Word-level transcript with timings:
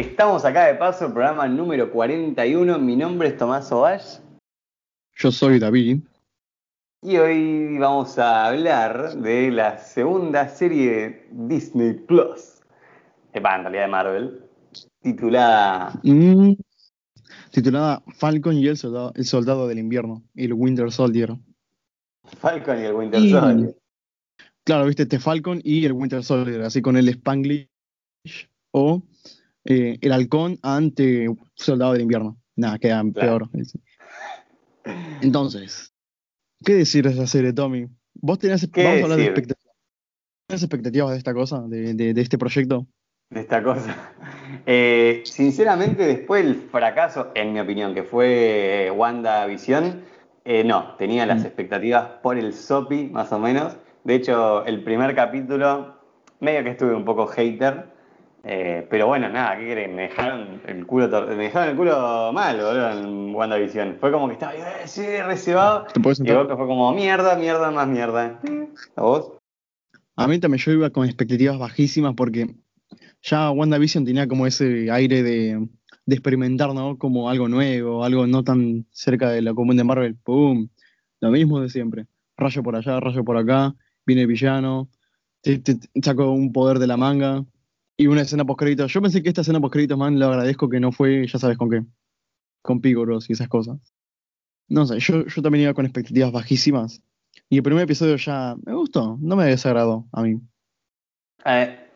estamos 0.00 0.46
acá 0.46 0.66
de 0.66 0.76
paso, 0.76 1.12
programa 1.12 1.46
número 1.46 1.92
41. 1.92 2.78
Mi 2.78 2.96
nombre 2.96 3.28
es 3.28 3.36
Tomás 3.36 3.70
Ovash. 3.70 4.18
Yo 5.14 5.30
soy 5.30 5.58
David. 5.58 6.00
Y 7.02 7.18
hoy 7.18 7.76
vamos 7.76 8.18
a 8.18 8.46
hablar 8.46 9.14
de 9.16 9.50
la 9.50 9.76
segunda 9.76 10.48
serie 10.48 10.90
de 10.90 11.28
Disney 11.32 11.92
Plus. 11.92 12.60
en 13.34 13.42
realidad 13.42 13.82
de 13.82 13.88
Marvel. 13.88 14.44
Titulada. 15.02 15.92
Mm, 16.02 16.54
titulada 17.50 18.02
Falcon 18.16 18.56
y 18.56 18.68
el 18.68 18.78
soldado, 18.78 19.12
el 19.14 19.24
soldado 19.26 19.68
del 19.68 19.78
invierno. 19.78 20.22
El 20.34 20.54
Winter 20.54 20.90
Soldier. 20.90 21.36
Falcon 22.38 22.78
y 22.80 22.84
el 22.84 22.94
Winter 22.94 23.20
Soldier. 23.28 23.76
Claro, 24.64 24.86
viste, 24.86 25.02
este 25.02 25.18
Falcon 25.18 25.60
y 25.62 25.84
el 25.84 25.92
Winter 25.92 26.24
Soldier, 26.24 26.62
así 26.62 26.80
con 26.80 26.96
el 26.96 27.08
Spanglish 27.10 27.68
o 28.70 29.02
eh, 29.64 29.98
el 30.00 30.12
halcón 30.12 30.58
ante 30.62 31.26
soldado 31.54 31.92
del 31.92 32.02
invierno. 32.02 32.38
Nada, 32.56 32.78
queda 32.78 33.02
peor. 33.14 33.48
Entonces, 35.22 35.92
¿qué 36.64 36.74
decir 36.74 37.04
de 37.04 37.12
esa 37.12 37.26
serie, 37.26 37.52
Tommy? 37.52 37.86
¿Vos 38.14 38.38
tenés, 38.38 38.68
vamos 38.70 39.00
a 39.00 39.02
hablar 39.04 39.18
de 39.18 39.24
expectativas, 39.24 40.62
expectativas 40.62 41.10
de 41.12 41.18
esta 41.18 41.34
cosa, 41.34 41.62
de, 41.66 42.12
este 42.16 42.38
proyecto? 42.38 42.86
De 43.30 43.40
esta 43.40 43.62
cosa. 43.62 43.96
Eh, 44.66 45.22
sinceramente, 45.24 46.04
después 46.04 46.44
del 46.44 46.56
fracaso, 46.56 47.30
en 47.34 47.52
mi 47.52 47.60
opinión, 47.60 47.94
que 47.94 48.02
fue 48.02 48.86
eh, 48.86 48.90
WandaVision, 48.90 50.02
eh, 50.44 50.64
no, 50.64 50.96
tenía 50.96 51.24
las 51.26 51.42
mm. 51.42 51.46
expectativas 51.46 52.08
por 52.22 52.36
el 52.36 52.52
SOPI, 52.52 53.08
más 53.10 53.32
o 53.32 53.38
menos. 53.38 53.76
De 54.04 54.16
hecho, 54.16 54.64
el 54.66 54.82
primer 54.82 55.14
capítulo, 55.14 55.94
medio 56.40 56.64
que 56.64 56.70
estuve 56.70 56.94
un 56.94 57.04
poco 57.04 57.26
hater, 57.26 57.86
eh, 58.44 58.86
pero 58.88 59.06
bueno, 59.06 59.28
nada, 59.28 59.58
¿qué 59.58 59.70
creen? 59.70 59.94
Me 59.94 60.02
dejaron 60.02 60.62
el 60.66 60.86
culo, 60.86 61.08
me 61.28 61.44
dejaron 61.44 61.70
el 61.70 61.76
culo 61.76 62.30
mal, 62.32 62.56
boludo, 62.56 62.90
en 62.92 63.34
WandaVision. 63.34 63.96
Fue 64.00 64.10
como 64.10 64.28
que 64.28 64.34
estaba, 64.34 64.54
eh, 64.54 64.86
sí, 64.86 65.02
reservado. 65.22 65.86
Y 65.94 66.24
luego 66.24 66.56
fue 66.56 66.66
como, 66.66 66.92
mierda, 66.94 67.36
mierda, 67.36 67.70
más 67.70 67.88
mierda. 67.88 68.40
¿A 68.96 69.02
vos? 69.02 69.32
A 70.16 70.26
mí 70.26 70.38
también 70.38 70.62
yo 70.62 70.72
iba 70.72 70.90
con 70.90 71.06
expectativas 71.06 71.58
bajísimas 71.58 72.14
porque 72.14 72.54
ya 73.22 73.50
WandaVision 73.50 74.04
tenía 74.04 74.26
como 74.26 74.46
ese 74.46 74.90
aire 74.90 75.22
de, 75.22 75.68
de 76.06 76.14
experimentar, 76.14 76.74
¿no? 76.74 76.98
Como 76.98 77.28
algo 77.28 77.48
nuevo, 77.48 78.04
algo 78.04 78.26
no 78.26 78.42
tan 78.42 78.86
cerca 78.90 79.30
de 79.30 79.42
la 79.42 79.54
común 79.54 79.76
de 79.76 79.84
Marvel. 79.84 80.16
¡Pum! 80.16 80.68
Lo 81.20 81.30
mismo 81.30 81.60
de 81.60 81.68
siempre. 81.68 82.06
Rayo 82.36 82.62
por 82.62 82.76
allá, 82.76 82.98
rayo 83.00 83.22
por 83.22 83.36
acá, 83.36 83.74
viene 84.06 84.22
el 84.22 84.28
villano, 84.28 84.88
te, 85.42 85.60
saco 86.02 86.30
un 86.32 86.52
poder 86.52 86.78
de 86.78 86.86
la 86.86 86.96
manga, 86.96 87.44
y 88.00 88.06
una 88.06 88.22
escena 88.22 88.46
post 88.46 88.62
Yo 88.62 89.02
pensé 89.02 89.22
que 89.22 89.28
esta 89.28 89.42
escena 89.42 89.60
post 89.60 89.76
man, 89.92 90.18
lo 90.18 90.28
agradezco 90.28 90.70
que 90.70 90.80
no 90.80 90.90
fue, 90.90 91.26
ya 91.26 91.38
sabes 91.38 91.58
con 91.58 91.68
qué. 91.68 91.82
Con 92.62 92.80
Pigoros 92.80 93.28
y 93.28 93.34
esas 93.34 93.48
cosas. 93.48 93.76
No 94.68 94.86
sé, 94.86 94.98
yo, 95.00 95.26
yo 95.26 95.42
también 95.42 95.64
iba 95.64 95.74
con 95.74 95.84
expectativas 95.84 96.32
bajísimas. 96.32 97.02
Y 97.50 97.58
el 97.58 97.62
primer 97.62 97.84
episodio 97.84 98.16
ya 98.16 98.56
me 98.64 98.72
gustó, 98.72 99.18
no 99.20 99.36
me 99.36 99.44
desagradó 99.44 100.06
a 100.12 100.22
mí. 100.22 100.40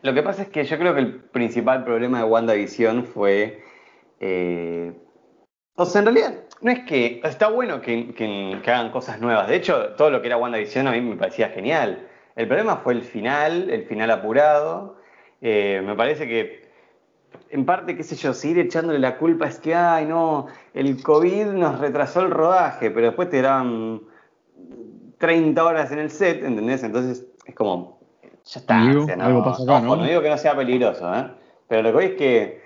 lo 0.02 0.12
que 0.12 0.22
pasa 0.22 0.42
es 0.42 0.48
que 0.48 0.64
yo 0.64 0.77
creo 0.77 0.94
que 0.94 1.00
el 1.00 1.20
principal 1.22 1.84
problema 1.84 2.19
de 2.19 2.25
WandaVision 2.25 3.06
fue. 3.06 3.64
Eh, 4.20 4.92
o 5.77 5.86
sea, 5.86 6.00
en 6.00 6.05
realidad, 6.05 6.34
no 6.60 6.70
es 6.70 6.80
que. 6.80 7.22
Está 7.25 7.48
bueno 7.48 7.80
que, 7.80 8.12
que, 8.12 8.60
que, 8.62 8.70
hagan 8.70 8.92
cosas 8.92 9.22
nuevas. 9.22 9.48
De 9.48 9.56
hecho, 9.56 9.94
todo 9.97 10.10
lo 10.10 10.20
que 10.20 10.27
era 10.27 10.36
WandaVision 10.36 10.86
a 10.86 10.92
mí 10.92 11.00
me 11.00 11.16
parecía 11.16 11.48
genial. 11.48 12.06
El 12.36 12.47
problema 12.47 12.77
fue 12.77 12.92
el 12.92 13.02
final, 13.05 13.70
el 13.70 13.86
final 13.86 14.10
apurado. 14.10 15.02
Eh, 15.47 15.82
me 15.84 15.94
parece 15.94 16.27
que, 16.27 16.62
en 17.50 17.66
parte, 17.66 17.94
qué 17.94 18.03
sé 18.03 18.16
yo, 18.16 18.32
seguir 18.32 18.60
echándole 18.60 18.99
la 18.99 19.19
culpa 19.19 19.47
es 19.47 19.59
que, 19.59 19.75
ay, 19.75 20.06
no, 20.06 20.47
el 20.72 21.03
COVID 21.03 21.49
nos 21.49 21.81
retrasó 21.81 22.22
el 22.22 22.31
rodaje, 22.31 22.91
pero 22.91 23.09
después 23.09 23.28
te 23.28 23.43
daban 23.43 24.00
30 25.19 25.62
horas 25.62 25.93
en 25.93 25.99
el 25.99 26.10
set, 26.10 26.43
¿entendés? 26.43 26.82
Entonces 26.82 27.27
es 27.44 27.55
como, 27.55 28.00
ya 28.47 28.60
está. 28.60 28.78
no, 28.84 29.06
algo 29.22 29.44
pasa 29.44 29.65
acá, 29.65 29.81
¿no? 29.81 30.03
digo 30.03 30.22
que 30.22 30.31
no 30.31 30.38
sea 30.38 30.56
peligroso, 30.56 31.15
¿eh? 31.15 31.31
Pero 31.69 31.82
lo 31.82 31.91
que 31.91 31.94
voy 31.94 32.05
es 32.06 32.15
que, 32.15 32.62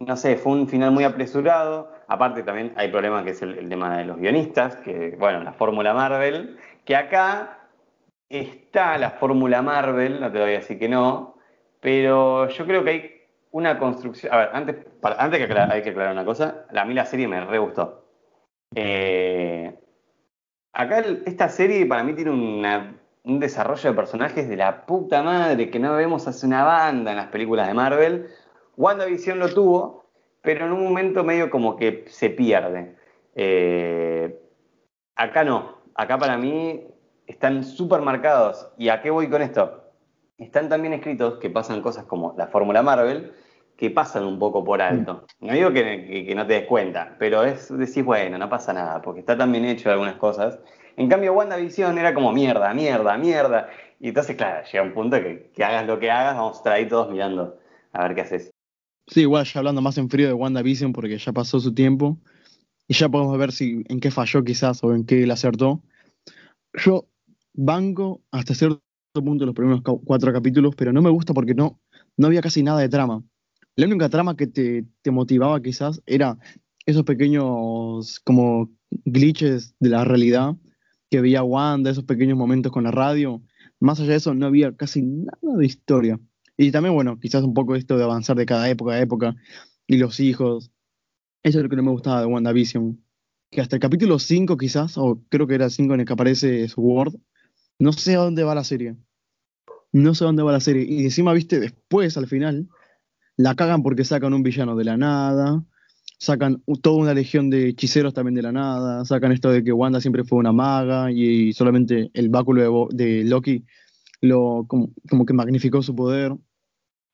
no 0.00 0.16
sé, 0.16 0.34
fue 0.34 0.54
un 0.54 0.66
final 0.66 0.90
muy 0.90 1.04
apresurado. 1.04 1.92
Aparte 2.08 2.42
también 2.42 2.72
hay 2.74 2.88
problema 2.88 3.22
que 3.22 3.30
es 3.30 3.42
el, 3.42 3.56
el 3.58 3.68
tema 3.68 3.96
de 3.96 4.06
los 4.06 4.16
guionistas, 4.16 4.74
que, 4.78 5.14
bueno, 5.20 5.44
la 5.44 5.52
fórmula 5.52 5.94
Marvel, 5.94 6.58
que 6.84 6.96
acá 6.96 7.60
está 8.28 8.98
la 8.98 9.10
fórmula 9.10 9.62
Marvel, 9.62 10.20
no 10.20 10.32
te 10.32 10.40
voy 10.40 10.50
a 10.50 10.58
decir 10.58 10.80
que 10.80 10.88
no, 10.88 11.31
pero 11.82 12.48
yo 12.48 12.64
creo 12.64 12.84
que 12.84 12.90
hay 12.90 13.22
una 13.50 13.76
construcción. 13.76 14.32
A 14.32 14.38
ver, 14.38 14.50
antes, 14.52 14.76
antes 15.02 15.46
que 15.46 15.52
hay 15.52 15.82
que 15.82 15.90
aclarar 15.90 16.12
una 16.12 16.24
cosa. 16.24 16.64
A 16.72 16.84
mí 16.84 16.94
la 16.94 17.04
serie 17.04 17.26
me 17.26 17.44
re 17.44 17.58
gustó. 17.58 18.06
Eh, 18.76 19.76
acá 20.72 21.00
esta 21.26 21.48
serie 21.48 21.84
para 21.84 22.04
mí 22.04 22.14
tiene 22.14 22.30
un 22.30 23.40
desarrollo 23.40 23.90
de 23.90 23.96
personajes 23.96 24.48
de 24.48 24.56
la 24.56 24.86
puta 24.86 25.24
madre 25.24 25.70
que 25.70 25.80
no 25.80 25.96
vemos 25.96 26.28
hace 26.28 26.46
una 26.46 26.62
banda 26.62 27.10
en 27.10 27.16
las 27.16 27.26
películas 27.26 27.66
de 27.66 27.74
Marvel. 27.74 28.28
WandaVision 28.76 29.40
lo 29.40 29.52
tuvo, 29.52 30.06
pero 30.40 30.66
en 30.66 30.72
un 30.72 30.84
momento 30.84 31.24
medio 31.24 31.50
como 31.50 31.76
que 31.76 32.04
se 32.06 32.30
pierde. 32.30 32.94
Eh, 33.34 34.40
acá 35.16 35.42
no. 35.42 35.78
Acá 35.96 36.16
para 36.16 36.38
mí 36.38 36.86
están 37.26 37.64
súper 37.64 38.02
marcados. 38.02 38.72
¿Y 38.78 38.88
a 38.88 39.02
qué 39.02 39.10
voy 39.10 39.28
con 39.28 39.42
esto? 39.42 39.81
Están 40.42 40.68
tan 40.68 40.82
bien 40.82 40.94
escritos 40.94 41.38
que 41.38 41.50
pasan 41.50 41.82
cosas 41.82 42.04
como 42.04 42.34
la 42.36 42.48
fórmula 42.48 42.82
Marvel, 42.82 43.32
que 43.76 43.90
pasan 43.90 44.24
un 44.24 44.38
poco 44.38 44.62
por 44.64 44.80
alto. 44.80 45.26
Mm. 45.40 45.46
No 45.46 45.52
digo 45.54 45.72
que, 45.72 46.32
no 46.34 46.46
te 46.46 46.54
des 46.54 46.66
cuenta, 46.66 47.16
pero 47.18 47.42
es 47.44 47.76
decir, 47.76 48.04
bueno, 48.04 48.38
no 48.38 48.48
pasa 48.48 48.72
nada, 48.72 49.02
porque 49.02 49.20
está 49.20 49.36
tan 49.36 49.50
bien 49.52 49.64
hecho 49.64 49.90
algunas 49.90 50.16
cosas. 50.16 50.58
En 50.96 51.08
cambio, 51.08 51.32
WandaVision 51.32 51.98
era 51.98 52.12
como 52.14 52.32
mierda, 52.32 52.72
mierda, 52.74 53.16
mierda. 53.16 53.70
Y 53.98 54.08
entonces, 54.08 54.36
claro, 54.36 54.64
llega 54.70 54.84
un 54.84 54.92
punto 54.92 55.16
que, 55.16 55.50
que 55.54 55.64
hagas 55.64 55.86
lo 55.86 55.98
que 55.98 56.10
hagas, 56.10 56.36
vamos 56.36 56.56
a 56.56 56.58
estar 56.58 56.72
ahí 56.74 56.86
todos 56.86 57.10
mirando 57.10 57.58
a 57.92 58.02
ver 58.02 58.14
qué 58.14 58.20
haces. 58.20 58.50
Sí, 59.06 59.22
igual 59.22 59.44
ya 59.44 59.58
hablando 59.58 59.80
más 59.80 59.98
en 59.98 60.08
frío 60.08 60.28
de 60.28 60.32
WandaVision 60.34 60.92
porque 60.92 61.18
ya 61.18 61.32
pasó 61.32 61.58
su 61.58 61.74
tiempo 61.74 62.18
y 62.86 62.94
ya 62.94 63.08
podemos 63.08 63.36
ver 63.38 63.52
si 63.52 63.84
en 63.88 64.00
qué 64.00 64.10
falló 64.10 64.44
quizás 64.44 64.82
o 64.84 64.94
en 64.94 65.04
qué 65.04 65.26
le 65.26 65.32
acertó. 65.32 65.82
Yo 66.74 67.06
banco 67.52 68.22
hasta 68.30 68.54
cierto 68.54 68.80
punto 69.20 69.44
los 69.44 69.54
primeros 69.54 69.82
cuatro 69.82 70.32
capítulos, 70.32 70.74
pero 70.74 70.92
no 70.92 71.02
me 71.02 71.10
gusta 71.10 71.34
porque 71.34 71.54
no, 71.54 71.80
no 72.16 72.26
había 72.26 72.40
casi 72.40 72.62
nada 72.62 72.80
de 72.80 72.88
trama. 72.88 73.22
La 73.76 73.86
única 73.86 74.08
trama 74.08 74.36
que 74.36 74.46
te, 74.46 74.86
te 75.02 75.10
motivaba 75.10 75.60
quizás 75.60 76.02
era 76.06 76.38
esos 76.86 77.04
pequeños 77.04 78.20
como 78.20 78.70
glitches 79.04 79.74
de 79.80 79.90
la 79.90 80.04
realidad 80.04 80.56
que 81.10 81.20
veía 81.20 81.42
Wanda, 81.42 81.90
esos 81.90 82.04
pequeños 82.04 82.38
momentos 82.38 82.72
con 82.72 82.84
la 82.84 82.90
radio. 82.90 83.42
Más 83.80 84.00
allá 84.00 84.10
de 84.10 84.16
eso, 84.16 84.34
no 84.34 84.46
había 84.46 84.74
casi 84.74 85.02
nada 85.02 85.56
de 85.58 85.66
historia. 85.66 86.18
Y 86.56 86.70
también, 86.70 86.94
bueno, 86.94 87.18
quizás 87.18 87.42
un 87.44 87.54
poco 87.54 87.76
esto 87.76 87.98
de 87.98 88.04
avanzar 88.04 88.36
de 88.36 88.46
cada 88.46 88.68
época 88.70 88.92
a 88.92 89.00
época 89.00 89.36
y 89.86 89.98
los 89.98 90.20
hijos. 90.20 90.70
Eso 91.42 91.58
es 91.58 91.64
lo 91.64 91.68
que 91.68 91.76
no 91.76 91.82
me 91.82 91.90
gustaba 91.90 92.20
de 92.20 92.26
WandaVision. 92.26 93.04
Que 93.50 93.60
hasta 93.60 93.76
el 93.76 93.80
capítulo 93.80 94.18
5 94.18 94.56
quizás, 94.56 94.96
o 94.96 95.22
creo 95.28 95.46
que 95.46 95.54
era 95.54 95.66
el 95.66 95.70
5 95.70 95.92
en 95.94 96.00
el 96.00 96.06
que 96.06 96.12
aparece 96.14 96.68
Sword, 96.68 97.14
no 97.78 97.92
sé 97.92 98.14
a 98.14 98.20
dónde 98.20 98.44
va 98.44 98.54
la 98.54 98.64
serie. 98.64 98.96
No 99.92 100.14
sé 100.14 100.24
a 100.24 100.28
dónde 100.28 100.42
va 100.42 100.52
la 100.52 100.60
serie. 100.60 100.84
Y 100.88 101.04
encima, 101.04 101.32
viste, 101.32 101.60
después, 101.60 102.16
al 102.16 102.26
final, 102.26 102.68
la 103.36 103.54
cagan 103.54 103.82
porque 103.82 104.04
sacan 104.04 104.34
un 104.34 104.42
villano 104.42 104.76
de 104.76 104.84
la 104.84 104.96
nada, 104.96 105.64
sacan 106.18 106.62
toda 106.82 106.96
una 106.96 107.14
legión 107.14 107.50
de 107.50 107.68
hechiceros 107.68 108.14
también 108.14 108.34
de 108.34 108.42
la 108.42 108.52
nada, 108.52 109.04
sacan 109.04 109.32
esto 109.32 109.50
de 109.50 109.64
que 109.64 109.72
Wanda 109.72 110.00
siempre 110.00 110.24
fue 110.24 110.38
una 110.38 110.52
maga 110.52 111.10
y, 111.10 111.52
solamente 111.52 112.10
el 112.14 112.28
báculo 112.28 112.88
de, 112.90 113.24
Loki 113.24 113.64
lo, 114.20 114.66
como, 114.68 115.26
que 115.26 115.34
magnificó 115.34 115.82
su 115.82 115.94
poder. 115.94 116.32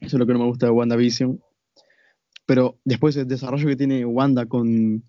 Eso 0.01 0.17
es 0.17 0.21
lo 0.21 0.27
que 0.27 0.35
no 0.35 0.39
me 0.41 0.45
gusta 0.47 0.67
de 0.67 0.73
WandaVision. 0.73 1.41
Pero 2.47 2.79
después 2.85 3.17
el 3.17 3.27
desarrollo 3.27 3.67
que 3.67 3.77
tiene 3.77 4.05
Wanda 4.05 4.47
con, 4.47 5.05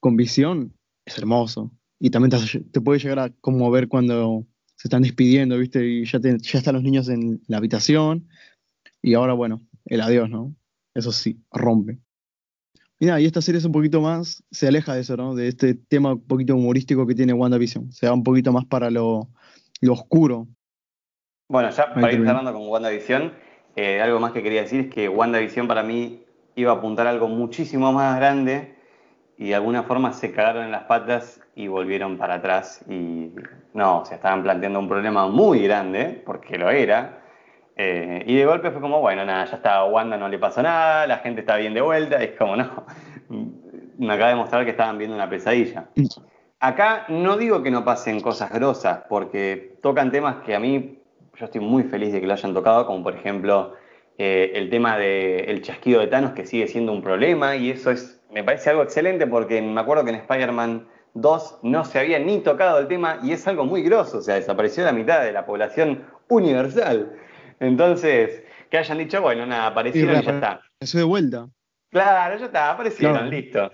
con 0.00 0.16
Visión 0.16 0.72
es 1.04 1.18
hermoso. 1.18 1.72
Y 1.98 2.10
también 2.10 2.30
te, 2.30 2.60
te 2.60 2.80
puede 2.80 3.00
llegar 3.00 3.18
a 3.18 3.30
conmover 3.40 3.88
cuando 3.88 4.46
se 4.76 4.88
están 4.88 5.02
despidiendo, 5.02 5.58
¿viste? 5.58 5.84
Y 5.84 6.04
ya, 6.04 6.20
ya 6.20 6.58
están 6.58 6.74
los 6.74 6.82
niños 6.82 7.08
en 7.08 7.40
la 7.48 7.56
habitación. 7.56 8.28
Y 9.02 9.14
ahora, 9.14 9.32
bueno, 9.32 9.62
el 9.86 10.00
adiós, 10.00 10.28
¿no? 10.28 10.54
Eso 10.94 11.12
sí, 11.12 11.40
rompe. 11.50 11.98
Mira, 12.98 13.20
y 13.20 13.26
esta 13.26 13.42
serie 13.42 13.58
es 13.58 13.64
un 13.64 13.72
poquito 13.72 14.00
más, 14.00 14.42
se 14.50 14.68
aleja 14.68 14.94
de 14.94 15.00
eso, 15.00 15.16
¿no? 15.16 15.34
De 15.34 15.48
este 15.48 15.74
tema 15.74 16.14
un 16.14 16.26
poquito 16.26 16.54
humorístico 16.54 17.06
que 17.06 17.14
tiene 17.14 17.32
WandaVision. 17.32 17.92
Se 17.92 18.06
va 18.06 18.14
un 18.14 18.22
poquito 18.22 18.52
más 18.52 18.64
para 18.64 18.90
lo, 18.90 19.28
oscuro. 19.88 20.46
Bueno, 21.48 21.70
ya 21.70 21.92
para 21.92 22.12
ir 22.12 22.24
cerrando 22.24 22.52
con 22.52 22.68
WandaVision, 22.68 23.32
eh, 23.76 24.00
algo 24.00 24.20
más 24.20 24.32
que 24.32 24.42
quería 24.42 24.62
decir 24.62 24.80
es 24.80 24.94
que 24.94 25.08
WandaVision 25.08 25.68
para 25.68 25.82
mí 25.82 26.24
iba 26.54 26.72
a 26.72 26.76
apuntar 26.76 27.06
a 27.06 27.10
algo 27.10 27.28
muchísimo 27.28 27.92
más 27.92 28.16
grande 28.16 28.75
y 29.38 29.48
de 29.48 29.54
alguna 29.54 29.82
forma 29.82 30.12
se 30.12 30.32
cagaron 30.32 30.64
en 30.64 30.72
las 30.72 30.84
patas 30.84 31.40
y 31.54 31.68
volvieron 31.68 32.16
para 32.18 32.34
atrás 32.34 32.84
y 32.88 33.32
no, 33.74 34.04
se 34.04 34.14
estaban 34.14 34.42
planteando 34.42 34.78
un 34.78 34.88
problema 34.88 35.26
muy 35.28 35.62
grande, 35.62 36.22
porque 36.24 36.58
lo 36.58 36.70
era, 36.70 37.22
Eh, 37.78 38.24
y 38.26 38.36
de 38.36 38.46
golpe 38.46 38.70
fue 38.70 38.80
como, 38.80 39.02
bueno, 39.02 39.22
nada, 39.26 39.44
ya 39.44 39.56
está, 39.56 39.84
Wanda 39.84 40.16
no 40.16 40.28
le 40.28 40.38
pasó 40.38 40.62
nada, 40.62 41.06
la 41.06 41.18
gente 41.18 41.42
está 41.42 41.56
bien 41.58 41.74
de 41.74 41.82
vuelta, 41.82 42.16
es 42.22 42.30
como, 42.38 42.56
no, 42.56 42.86
me 43.98 44.14
acaba 44.14 44.30
de 44.30 44.36
mostrar 44.36 44.64
que 44.64 44.70
estaban 44.70 44.96
viendo 44.96 45.14
una 45.14 45.28
pesadilla. 45.28 45.90
Acá 46.58 47.04
no 47.08 47.36
digo 47.36 47.62
que 47.62 47.70
no 47.70 47.84
pasen 47.84 48.20
cosas 48.20 48.50
grosas, 48.50 49.02
porque 49.10 49.76
tocan 49.82 50.10
temas 50.10 50.36
que 50.46 50.54
a 50.54 50.58
mí, 50.58 51.02
yo 51.34 51.44
estoy 51.44 51.60
muy 51.60 51.82
feliz 51.82 52.14
de 52.14 52.20
que 52.22 52.26
lo 52.26 52.32
hayan 52.32 52.54
tocado, 52.54 52.86
como 52.86 53.02
por 53.02 53.14
ejemplo 53.14 53.74
eh, 54.16 54.52
el 54.54 54.70
tema 54.70 54.96
del 54.96 55.60
chasquido 55.60 56.00
de 56.00 56.06
Thanos, 56.06 56.32
que 56.32 56.46
sigue 56.46 56.68
siendo 56.68 56.92
un 56.92 57.02
problema, 57.02 57.56
y 57.56 57.68
eso 57.68 57.90
es, 57.90 58.15
me 58.36 58.44
parece 58.44 58.68
algo 58.68 58.82
excelente, 58.82 59.26
porque 59.26 59.62
me 59.62 59.80
acuerdo 59.80 60.04
que 60.04 60.10
en 60.10 60.16
Spider-Man 60.16 60.86
2 61.14 61.60
no 61.62 61.86
se 61.86 61.98
había 61.98 62.18
ni 62.18 62.40
tocado 62.40 62.78
el 62.78 62.86
tema, 62.86 63.18
y 63.22 63.32
es 63.32 63.48
algo 63.48 63.64
muy 63.64 63.80
grosso, 63.80 64.18
o 64.18 64.20
sea, 64.20 64.34
desapareció 64.34 64.84
la 64.84 64.92
mitad 64.92 65.22
de 65.22 65.32
la 65.32 65.46
población 65.46 66.04
universal. 66.28 67.16
Entonces, 67.60 68.42
que 68.68 68.76
hayan 68.76 68.98
dicho, 68.98 69.22
bueno, 69.22 69.46
nada, 69.46 69.68
aparecieron 69.68 70.20
y, 70.20 70.22
ya 70.22 70.32
está. 70.32 70.60
Eso 70.78 70.98
de 70.98 71.04
vuelta. 71.04 71.48
Claro, 71.90 72.36
ya 72.36 72.44
está, 72.44 72.72
aparecieron, 72.72 73.30
listo. 73.30 73.72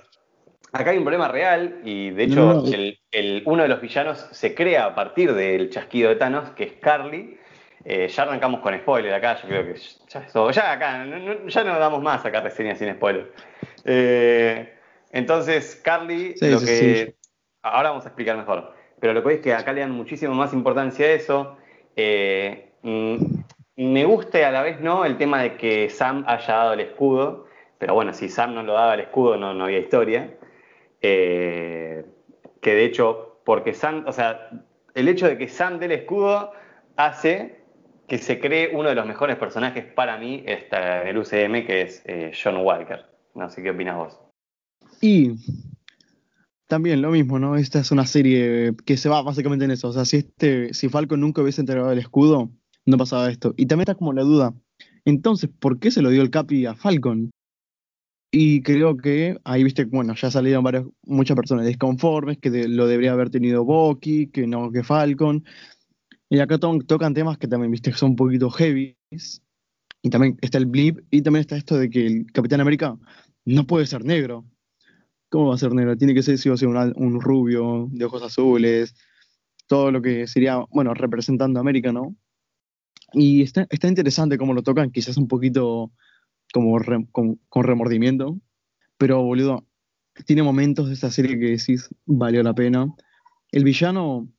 Acá 0.70 0.90
hay 0.90 0.98
un 0.98 1.04
problema 1.04 1.26
real 1.26 1.80
y 1.82 2.10
de 2.10 2.22
hecho 2.22 2.62
el, 3.10 3.42
uno 3.44 3.64
de 3.64 3.68
los 3.68 3.80
villanos 3.80 4.28
se 4.30 4.54
crea 4.54 4.84
a 4.86 4.94
partir 4.94 5.34
del 5.34 5.70
chasquido 5.70 6.08
de 6.08 6.16
Thanos, 6.16 6.50
que 6.50 6.62
es 6.62 6.72
Carly. 6.74 7.36
Eh, 7.84 8.08
ya 8.08 8.22
arrancamos 8.22 8.60
con 8.60 8.76
spoiler 8.78 9.12
acá, 9.12 9.40
yo 9.42 9.48
creo 9.48 9.64
que 9.64 9.80
ya, 10.08 10.26
ya 10.52 10.72
acá, 10.72 11.04
no, 11.04 11.48
ya 11.48 11.64
no 11.64 11.78
damos 11.78 12.00
más 12.00 12.24
acá 12.24 12.40
reseñas 12.40 12.78
sin 12.78 12.92
spoiler. 12.94 13.32
Eh, 13.84 14.72
entonces, 15.10 15.80
Carly, 15.82 16.34
lo 16.40 16.60
que... 16.60 17.14
Ahora 17.62 17.90
vamos 17.90 18.04
a 18.04 18.08
explicar 18.08 18.36
mejor. 18.36 18.74
Pero 18.98 19.14
lo 19.14 19.22
que 19.22 19.34
es 19.34 19.40
que 19.40 19.54
acá 19.54 19.72
le 19.72 19.80
dan 19.80 19.92
muchísimo 19.92 20.34
más 20.34 20.52
importancia 20.52 21.06
a 21.06 21.10
eso. 21.10 21.56
Eh, 21.96 22.72
mm, 22.82 23.16
me 23.76 24.04
gusta 24.04 24.38
y 24.38 24.42
a 24.42 24.50
la 24.50 24.62
vez 24.62 24.80
no 24.80 25.04
el 25.04 25.16
tema 25.16 25.42
de 25.42 25.56
que 25.56 25.88
Sam 25.90 26.24
haya 26.26 26.54
dado 26.54 26.72
el 26.74 26.80
escudo, 26.80 27.46
pero 27.78 27.94
bueno, 27.94 28.12
si 28.12 28.28
Sam 28.28 28.54
no 28.54 28.62
lo 28.62 28.74
daba 28.74 28.94
el 28.94 29.00
escudo 29.00 29.36
no, 29.36 29.54
no 29.54 29.64
había 29.64 29.78
historia. 29.78 30.34
Eh, 31.00 32.04
que 32.60 32.74
de 32.74 32.84
hecho, 32.84 33.40
porque 33.44 33.74
Sam, 33.74 34.04
o 34.06 34.12
sea, 34.12 34.50
el 34.94 35.08
hecho 35.08 35.26
de 35.26 35.36
que 35.38 35.48
Sam 35.48 35.78
dé 35.78 35.86
el 35.86 35.92
escudo 35.92 36.52
hace 36.96 37.61
que 38.12 38.18
se 38.18 38.38
cree 38.38 38.68
uno 38.76 38.90
de 38.90 38.94
los 38.94 39.06
mejores 39.06 39.36
personajes 39.36 39.86
para 39.86 40.18
mí 40.18 40.44
en 40.44 41.08
el 41.08 41.16
UCM, 41.16 41.64
que 41.64 41.80
es 41.80 42.02
eh, 42.04 42.30
John 42.34 42.58
Walker. 42.58 43.06
No 43.34 43.48
sé 43.48 43.62
qué 43.62 43.70
opinas 43.70 43.96
vos. 43.96 44.20
Y 45.00 45.30
también 46.66 47.00
lo 47.00 47.10
mismo, 47.10 47.38
¿no? 47.38 47.56
Esta 47.56 47.78
es 47.78 47.90
una 47.90 48.04
serie 48.04 48.74
que 48.84 48.98
se 48.98 49.08
va 49.08 49.22
básicamente 49.22 49.64
en 49.64 49.70
eso. 49.70 49.88
O 49.88 49.92
sea, 49.92 50.04
si 50.04 50.18
este, 50.18 50.74
si 50.74 50.90
Falcon 50.90 51.22
nunca 51.22 51.40
hubiese 51.40 51.62
entregado 51.62 51.90
el 51.90 52.00
escudo, 52.00 52.50
no 52.84 52.98
pasaba 52.98 53.30
esto. 53.30 53.54
Y 53.56 53.64
también 53.64 53.84
está 53.84 53.94
como 53.94 54.12
la 54.12 54.24
duda, 54.24 54.52
entonces, 55.06 55.48
¿por 55.48 55.78
qué 55.78 55.90
se 55.90 56.02
lo 56.02 56.10
dio 56.10 56.20
el 56.20 56.28
Capi 56.28 56.66
a 56.66 56.74
Falcon? 56.74 57.30
Y 58.30 58.60
creo 58.60 58.98
que 58.98 59.38
ahí 59.44 59.64
viste, 59.64 59.86
bueno, 59.86 60.14
ya 60.14 60.30
salieron 60.30 60.64
varias, 60.64 60.84
muchas 61.02 61.34
personas 61.34 61.64
desconformes, 61.64 62.36
que 62.36 62.50
lo 62.68 62.86
debería 62.86 63.12
haber 63.12 63.30
tenido 63.30 63.64
Bucky, 63.64 64.26
que 64.26 64.46
no 64.46 64.70
que 64.70 64.82
Falcon. 64.82 65.44
Y 66.32 66.40
acá 66.40 66.56
tocan 66.56 67.12
temas 67.12 67.36
que 67.36 67.46
también, 67.46 67.70
viste, 67.70 67.92
son 67.92 68.12
un 68.12 68.16
poquito 68.16 68.48
heavy. 68.48 68.96
Y 70.00 70.08
también 70.08 70.38
está 70.40 70.56
el 70.56 70.64
blip, 70.64 71.00
y 71.10 71.20
también 71.20 71.42
está 71.42 71.58
esto 71.58 71.76
de 71.76 71.90
que 71.90 72.06
el 72.06 72.32
Capitán 72.32 72.62
América 72.62 72.96
no 73.44 73.66
puede 73.66 73.84
ser 73.84 74.02
negro. 74.06 74.46
¿Cómo 75.28 75.48
va 75.48 75.56
a 75.56 75.58
ser 75.58 75.74
negro? 75.74 75.94
Tiene 75.94 76.14
que 76.14 76.22
ser, 76.22 76.38
si 76.38 76.48
va 76.48 76.54
a 76.54 76.92
un, 76.96 77.20
rubio, 77.20 77.86
de 77.90 78.06
ojos 78.06 78.22
azules, 78.22 78.94
todo 79.66 79.90
lo 79.90 80.00
que 80.00 80.26
sería, 80.26 80.64
bueno, 80.70 80.94
representando 80.94 81.58
a 81.58 81.60
América, 81.60 81.92
¿no? 81.92 82.16
Y 83.12 83.42
está, 83.42 83.66
está 83.68 83.88
interesante 83.88 84.38
cómo 84.38 84.54
lo 84.54 84.62
tocan, 84.62 84.90
quizás 84.90 85.18
un 85.18 85.28
poquito 85.28 85.92
como 86.54 86.78
con, 87.10 87.62
remordimiento, 87.62 88.38
pero 88.96 89.22
boludo, 89.22 89.66
tiene 90.24 90.42
momentos 90.42 90.88
de 90.88 90.94
esta 90.94 91.10
serie 91.10 91.38
que 91.38 91.50
decís, 91.58 91.90
valió 92.06 92.42
la 92.42 92.54
pena. 92.54 92.86
El 93.50 93.64
villano, 93.64 94.32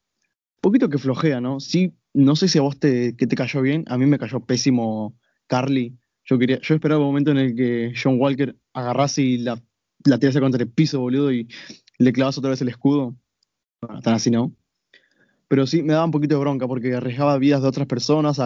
poquito 0.64 0.90
que 0.90 0.98
flojea, 0.98 1.40
¿no? 1.42 1.60
Sí, 1.60 1.94
no 2.14 2.36
sé 2.36 2.48
si 2.48 2.58
a 2.58 2.62
vos 2.62 2.80
te, 2.80 3.16
que 3.16 3.28
te 3.28 3.36
cayó 3.36 3.62
bien, 3.62 3.86
a 3.88 3.98
mí 3.98 4.06
me 4.06 4.18
cayó 4.18 4.40
pésimo 4.40 5.16
Carly. 5.48 5.98
Yo 6.26 6.40
quería, 6.40 6.60
yo 6.62 6.74
esperaba 6.74 7.02
un 7.02 7.08
momento 7.08 7.32
en 7.32 7.38
el 7.38 7.56
que 7.56 7.94
John 8.02 8.20
Walker 8.20 8.56
agarrase 8.74 9.22
y 9.22 9.38
la, 9.38 9.62
la 10.06 10.18
tirase 10.18 10.40
contra 10.40 10.64
el 10.64 10.70
piso, 10.70 11.00
boludo, 11.00 11.32
y 11.32 11.48
le 12.00 12.14
clavas 12.14 12.38
otra 12.38 12.50
vez 12.50 12.62
el 12.62 12.70
escudo. 12.70 13.16
Bueno, 13.82 14.02
tan 14.02 14.16
así 14.16 14.32
no 14.32 14.54
pero 15.54 15.68
sí 15.68 15.84
me 15.84 15.94
daba 15.94 16.06
un 16.06 16.12
poquito 16.12 16.34
de 16.34 16.42
bronca 16.42 16.68
porque 16.68 16.96
arriesgaba 16.96 17.38
vidas 17.38 17.62
de 17.62 17.68
otras 17.68 17.86
personas 17.86 18.42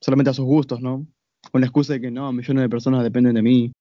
solamente 0.00 0.30
a 0.30 0.34
sus 0.34 0.44
gustos, 0.44 0.80
¿no? 0.80 1.06
Con 1.52 1.60
la 1.60 1.68
excusa 1.68 1.92
de 1.92 2.00
que 2.00 2.10
no, 2.10 2.32
millones 2.32 2.62
de 2.62 2.68
personas 2.68 3.04
dependen 3.04 3.34
de 3.34 3.42
mí. 3.42 3.72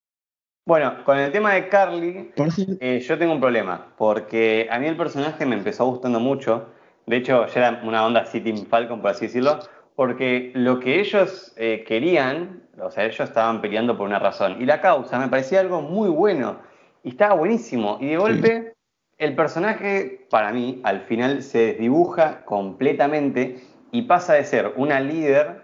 Bueno, 0.68 1.04
con 1.04 1.18
el 1.18 1.32
tema 1.32 1.56
de 1.56 1.68
Carly, 1.68 2.32
eh, 2.80 3.04
yo 3.04 3.18
tengo 3.18 3.34
un 3.34 3.42
problema, 3.42 3.96
porque 3.98 4.68
a 4.70 4.78
mí 4.78 4.86
el 4.86 4.96
personaje 4.96 5.48
me 5.48 5.56
empezó 5.56 5.88
gustando 5.88 6.20
mucho. 6.20 6.73
De 7.06 7.18
hecho, 7.18 7.46
ya 7.48 7.68
era 7.68 7.82
una 7.84 8.06
onda 8.06 8.22
así 8.22 8.40
Team 8.40 8.66
Falcon, 8.66 9.02
por 9.02 9.12
así 9.12 9.26
decirlo, 9.28 9.60
porque 9.96 10.52
lo 10.56 10.80
que 10.80 11.00
ellos 11.00 11.54
eh, 11.58 11.84
querían, 11.88 12.64
o 12.82 12.90
sea, 12.90 13.06
ellos 13.06 13.20
estaban 13.20 13.62
peleando 13.62 13.98
por 13.98 14.08
una 14.08 14.20
razón. 14.20 14.62
Y 14.62 14.66
la 14.66 14.82
causa 14.82 15.20
me 15.20 15.28
parecía 15.28 15.60
algo 15.60 15.82
muy 15.82 16.10
bueno, 16.10 16.60
y 17.04 17.10
estaba 17.10 17.36
buenísimo. 17.36 17.98
Y 18.00 18.08
de 18.08 18.18
golpe, 18.18 18.74
el 19.18 19.36
personaje, 19.36 20.26
para 20.30 20.52
mí, 20.52 20.82
al 20.84 21.02
final 21.02 21.44
se 21.44 21.74
desdibuja 21.74 22.44
completamente 22.46 23.62
y 23.92 24.04
pasa 24.04 24.34
de 24.34 24.46
ser 24.46 24.74
una 24.78 25.00
líder 25.00 25.64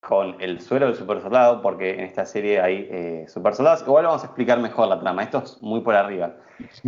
con 0.00 0.40
el 0.40 0.60
suelo 0.60 0.86
del 0.86 0.94
super 0.94 1.20
soldado, 1.20 1.62
porque 1.62 1.94
en 1.94 2.00
esta 2.00 2.24
serie 2.24 2.60
hay 2.60 2.88
eh, 2.90 3.24
super 3.26 3.54
soldados. 3.54 3.82
Igual 3.82 4.04
vamos 4.04 4.22
a 4.22 4.26
explicar 4.26 4.60
mejor 4.60 4.88
la 4.88 5.00
trama, 5.00 5.24
esto 5.24 5.42
es 5.44 5.60
muy 5.62 5.80
por 5.80 5.94
arriba. 5.96 6.36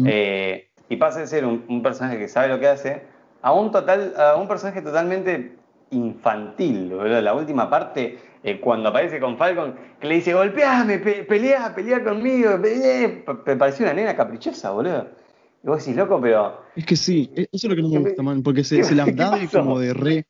Eh, 0.07 0.71
y 0.89 0.97
pasa 0.97 1.21
de 1.21 1.27
ser 1.27 1.45
un, 1.45 1.83
personaje 1.83 2.19
que 2.19 2.29
sabe 2.29 2.49
lo 2.49 2.61
que 2.61 2.69
hace 2.69 3.03
a 3.43 3.53
un, 3.53 3.71
total, 3.71 4.15
a 4.17 4.37
un 4.37 4.49
personaje 4.49 4.83
totalmente 4.83 5.57
infantil. 5.91 6.97
La 7.23 7.35
última 7.35 7.71
parte, 7.71 8.19
eh, 8.43 8.61
cuando 8.61 8.89
aparece 8.89 9.21
con 9.21 9.37
Falcon, 9.37 9.75
que 10.01 10.07
le 10.07 10.17
dice, 10.17 10.35
golpeame, 10.35 10.99
pelea, 10.99 11.75
pelea 11.75 12.05
conmigo, 12.05 12.59
me 12.59 13.57
pareció 13.57 13.85
una 13.87 13.95
nena 13.95 14.17
caprichosa, 14.17 14.71
boludo. 14.71 15.09
Y 15.63 15.67
vos 15.67 15.79
decís, 15.79 15.97
loco, 15.97 16.21
pero. 16.21 16.63
Es 16.77 16.87
que 16.87 16.97
sí, 16.97 17.31
e-, 17.35 17.49
eso 17.53 17.67
es 17.67 17.71
lo 17.71 17.77
que 17.77 17.83
no 17.83 17.89
me 17.89 17.99
gusta, 17.99 18.23
man, 18.23 18.43
porque 18.43 18.65
se, 18.65 18.83
se 18.85 18.95
la 18.95 19.07
da 19.13 19.39
como 19.51 19.79
de 19.79 19.95
re. 19.95 20.27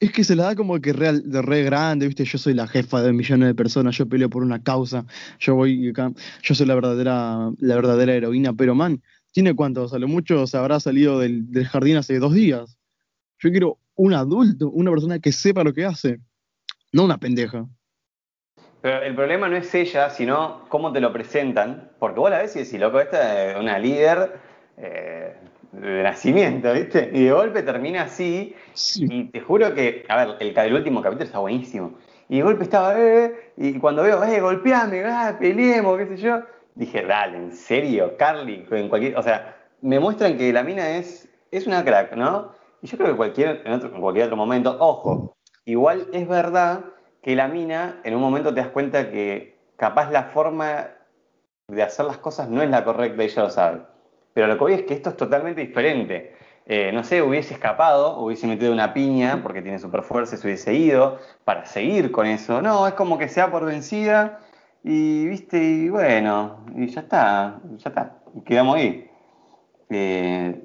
Es 0.00 0.12
que 0.12 0.22
se 0.22 0.36
la 0.36 0.44
da 0.44 0.54
como 0.54 0.78
que 0.80 0.92
real, 0.92 1.28
de 1.28 1.42
re 1.42 1.64
grande, 1.64 2.06
viste, 2.06 2.24
yo 2.24 2.38
soy 2.38 2.54
la 2.54 2.68
jefa 2.68 3.02
de 3.02 3.12
millones 3.12 3.48
de 3.48 3.54
personas, 3.56 3.96
yo 3.96 4.08
peleo 4.08 4.30
por 4.30 4.44
una 4.44 4.62
causa, 4.62 5.04
yo 5.40 5.56
voy 5.56 5.88
acá, 5.88 6.12
yo 6.40 6.54
soy 6.54 6.66
la 6.66 6.76
verdadera, 6.76 7.50
la 7.58 7.74
verdadera 7.74 8.14
heroína, 8.14 8.52
pero 8.52 8.76
man, 8.76 9.02
¿tiene 9.32 9.54
cuánto? 9.54 9.86
A 9.92 9.98
lo 9.98 10.08
mucho 10.08 10.46
se 10.46 10.56
habrá 10.56 10.80
salido 10.80 11.18
del, 11.18 11.50
del 11.50 11.66
jardín 11.66 11.96
hace 11.96 12.18
dos 12.18 12.34
días. 12.34 12.78
Yo 13.38 13.50
quiero 13.50 13.78
un 13.94 14.14
adulto, 14.14 14.70
una 14.70 14.90
persona 14.90 15.18
que 15.18 15.32
sepa 15.32 15.64
lo 15.64 15.72
que 15.72 15.84
hace, 15.84 16.20
no 16.92 17.04
una 17.04 17.18
pendeja. 17.18 17.66
Pero 18.80 19.02
el 19.02 19.14
problema 19.14 19.48
no 19.48 19.56
es 19.56 19.74
ella, 19.74 20.08
sino 20.10 20.64
cómo 20.68 20.92
te 20.92 21.00
lo 21.00 21.12
presentan. 21.12 21.90
Porque 21.98 22.20
vos 22.20 22.30
la 22.30 22.38
ves 22.38 22.54
y 22.56 22.60
decís, 22.60 22.78
loco, 22.78 23.00
esta 23.00 23.50
es 23.50 23.56
una 23.56 23.78
líder 23.78 24.38
eh, 24.76 25.34
de 25.72 26.02
nacimiento, 26.02 26.72
¿viste? 26.72 27.10
Y 27.12 27.24
de 27.24 27.32
golpe 27.32 27.62
termina 27.62 28.02
así. 28.02 28.54
Y 28.96 29.24
te 29.24 29.40
juro 29.40 29.74
que, 29.74 30.04
a 30.08 30.24
ver, 30.24 30.36
el, 30.40 30.74
último 30.74 31.02
capítulo 31.02 31.24
está 31.24 31.40
buenísimo. 31.40 31.98
Y 32.28 32.36
de 32.36 32.42
golpe 32.42 32.64
estaba, 32.64 32.94
eh, 33.00 33.52
y 33.56 33.78
cuando 33.78 34.02
veo, 34.02 34.22
eh, 34.22 34.40
golpeame, 34.40 35.04
ah, 35.04 35.36
peleemos, 35.38 35.98
qué 35.98 36.06
sé 36.06 36.16
yo. 36.18 36.42
Dije, 36.78 37.02
dale, 37.02 37.38
¿en 37.38 37.50
serio? 37.50 38.16
Carly, 38.16 38.64
en 38.70 38.88
cualquier. 38.88 39.18
O 39.18 39.22
sea, 39.22 39.56
me 39.80 39.98
muestran 39.98 40.38
que 40.38 40.52
la 40.52 40.62
mina 40.62 40.90
es, 40.90 41.28
es 41.50 41.66
una 41.66 41.84
crack, 41.84 42.14
¿no? 42.14 42.52
Y 42.80 42.86
yo 42.86 42.96
creo 42.96 43.10
que 43.10 43.16
cualquier, 43.16 43.62
en, 43.64 43.72
en 43.72 44.00
cualquier 44.00 44.26
otro 44.26 44.36
momento, 44.36 44.76
ojo, 44.78 45.36
igual 45.64 46.06
es 46.12 46.28
verdad 46.28 46.84
que 47.20 47.34
la 47.34 47.48
mina, 47.48 48.00
en 48.04 48.14
un 48.14 48.20
momento 48.20 48.54
te 48.54 48.60
das 48.60 48.70
cuenta 48.70 49.10
que 49.10 49.58
capaz 49.76 50.12
la 50.12 50.22
forma 50.24 50.86
de 51.66 51.82
hacer 51.82 52.06
las 52.06 52.18
cosas 52.18 52.48
no 52.48 52.62
es 52.62 52.70
la 52.70 52.84
correcta 52.84 53.24
y 53.24 53.26
ella 53.26 53.42
lo 53.42 53.50
sabe. 53.50 53.80
Pero 54.32 54.46
lo 54.46 54.54
que 54.54 54.60
voy 54.60 54.72
es 54.74 54.82
que 54.84 54.94
esto 54.94 55.10
es 55.10 55.16
totalmente 55.16 55.60
diferente. 55.60 56.36
Eh, 56.64 56.92
no 56.92 57.02
sé, 57.02 57.22
hubiese 57.22 57.54
escapado, 57.54 58.20
hubiese 58.20 58.46
metido 58.46 58.72
una 58.72 58.94
piña 58.94 59.40
porque 59.42 59.62
tiene 59.62 59.80
super 59.80 60.04
fuerza 60.04 60.36
y 60.36 60.38
se 60.38 60.46
hubiese 60.46 60.74
ido 60.74 61.18
para 61.44 61.64
seguir 61.64 62.12
con 62.12 62.26
eso. 62.26 62.62
No, 62.62 62.86
es 62.86 62.94
como 62.94 63.18
que 63.18 63.26
sea 63.26 63.50
por 63.50 63.64
vencida 63.64 64.38
y, 64.82 65.26
viste, 65.26 65.62
y 65.62 65.88
bueno, 65.88 66.64
y 66.74 66.86
ya 66.86 67.00
está, 67.00 67.60
ya 67.76 67.88
está, 67.88 68.18
y 68.34 68.40
quedamos 68.42 68.76
ahí. 68.76 69.10
Eh, 69.90 70.64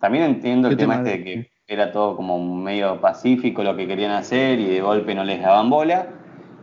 también 0.00 0.24
entiendo 0.24 0.68
el 0.68 0.76
tema 0.76 0.96
este 0.96 1.10
de 1.10 1.24
que 1.24 1.50
era 1.66 1.92
todo 1.92 2.16
como 2.16 2.42
medio 2.56 3.00
pacífico 3.00 3.62
lo 3.62 3.76
que 3.76 3.86
querían 3.86 4.10
hacer 4.10 4.58
y 4.58 4.66
de 4.66 4.80
golpe 4.80 5.14
no 5.14 5.24
les 5.24 5.40
daban 5.40 5.70
bola, 5.70 6.08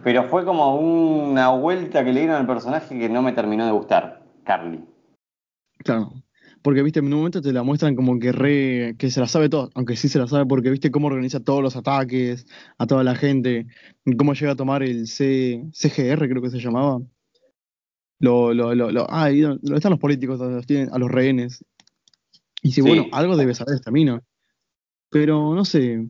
pero 0.04 0.24
fue 0.26 0.44
como 0.44 0.76
una 0.76 1.50
vuelta 1.50 2.04
que 2.04 2.14
le 2.14 2.22
dieron 2.22 2.38
al 2.38 2.48
personaje 2.48 2.98
que 2.98 3.10
no 3.10 3.22
me 3.22 3.32
terminó 3.32 3.66
de 3.66 3.72
gustar, 3.72 4.24
Carly. 4.44 4.84
Claro. 5.80 6.12
Porque 6.62 6.84
viste, 6.84 7.00
en 7.00 7.06
un 7.06 7.12
momento 7.20 7.42
te 7.42 7.54
la 7.54 7.64
muestran 7.64 7.96
como 7.96 8.20
que 8.20 8.32
re, 8.32 8.96
que 8.98 9.10
se 9.10 9.20
la 9.20 9.28
sabe 9.28 9.50
todo, 9.50 9.70
aunque 9.76 9.96
sí 9.96 10.10
se 10.10 10.20
la 10.20 10.28
sabe 10.28 10.46
porque 10.46 10.70
viste 10.70 10.92
cómo 10.92 11.08
organiza 11.08 11.40
todos 11.40 11.62
los 11.62 11.76
ataques 11.76 12.46
a 12.78 12.88
toda 12.88 13.04
la 13.04 13.16
gente, 13.16 13.68
cómo 14.18 14.34
llega 14.34 14.52
a 14.54 14.56
tomar 14.56 14.84
el 14.84 15.08
C, 15.08 15.64
CGR, 15.74 16.28
creo 16.28 16.42
que 16.42 16.50
se 16.50 16.60
llamaba. 16.60 17.00
Lo, 18.20 18.54
lo, 18.54 18.74
lo, 18.74 18.92
lo, 18.92 19.06
ah, 19.10 19.26
ahí 19.26 19.42
donde 19.42 19.76
están 19.76 19.92
los 19.92 20.00
políticos, 20.00 20.40
donde 20.40 20.56
los 20.56 20.66
tienen 20.66 20.90
a 20.92 20.98
los 20.98 21.10
rehenes. 21.12 21.64
Y 22.64 22.72
si, 22.72 22.82
Sí. 22.82 22.88
bueno, 22.88 23.06
algo 23.12 23.38
debe 23.38 23.54
saber 23.54 23.76
esta 23.76 23.92
mina. 23.92 24.22
Pero 25.10 25.54
no 25.54 25.64
sé, 25.64 26.08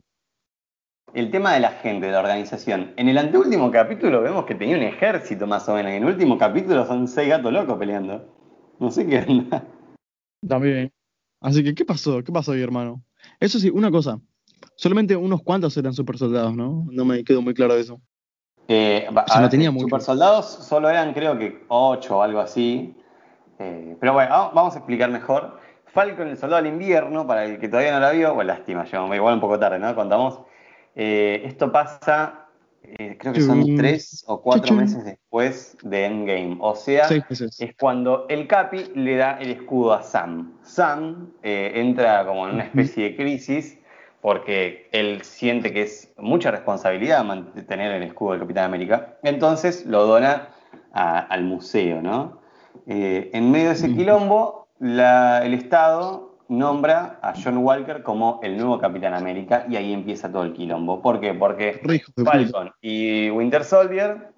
El 1.14 1.30
tema 1.30 1.52
de 1.54 1.60
la 1.60 1.70
gente, 1.72 2.06
de 2.06 2.12
la 2.12 2.20
organización. 2.20 2.92
En 2.96 3.08
el 3.08 3.18
anteúltimo 3.18 3.70
capítulo 3.70 4.22
vemos 4.22 4.44
que 4.44 4.54
tenía 4.54 4.76
un 4.76 4.82
ejército 4.82 5.46
más 5.46 5.68
o 5.68 5.74
menos. 5.74 5.92
Y 5.92 5.96
en 5.96 6.02
el 6.04 6.08
último 6.08 6.36
capítulo 6.38 6.86
son 6.86 7.06
seis 7.08 7.28
gatos 7.28 7.52
locos 7.52 7.78
peleando. 7.78 8.34
No 8.80 8.90
sé 8.90 9.06
qué 9.06 9.24
onda. 9.28 9.66
También. 10.46 10.92
Así 11.40 11.62
que, 11.62 11.74
¿qué 11.74 11.84
pasó? 11.84 12.22
¿Qué 12.22 12.32
pasó 12.32 12.52
ahí, 12.52 12.62
hermano? 12.62 13.02
Eso 13.40 13.58
sí, 13.58 13.70
una 13.70 13.90
cosa. 13.90 14.20
Solamente 14.76 15.14
unos 15.16 15.42
cuantos 15.42 15.76
eran 15.76 15.92
super 15.92 16.18
soldados, 16.18 16.54
¿no? 16.56 16.86
No 16.90 17.04
me 17.04 17.22
quedó 17.24 17.42
muy 17.42 17.54
claro 17.54 17.74
eso. 17.74 18.00
Eh, 18.68 19.08
O 19.08 19.28
sea, 19.32 19.40
no 19.40 19.48
tenía 19.48 19.70
mucho. 19.70 19.84
super 19.86 20.00
soldados 20.02 20.46
solo 20.46 20.90
eran 20.90 21.14
creo 21.14 21.38
que 21.38 21.64
ocho 21.68 22.18
o 22.18 22.22
algo 22.22 22.40
así. 22.40 22.94
Eh, 23.58 23.96
pero 23.98 24.12
bueno, 24.12 24.30
va- 24.30 24.50
vamos 24.50 24.74
a 24.74 24.78
explicar 24.78 25.10
mejor. 25.10 25.58
Falcon, 25.86 26.28
el 26.28 26.36
soldado 26.36 26.62
del 26.62 26.72
invierno, 26.72 27.26
para 27.26 27.44
el 27.46 27.58
que 27.58 27.68
todavía 27.68 27.92
no 27.92 28.00
la 28.00 28.10
vio, 28.10 28.34
bueno, 28.34 28.52
lástima, 28.52 28.84
llegamos 28.84 29.16
igual 29.16 29.34
un 29.34 29.40
poco 29.40 29.58
tarde, 29.58 29.78
¿no? 29.78 29.94
Contamos. 29.94 30.40
Eh, 30.94 31.42
esto 31.44 31.72
pasa, 31.72 32.47
eh, 32.82 33.16
creo 33.18 33.32
que 33.32 33.40
son 33.46 33.60
tres 33.76 34.24
o 34.26 34.40
cuatro 34.40 34.72
meses 34.80 35.04
después 35.04 35.76
de 35.82 36.04
Endgame. 36.06 36.56
O 36.60 36.74
sea, 36.74 37.06
es 37.60 37.74
cuando 37.76 38.26
el 38.28 38.46
Capi 38.46 38.92
le 38.94 39.16
da 39.16 39.38
el 39.38 39.50
escudo 39.50 39.92
a 39.92 40.02
Sam. 40.02 40.58
Sam 40.62 41.32
eh, 41.42 41.72
entra 41.74 42.24
como 42.26 42.48
en 42.48 42.54
una 42.54 42.64
especie 42.64 43.04
de 43.04 43.16
crisis 43.16 43.78
porque 44.20 44.88
él 44.92 45.22
siente 45.22 45.72
que 45.72 45.82
es 45.82 46.12
mucha 46.18 46.50
responsabilidad 46.50 47.24
mantener 47.24 47.92
el 47.92 48.02
escudo 48.02 48.32
del 48.32 48.40
Capitán 48.40 48.64
América. 48.64 49.16
Entonces 49.22 49.86
lo 49.86 50.06
dona 50.06 50.48
a- 50.92 51.18
al 51.20 51.44
museo, 51.44 52.02
¿no? 52.02 52.40
Eh, 52.86 53.30
en 53.32 53.50
medio 53.50 53.68
de 53.68 53.74
ese 53.74 53.92
quilombo, 53.94 54.68
la- 54.80 55.44
el 55.44 55.54
Estado 55.54 56.27
nombra 56.48 57.18
a 57.22 57.34
John 57.34 57.58
Walker 57.58 58.02
como 58.02 58.40
el 58.42 58.56
nuevo 58.56 58.78
Capitán 58.78 59.14
América 59.14 59.66
y 59.68 59.76
ahí 59.76 59.92
empieza 59.92 60.30
todo 60.30 60.42
el 60.42 60.52
quilombo. 60.52 61.00
¿Por 61.02 61.20
qué? 61.20 61.34
Porque. 61.34 61.80
Falcon 62.24 62.72
y 62.80 63.30
Winter 63.30 63.64
Soldier 63.64 64.28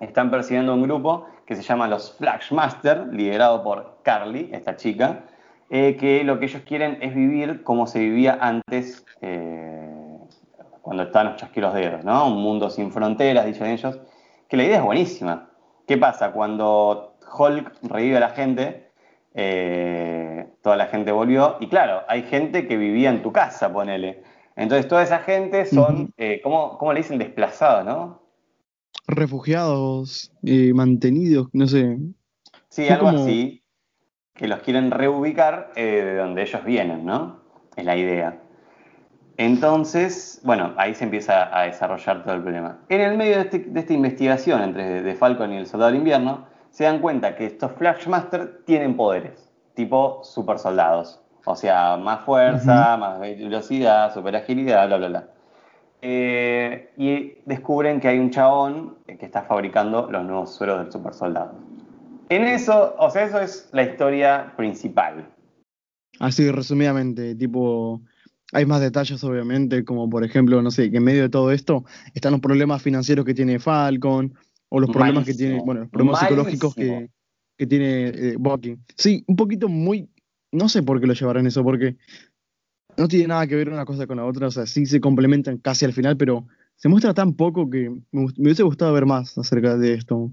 están 0.00 0.30
persiguiendo 0.30 0.74
un 0.74 0.82
grupo 0.82 1.26
que 1.46 1.56
se 1.56 1.62
llama 1.62 1.88
los 1.88 2.16
Flashmaster, 2.16 3.06
liderado 3.12 3.62
por 3.62 3.98
Carly, 4.02 4.50
esta 4.52 4.76
chica, 4.76 5.24
eh, 5.70 5.96
que 5.96 6.24
lo 6.24 6.38
que 6.38 6.46
ellos 6.46 6.62
quieren 6.66 6.98
es 7.00 7.14
vivir 7.14 7.62
como 7.62 7.86
se 7.86 7.98
vivía 7.98 8.38
antes, 8.40 9.04
eh, 9.20 10.18
cuando 10.82 11.04
estaban 11.04 11.28
los 11.32 11.36
chasquiros 11.36 11.74
dedos, 11.74 12.04
¿no? 12.04 12.28
Un 12.28 12.42
mundo 12.42 12.70
sin 12.70 12.90
fronteras, 12.90 13.46
dicen 13.46 13.68
ellos, 13.68 13.98
que 14.48 14.56
la 14.56 14.64
idea 14.64 14.76
es 14.78 14.82
buenísima. 14.82 15.50
¿Qué 15.86 15.98
pasa? 15.98 16.32
Cuando 16.32 17.16
Hulk 17.38 17.72
revive 17.82 18.16
a 18.16 18.20
la 18.20 18.30
gente, 18.30 18.83
eh, 19.34 20.46
toda 20.62 20.76
la 20.76 20.86
gente 20.86 21.12
volvió, 21.12 21.56
y 21.60 21.66
claro, 21.68 22.02
hay 22.08 22.22
gente 22.22 22.66
que 22.66 22.76
vivía 22.76 23.10
en 23.10 23.22
tu 23.22 23.32
casa, 23.32 23.72
ponele. 23.72 24.22
Entonces 24.56 24.86
toda 24.88 25.02
esa 25.02 25.18
gente 25.18 25.66
son, 25.66 26.12
eh, 26.16 26.40
¿cómo, 26.42 26.78
cómo 26.78 26.92
le 26.92 27.00
dicen? 27.00 27.18
Desplazados, 27.18 27.84
¿no? 27.84 28.22
Refugiados, 29.06 30.32
eh, 30.44 30.72
mantenidos, 30.72 31.48
no 31.52 31.66
sé. 31.66 31.98
Sí, 32.68 32.88
algo 32.88 33.06
como- 33.06 33.22
así, 33.24 33.62
que 34.34 34.48
los 34.48 34.60
quieren 34.60 34.90
reubicar 34.90 35.72
eh, 35.76 36.02
de 36.04 36.16
donde 36.16 36.42
ellos 36.42 36.64
vienen, 36.64 37.04
¿no? 37.04 37.40
Es 37.76 37.84
la 37.84 37.96
idea. 37.96 38.40
Entonces, 39.36 40.40
bueno, 40.44 40.74
ahí 40.76 40.94
se 40.94 41.04
empieza 41.04 41.56
a 41.56 41.62
desarrollar 41.64 42.22
todo 42.24 42.34
el 42.34 42.42
problema. 42.42 42.78
En 42.88 43.00
el 43.00 43.16
medio 43.16 43.36
de, 43.36 43.42
este- 43.42 43.58
de 43.58 43.80
esta 43.80 43.92
investigación 43.92 44.62
entre 44.62 45.02
de 45.02 45.14
Falcon 45.16 45.52
y 45.52 45.56
el 45.56 45.66
Soldado 45.66 45.90
del 45.90 45.98
Invierno, 45.98 46.46
se 46.74 46.82
dan 46.82 46.98
cuenta 46.98 47.36
que 47.36 47.46
estos 47.46 47.70
Flashmaster 47.78 48.62
tienen 48.64 48.96
poderes, 48.96 49.48
tipo 49.74 50.20
super 50.24 50.58
soldados. 50.58 51.20
O 51.44 51.54
sea, 51.54 51.96
más 51.96 52.24
fuerza, 52.24 52.96
más 52.96 53.20
velocidad, 53.20 54.12
super 54.12 54.34
agilidad, 54.34 54.88
bla, 54.88 54.96
bla, 54.96 55.08
bla. 55.08 55.28
Eh, 56.02 56.90
y 56.96 57.38
descubren 57.46 58.00
que 58.00 58.08
hay 58.08 58.18
un 58.18 58.30
chabón 58.30 58.96
que 59.06 59.24
está 59.24 59.42
fabricando 59.42 60.10
los 60.10 60.24
nuevos 60.24 60.52
sueros 60.52 60.80
del 60.80 60.90
super 60.90 61.14
soldado. 61.14 61.52
En 62.28 62.42
eso, 62.42 62.96
o 62.98 63.08
sea, 63.08 63.24
eso 63.26 63.38
es 63.38 63.68
la 63.70 63.84
historia 63.84 64.52
principal. 64.56 65.28
Así 66.18 66.50
resumidamente, 66.50 67.36
tipo, 67.36 68.02
hay 68.52 68.66
más 68.66 68.80
detalles 68.80 69.22
obviamente, 69.22 69.84
como 69.84 70.10
por 70.10 70.24
ejemplo, 70.24 70.60
no 70.60 70.72
sé, 70.72 70.90
que 70.90 70.96
en 70.96 71.04
medio 71.04 71.22
de 71.22 71.28
todo 71.28 71.52
esto 71.52 71.84
están 72.14 72.32
los 72.32 72.40
problemas 72.40 72.82
financieros 72.82 73.24
que 73.24 73.34
tiene 73.34 73.60
Falcon, 73.60 74.34
o 74.68 74.80
los 74.80 74.90
problemas 74.90 75.24
que 75.24 75.34
tiene, 75.34 75.60
bueno, 75.64 75.80
los 75.82 75.90
problemas 75.90 76.20
psicológicos 76.20 76.74
que, 76.74 77.10
que 77.56 77.66
tiene 77.66 78.08
eh, 78.08 78.36
Bucky. 78.38 78.76
Sí, 78.96 79.24
un 79.26 79.36
poquito 79.36 79.68
muy, 79.68 80.08
no 80.52 80.68
sé 80.68 80.82
por 80.82 81.00
qué 81.00 81.06
lo 81.06 81.12
llevarán 81.14 81.46
eso, 81.46 81.62
porque 81.62 81.96
no 82.96 83.08
tiene 83.08 83.28
nada 83.28 83.46
que 83.46 83.56
ver 83.56 83.68
una 83.68 83.84
cosa 83.84 84.06
con 84.06 84.16
la 84.18 84.24
otra, 84.24 84.48
o 84.48 84.50
sea, 84.50 84.66
sí 84.66 84.86
se 84.86 85.00
complementan 85.00 85.58
casi 85.58 85.84
al 85.84 85.92
final, 85.92 86.16
pero 86.16 86.46
se 86.76 86.88
muestra 86.88 87.14
tan 87.14 87.34
poco 87.34 87.68
que 87.70 87.90
me, 88.10 88.22
gust- 88.22 88.36
me 88.38 88.44
hubiese 88.44 88.62
gustado 88.62 88.92
ver 88.92 89.06
más 89.06 89.36
acerca 89.38 89.76
de 89.76 89.94
esto. 89.94 90.30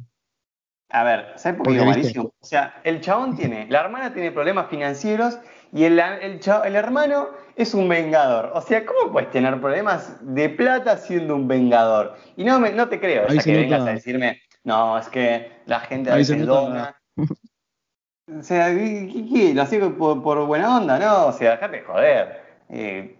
A 0.90 1.04
ver, 1.04 1.26
¿sabes 1.38 1.58
por 1.62 1.74
qué 1.74 1.84
malísimo? 1.86 2.34
O 2.40 2.46
sea, 2.46 2.82
el 2.84 3.00
chabón 3.00 3.36
tiene, 3.36 3.66
la 3.70 3.82
hermana 3.82 4.14
tiene 4.14 4.32
problemas 4.32 4.70
financieros 4.70 5.40
y 5.74 5.84
el, 5.86 6.00
el, 6.00 6.40
el 6.66 6.76
hermano 6.76 7.30
es 7.56 7.74
un 7.74 7.88
vengador. 7.88 8.52
O 8.54 8.62
sea, 8.62 8.86
¿cómo 8.86 9.12
puedes 9.12 9.30
tener 9.32 9.60
problemas 9.60 10.18
de 10.22 10.50
plata 10.50 10.98
siendo 10.98 11.36
un 11.36 11.48
vengador? 11.48 12.16
Y 12.36 12.44
no, 12.44 12.60
me, 12.60 12.72
no 12.72 12.90
te 12.90 13.00
creo, 13.00 13.30
se 13.30 13.38
que 13.40 13.52
nota- 13.52 13.62
vengas 13.62 13.82
a 13.88 13.92
decirme, 13.94 14.42
no, 14.64 14.98
es 14.98 15.08
que 15.10 15.52
la 15.66 15.80
gente 15.82 16.12
a 16.12 16.16
veces 16.16 16.46
dona. 16.46 16.96
O 17.18 18.44
sea, 18.44 18.68
¿qué? 18.68 19.52
¿Lo 19.54 19.62
hacía 19.64 19.90
por, 19.90 20.22
por 20.24 20.46
buena 20.46 20.78
onda? 20.78 21.00
No, 21.00 21.28
o 21.28 21.32
sea, 21.34 21.52
déjate 21.52 21.78
de 21.78 21.84
joder. 21.84 22.42
Eh, 22.70 23.18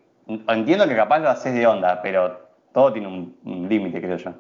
entiendo 0.48 0.88
que 0.88 0.96
capaz 0.96 1.20
lo 1.20 1.30
haces 1.30 1.54
de 1.54 1.68
onda, 1.68 2.02
pero 2.02 2.40
todo 2.74 2.94
tiene 2.94 3.08
un, 3.08 3.38
un 3.44 3.68
límite, 3.68 4.00
creo 4.00 4.18
yo. 4.18 4.34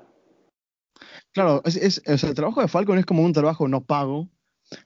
Claro, 1.34 1.62
es, 1.66 2.02
el 2.06 2.36
trabajo 2.36 2.62
de 2.62 2.68
Falcon 2.68 2.98
es 2.98 3.06
como 3.06 3.24
un 3.24 3.34
trabajo 3.34 3.68
no 3.68 3.82
pago, 3.84 4.28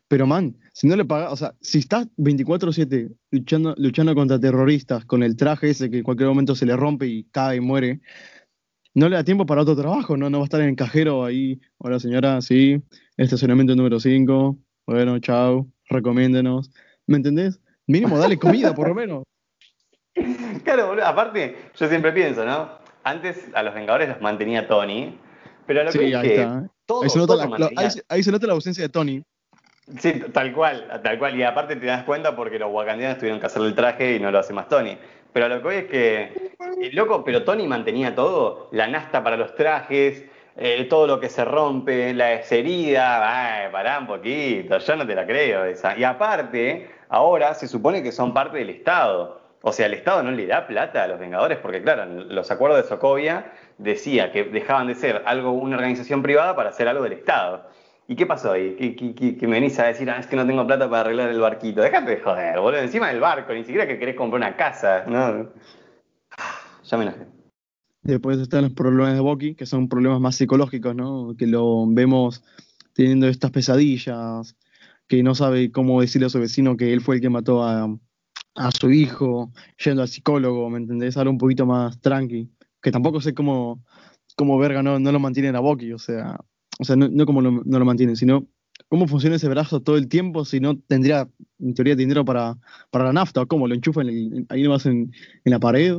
pero 0.08 0.26
man, 0.28 0.58
si 0.74 0.88
no 0.88 0.96
le 0.96 1.06
pagas, 1.06 1.32
o 1.32 1.36
sea, 1.36 1.54
si 1.62 1.80
estás 1.80 2.08
24/7 2.18 3.10
luchando, 3.32 3.74
luchando 3.78 4.16
contra 4.16 4.40
terroristas 4.40 5.06
con 5.06 5.24
el 5.24 5.36
traje 5.36 5.70
ese 5.70 5.90
que 5.90 5.98
en 5.98 6.04
cualquier 6.04 6.30
momento 6.30 6.56
se 6.56 6.66
le 6.66 6.76
rompe 6.76 7.08
y 7.08 7.24
cae 7.26 7.58
y 7.58 7.62
muere, 7.62 8.02
no 8.94 9.10
le 9.10 9.16
da 9.16 9.24
tiempo 9.24 9.46
para 9.46 9.62
otro 9.62 9.76
trabajo, 9.76 10.16
¿no? 10.18 10.30
No 10.30 10.40
va 10.40 10.44
a 10.44 10.46
estar 10.46 10.62
en 10.62 10.70
el 10.70 10.76
cajero 10.76 11.26
ahí, 11.26 11.60
hola 11.78 12.00
señora, 12.00 12.42
sí, 12.42 12.82
estacionamiento 13.18 13.76
número 13.76 14.00
5, 14.00 14.58
bueno, 14.88 15.20
chao, 15.20 15.68
recomiéndenos, 15.90 16.72
¿me 17.08 17.18
entendés? 17.18 17.60
Mínimo 17.88 18.18
dale 18.18 18.38
comida, 18.38 18.74
por 18.74 18.88
lo 18.88 18.96
menos. 18.96 19.24
Claro, 20.64 20.88
boludo. 20.88 21.06
Aparte, 21.06 21.56
yo 21.76 21.88
siempre 21.90 22.12
pienso, 22.14 22.46
¿no? 22.46 22.70
Antes 23.04 23.50
a 23.54 23.62
los 23.64 23.74
Vengadores 23.76 24.10
los 24.10 24.22
mantenía 24.22 24.68
Tony, 24.68 25.18
pero 25.68 25.84
lo 25.84 25.92
que 25.92 25.98
Sí, 26.00 26.14
es 26.14 26.22
que 26.22 26.48
todo, 26.86 27.04
Ahí 27.04 27.10
se, 27.10 27.18
nota 27.20 27.36
la, 27.36 27.48
la- 27.60 27.94
ahí 28.10 28.24
se 28.24 28.32
nota 28.32 28.48
la 28.48 28.54
ausencia 28.54 28.82
de 28.84 28.90
Tony. 28.90 29.22
Sí, 30.00 30.14
tal 30.34 30.52
cual, 30.54 31.00
tal 31.04 31.20
cual. 31.20 31.36
Y 31.36 31.44
aparte 31.44 31.76
te 31.76 31.86
das 31.86 32.04
cuenta 32.04 32.36
porque 32.36 32.58
los 32.58 32.72
wakandianos 32.72 33.18
tuvieron 33.20 33.40
que 33.40 33.46
hacerle 33.46 33.68
el 33.70 33.76
traje 33.76 34.16
y 34.16 34.20
no 34.20 34.32
lo 34.32 34.40
hace 34.40 34.52
más 34.54 34.68
Tony. 34.68 34.98
Pero 35.32 35.48
lo 35.48 35.58
que 35.58 35.64
voy 35.64 35.76
es 35.76 35.86
que, 35.86 36.50
el 36.82 36.96
loco, 36.96 37.24
pero 37.24 37.44
Tony 37.44 37.68
mantenía 37.68 38.16
todo, 38.16 38.70
la 38.72 38.88
nasta 38.88 39.24
para 39.24 39.38
los 39.38 39.54
trajes, 39.54 40.26
eh, 40.56 40.86
todo 40.90 41.06
lo 41.06 41.20
que 41.20 41.30
se 41.30 41.44
rompe, 41.46 42.14
la 42.14 42.34
herida, 42.34 43.66
ay, 43.66 43.70
pará 43.72 44.00
un 44.00 44.08
poquito, 44.08 44.78
yo 44.78 44.96
no 44.96 45.06
te 45.06 45.14
la 45.14 45.26
creo 45.26 45.66
esa. 45.66 45.98
Y 45.98 46.04
aparte, 46.04 46.90
ahora 47.10 47.54
se 47.54 47.68
supone 47.68 48.02
que 48.02 48.12
son 48.12 48.34
parte 48.34 48.58
del 48.58 48.70
Estado. 48.70 49.42
O 49.62 49.72
sea, 49.72 49.88
el 49.88 49.94
Estado 49.96 50.24
no 50.24 50.32
le 50.32 50.48
da 50.48 50.66
plata 50.66 51.04
a 51.04 51.08
los 51.08 51.20
Vengadores 51.20 51.58
porque, 51.60 51.82
claro, 51.82 52.06
los 52.06 52.50
acuerdos 52.50 52.82
de 52.82 52.88
Sokovia 52.88 53.52
decía 53.78 54.32
que 54.32 54.46
dejaban 54.46 54.88
de 54.88 54.96
ser 54.96 55.24
algo 55.26 55.52
una 55.52 55.76
organización 55.76 56.24
privada 56.24 56.56
para 56.56 56.72
ser 56.72 56.88
algo 56.88 57.04
del 57.04 57.14
Estado. 57.14 57.68
¿Y 58.08 58.16
qué 58.16 58.26
pasó 58.26 58.52
ahí? 58.52 58.76
¿Qué, 58.78 58.96
qué- 58.96 59.16
qué- 59.16 59.36
que 59.36 59.48
me 59.48 59.54
venís 59.60 59.80
a 59.80 59.86
decir, 59.86 60.10
ah, 60.10 60.20
es 60.20 60.28
que 60.28 60.36
no 60.36 60.46
tengo 60.46 60.66
plata 60.68 60.88
para 60.90 61.02
arreglar 61.02 61.30
el 61.30 61.40
barquito? 61.40 61.82
Déjate 61.82 62.12
de 62.12 62.22
joder, 62.22 62.60
boludo, 62.60 62.82
encima 62.82 63.08
del 63.10 63.20
barco, 63.20 63.52
ni 63.54 63.64
siquiera 63.64 63.88
que 63.88 63.98
querés 63.98 64.16
comprar 64.16 64.40
una 64.42 64.56
casa, 64.56 65.06
¿no? 65.08 65.52
Ya 66.84 66.98
me 66.98 67.04
enojé. 67.06 67.26
Después 68.04 68.38
están 68.38 68.64
los 68.64 68.74
problemas 68.74 69.16
de 69.16 69.20
Bucky, 69.22 69.56
que 69.56 69.66
son 69.66 69.90
problemas 69.90 70.22
más 70.22 70.36
psicológicos, 70.36 70.96
¿no? 70.96 71.34
Que 71.36 71.48
lo 71.48 71.86
vemos 71.88 72.44
teniendo 72.94 73.28
estas 73.28 73.50
pesadillas, 73.50 74.56
que 75.08 75.24
no 75.24 75.34
sabe 75.34 75.72
cómo 75.72 76.02
decirle 76.02 76.28
a 76.28 76.30
su 76.30 76.40
vecino 76.40 76.78
que 76.78 76.94
él 76.94 77.02
fue 77.02 77.16
el 77.16 77.22
que 77.22 77.30
mató 77.32 77.64
a, 77.64 77.88
a 78.54 78.72
su 78.72 78.92
hijo, 78.92 79.52
yendo 79.84 80.04
al 80.04 80.08
psicólogo, 80.08 80.70
¿me 80.70 80.78
entendés? 80.78 81.18
Algo 81.18 81.32
un 81.32 81.40
poquito 81.40 81.66
más 81.66 82.00
tranqui. 82.00 82.52
Que 82.82 82.92
tampoco 82.92 83.20
sé 83.20 83.34
cómo, 83.34 83.84
cómo 84.36 84.60
verga 84.60 84.84
no, 84.84 85.00
no 85.00 85.12
lo 85.12 85.20
mantienen 85.20 85.56
a 85.56 85.60
Bucky, 85.60 85.92
o 85.92 85.98
sea, 85.98 86.38
o 86.80 86.84
sea 86.84 86.96
no, 86.96 87.08
no 87.10 87.26
como 87.26 87.42
lo, 87.42 87.52
no 87.52 87.80
lo 87.80 87.86
mantienen, 87.86 88.16
sino 88.16 88.48
¿Cómo 88.90 89.08
funciona 89.08 89.38
ese 89.38 89.50
brazo 89.50 89.82
todo 89.82 89.98
el 89.98 90.08
tiempo 90.08 90.46
si 90.46 90.60
no 90.60 90.78
tendría, 90.78 91.28
en 91.60 91.74
teoría, 91.74 91.96
dinero 91.96 92.24
para, 92.24 92.56
para 92.92 93.06
la 93.06 93.14
nafta? 93.14 93.42
¿O 93.42 93.48
cómo? 93.48 93.68
¿Lo 93.68 93.74
enchufan 93.74 94.10
en 94.10 94.46
ahí 94.50 94.64
nomás 94.64 94.86
en, 94.86 95.12
en 95.44 95.52
la 95.52 95.60
pared? 95.60 95.98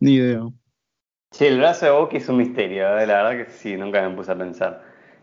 Ni 0.00 0.14
idea. 0.14 0.48
Sí, 1.30 1.46
el 1.46 1.58
brazo 1.58 1.86
de 1.86 1.92
Bucky 1.92 2.16
es 2.18 2.28
un 2.28 2.36
misterio, 2.36 2.98
eh, 2.98 3.06
la 3.06 3.22
verdad 3.22 3.44
que 3.44 3.52
sí, 3.52 3.76
nunca 3.76 4.08
me 4.08 4.14
puse 4.14 4.32
a 4.32 4.38
pensar. 4.38 4.82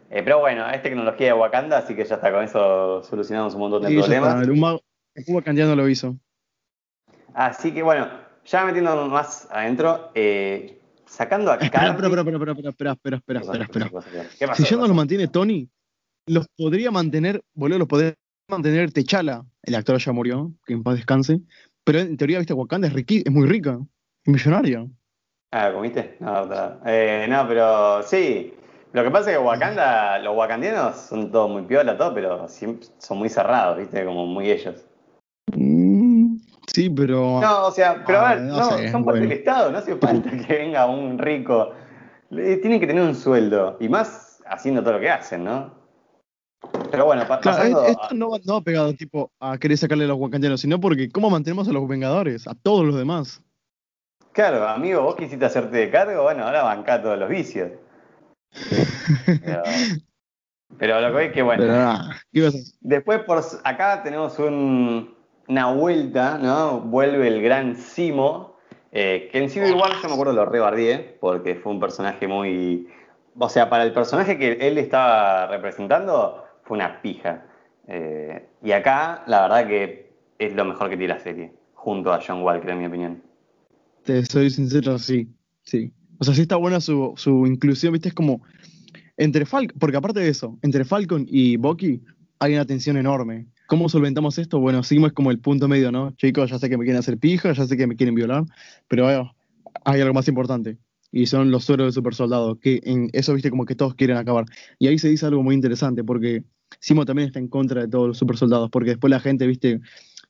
Eh, 0.09 0.21
pero 0.23 0.39
bueno, 0.39 0.69
es 0.69 0.81
tecnología 0.81 1.27
de 1.27 1.33
Wakanda, 1.33 1.77
así 1.77 1.95
que 1.95 2.03
ya 2.03 2.15
está, 2.15 2.31
con 2.31 2.43
eso 2.43 3.01
solucionamos 3.03 3.53
un 3.53 3.61
montón 3.61 3.83
de 3.83 3.89
Sí, 3.89 3.95
problemas. 3.95 4.47
el 4.47 4.61
el 5.13 5.25
wakandiano 5.35 5.75
lo 5.75 5.87
hizo. 5.89 6.17
Así 7.33 7.73
que 7.73 7.81
bueno, 7.81 8.09
ya 8.45 8.65
metiendo 8.65 9.07
más 9.07 9.47
adentro, 9.51 10.11
eh, 10.15 10.80
sacando 11.11 11.51
a 11.51 11.57
Carly- 11.57 11.65
espera, 11.65 11.87
espera, 11.91 12.21
espera, 12.21 12.31
espera, 12.31 12.91
espera, 12.91 13.17
espera, 13.17 13.39
espera, 13.39 13.85
espera. 13.85 14.55
Si 14.55 14.63
ya 14.63 14.77
no 14.77 14.87
los 14.87 14.95
mantiene 14.95 15.27
Tony, 15.27 15.69
los 16.27 16.47
podría 16.57 16.89
mantener, 16.91 17.43
boludo, 17.53 17.79
los 17.79 17.87
podría 17.87 18.13
mantener 18.47 18.91
Techala. 18.91 19.45
El 19.63 19.75
actor 19.75 19.97
ya 19.99 20.11
murió, 20.11 20.51
que 20.65 20.73
en 20.73 20.83
paz 20.83 20.95
descanse. 20.95 21.41
Pero 21.83 21.99
en 21.99 22.15
teoría, 22.15 22.37
viste, 22.39 22.53
Wakanda 22.53 22.87
es, 22.87 22.93
riqui- 22.93 23.23
es 23.25 23.31
muy 23.31 23.47
rica, 23.47 23.79
es 24.23 24.33
millonaria. 24.33 24.87
Ah, 25.51 25.71
¿comiste? 25.73 26.15
No, 26.19 26.45
no. 26.45 26.79
Eh, 26.85 27.25
no, 27.27 27.45
pero 27.47 28.03
sí. 28.03 28.53
Lo 28.93 29.03
que 29.03 29.11
pasa 29.11 29.31
es 29.31 29.37
que 29.37 29.43
Wakanda, 29.43 30.19
los 30.19 30.35
wakandianos 30.35 30.95
son 30.97 31.31
todos 31.31 31.49
muy 31.49 31.63
piola, 31.63 31.97
todo, 31.97 32.13
pero 32.13 32.47
son 32.47 33.17
muy 33.17 33.29
cerrados, 33.29 33.77
¿viste? 33.77 34.05
Como 34.05 34.25
muy 34.25 34.49
ellos. 34.49 34.75
Mm, 35.55 35.80
sí, 36.67 36.89
pero. 36.89 37.39
No, 37.41 37.65
o 37.67 37.71
sea, 37.71 38.03
pero 38.05 38.19
a 38.19 38.29
Ah, 38.31 38.35
ver, 38.35 38.43
no 38.43 38.57
no, 38.57 38.63
sé, 38.77 38.91
son 38.91 39.05
parte 39.05 39.19
bueno. 39.21 39.29
del 39.29 39.39
Estado, 39.39 39.71
no 39.71 39.77
hace 39.77 39.95
falta 39.95 40.29
que 40.47 40.53
venga 40.57 40.85
un 40.85 41.17
rico. 41.17 41.71
Tienen 42.29 42.79
que 42.79 42.87
tener 42.87 43.03
un 43.03 43.15
sueldo, 43.15 43.77
y 43.79 43.89
más 43.89 44.41
haciendo 44.47 44.81
todo 44.81 44.93
lo 44.93 44.99
que 44.99 45.09
hacen, 45.09 45.43
¿no? 45.43 45.73
Pero 46.89 47.05
bueno, 47.05 47.27
pa- 47.27 47.39
Claro, 47.39 47.57
pasando 47.57 47.83
es- 47.85 47.91
esto 47.91 48.07
a- 48.11 48.13
no 48.13 48.29
va, 48.31 48.37
no 48.45 48.61
pegado 48.63 48.93
tipo 48.93 49.31
a 49.39 49.57
querer 49.57 49.77
sacarle 49.77 50.05
a 50.05 50.07
los 50.07 50.17
wakandianos, 50.17 50.61
sino 50.61 50.79
porque 50.79 51.09
¿cómo 51.11 51.29
mantenemos 51.29 51.67
a 51.67 51.71
los 51.73 51.87
Vengadores? 51.87 52.47
A 52.47 52.53
todos 52.53 52.85
los 52.85 52.95
demás. 52.95 53.41
Claro, 54.33 54.65
amigo, 54.67 55.01
vos 55.01 55.15
quisiste 55.15 55.43
hacerte 55.45 55.75
de 55.77 55.89
cargo, 55.91 56.23
bueno, 56.23 56.45
ahora 56.45 56.63
bancá 56.63 57.01
todos 57.01 57.17
los 57.19 57.27
vicios. 57.29 57.71
Pero, 59.45 59.63
pero 60.77 61.01
lo 61.01 61.17
que 61.17 61.25
es 61.25 61.33
que, 61.33 61.41
bueno, 61.41 61.63
Pero 61.63 61.73
nada, 61.73 62.15
¿qué 62.31 62.39
ibas 62.39 62.55
a 62.55 62.57
hacer? 62.57 62.73
después 62.81 63.19
por 63.23 63.41
acá 63.63 64.01
tenemos 64.03 64.37
un- 64.39 65.13
una 65.51 65.73
vuelta, 65.73 66.37
¿no? 66.37 66.79
Vuelve 66.79 67.27
el 67.27 67.41
gran 67.41 67.75
Simo, 67.75 68.55
eh, 68.93 69.27
que 69.29 69.37
en 69.37 69.49
Civil 69.49 69.73
War 69.73 69.91
yo 70.01 70.07
me 70.07 70.13
acuerdo 70.13 70.31
lo 70.31 70.45
rebardié, 70.45 71.17
porque 71.19 71.55
fue 71.55 71.73
un 71.73 71.79
personaje 71.81 72.25
muy... 72.25 72.87
O 73.37 73.49
sea, 73.49 73.69
para 73.69 73.83
el 73.83 73.91
personaje 73.91 74.37
que 74.37 74.53
él 74.53 74.77
estaba 74.77 75.47
representando, 75.47 76.45
fue 76.63 76.77
una 76.77 77.01
pija. 77.01 77.45
Eh, 77.85 78.47
y 78.63 78.71
acá, 78.71 79.23
la 79.27 79.41
verdad 79.41 79.67
que 79.67 80.13
es 80.39 80.55
lo 80.55 80.63
mejor 80.63 80.89
que 80.89 80.95
tiene 80.95 81.15
la 81.15 81.19
serie, 81.19 81.51
junto 81.73 82.13
a 82.13 82.21
John 82.25 82.43
Walker, 82.43 82.69
en 82.69 82.79
mi 82.79 82.85
opinión. 82.85 83.21
Te 84.05 84.23
soy 84.25 84.49
sincero, 84.49 84.97
sí, 84.99 85.27
sí. 85.63 85.91
O 86.19 86.23
sea, 86.23 86.33
sí 86.33 86.43
está 86.43 86.55
buena 86.55 86.79
su, 86.79 87.11
su 87.17 87.45
inclusión, 87.45 87.91
¿viste? 87.91 88.07
Es 88.07 88.15
como 88.15 88.41
entre 89.17 89.45
Falcon, 89.45 89.77
porque 89.77 89.97
aparte 89.97 90.21
de 90.21 90.29
eso, 90.29 90.57
entre 90.61 90.85
Falcon 90.85 91.25
y 91.27 91.57
Bucky 91.57 92.01
hay 92.39 92.53
una 92.53 92.65
tensión 92.65 92.95
enorme. 92.95 93.47
¿Cómo 93.71 93.87
solventamos 93.87 94.37
esto? 94.37 94.59
Bueno, 94.59 94.81
es 94.81 95.13
como 95.13 95.31
el 95.31 95.39
punto 95.39 95.69
medio, 95.69 95.93
¿no? 95.93 96.11
Chicos, 96.17 96.49
ya 96.49 96.59
sé 96.59 96.69
que 96.69 96.77
me 96.77 96.83
quieren 96.83 96.99
hacer 96.99 97.17
pija, 97.17 97.53
ya 97.53 97.65
sé 97.65 97.77
que 97.77 97.87
me 97.87 97.95
quieren 97.95 98.13
violar, 98.15 98.43
pero 98.89 99.07
hay, 99.07 99.23
hay 99.85 100.01
algo 100.01 100.13
más 100.13 100.27
importante. 100.27 100.77
Y 101.09 101.27
son 101.27 101.51
los 101.51 101.63
sueros 101.63 101.85
del 101.85 101.93
super 101.93 102.13
soldado, 102.13 102.59
que 102.59 102.81
en 102.83 103.09
eso, 103.13 103.33
viste, 103.33 103.49
como 103.49 103.65
que 103.65 103.75
todos 103.75 103.95
quieren 103.95 104.17
acabar. 104.17 104.43
Y 104.77 104.87
ahí 104.87 104.99
se 104.99 105.07
dice 105.07 105.25
algo 105.25 105.41
muy 105.41 105.55
interesante, 105.55 106.03
porque 106.03 106.43
Simo 106.81 107.05
también 107.05 107.27
está 107.27 107.39
en 107.39 107.47
contra 107.47 107.79
de 107.79 107.87
todos 107.87 108.09
los 108.09 108.17
super 108.17 108.35
soldados, 108.35 108.69
porque 108.69 108.89
después 108.89 109.09
la 109.09 109.21
gente, 109.21 109.47
viste, 109.47 109.79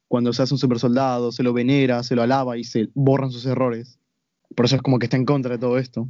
cuando 0.08 0.34
se 0.34 0.44
hace 0.44 0.54
un 0.54 0.60
super 0.60 0.78
soldado, 0.78 1.32
se 1.32 1.42
lo 1.42 1.52
venera, 1.52 2.04
se 2.04 2.16
lo 2.16 2.22
alaba 2.22 2.60
y 2.60 2.64
se 2.64 2.90
borran 2.94 3.32
sus 3.32 3.48
errores. 3.48 3.98
Por 4.56 4.66
eso 4.66 4.76
es 4.76 4.84
como 4.84 5.00
que 5.00 5.08
está 5.08 5.18
en 5.18 5.26
contra 5.26 5.54
de 5.54 5.58
todo 5.58 5.80
esto. 5.80 6.08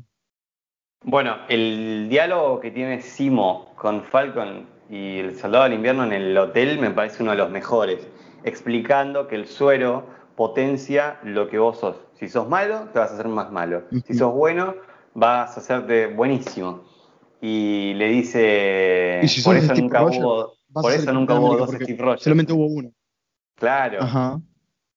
Bueno, 1.06 1.38
el 1.48 2.10
diálogo 2.10 2.60
que 2.60 2.72
tiene 2.72 3.02
Simo 3.02 3.72
con 3.78 4.04
Falcon 4.04 4.81
y 4.92 5.20
el 5.20 5.38
Soldado 5.38 5.64
del 5.64 5.74
Invierno 5.74 6.04
en 6.04 6.12
el 6.12 6.38
hotel 6.38 6.78
me 6.78 6.92
parece 6.92 7.24
uno 7.24 7.32
de 7.32 7.38
los 7.38 7.50
mejores, 7.50 8.06
explicando 8.44 9.30
que 9.30 9.36
el 9.36 9.48
suero 9.48 10.06
potencia 10.36 11.18
lo 11.24 11.48
que 11.48 11.58
vos 11.60 11.80
sos. 11.80 11.96
Si 12.20 12.28
sos 12.28 12.50
malo, 12.50 12.90
te 12.92 13.00
vas 13.00 13.12
a 13.12 13.14
hacer 13.14 13.30
más 13.30 13.52
malo. 13.54 13.84
Si 14.06 14.14
sos 14.14 14.34
bueno, 14.34 14.76
vas 15.14 15.56
a 15.56 15.62
hacerte 15.62 16.08
buenísimo. 16.08 16.84
Y 17.40 17.94
le 17.96 18.10
dice, 18.10 19.22
Y 19.24 19.30
si 19.30 19.42
por 19.42 19.56
eso 19.56 19.74
nunca 19.74 20.00
Rogers, 20.00 20.24
hubo, 20.24 20.54
por 20.74 20.92
eso 20.92 21.14
nunca 21.14 21.36
hubo 21.36 21.56
dos 21.56 21.72
Steve 21.72 21.98
Rogers. 21.98 22.24
Solamente 22.24 22.52
hubo 22.52 22.66
uno. 22.66 22.92
Claro. 23.56 24.02
Ajá. 24.02 24.42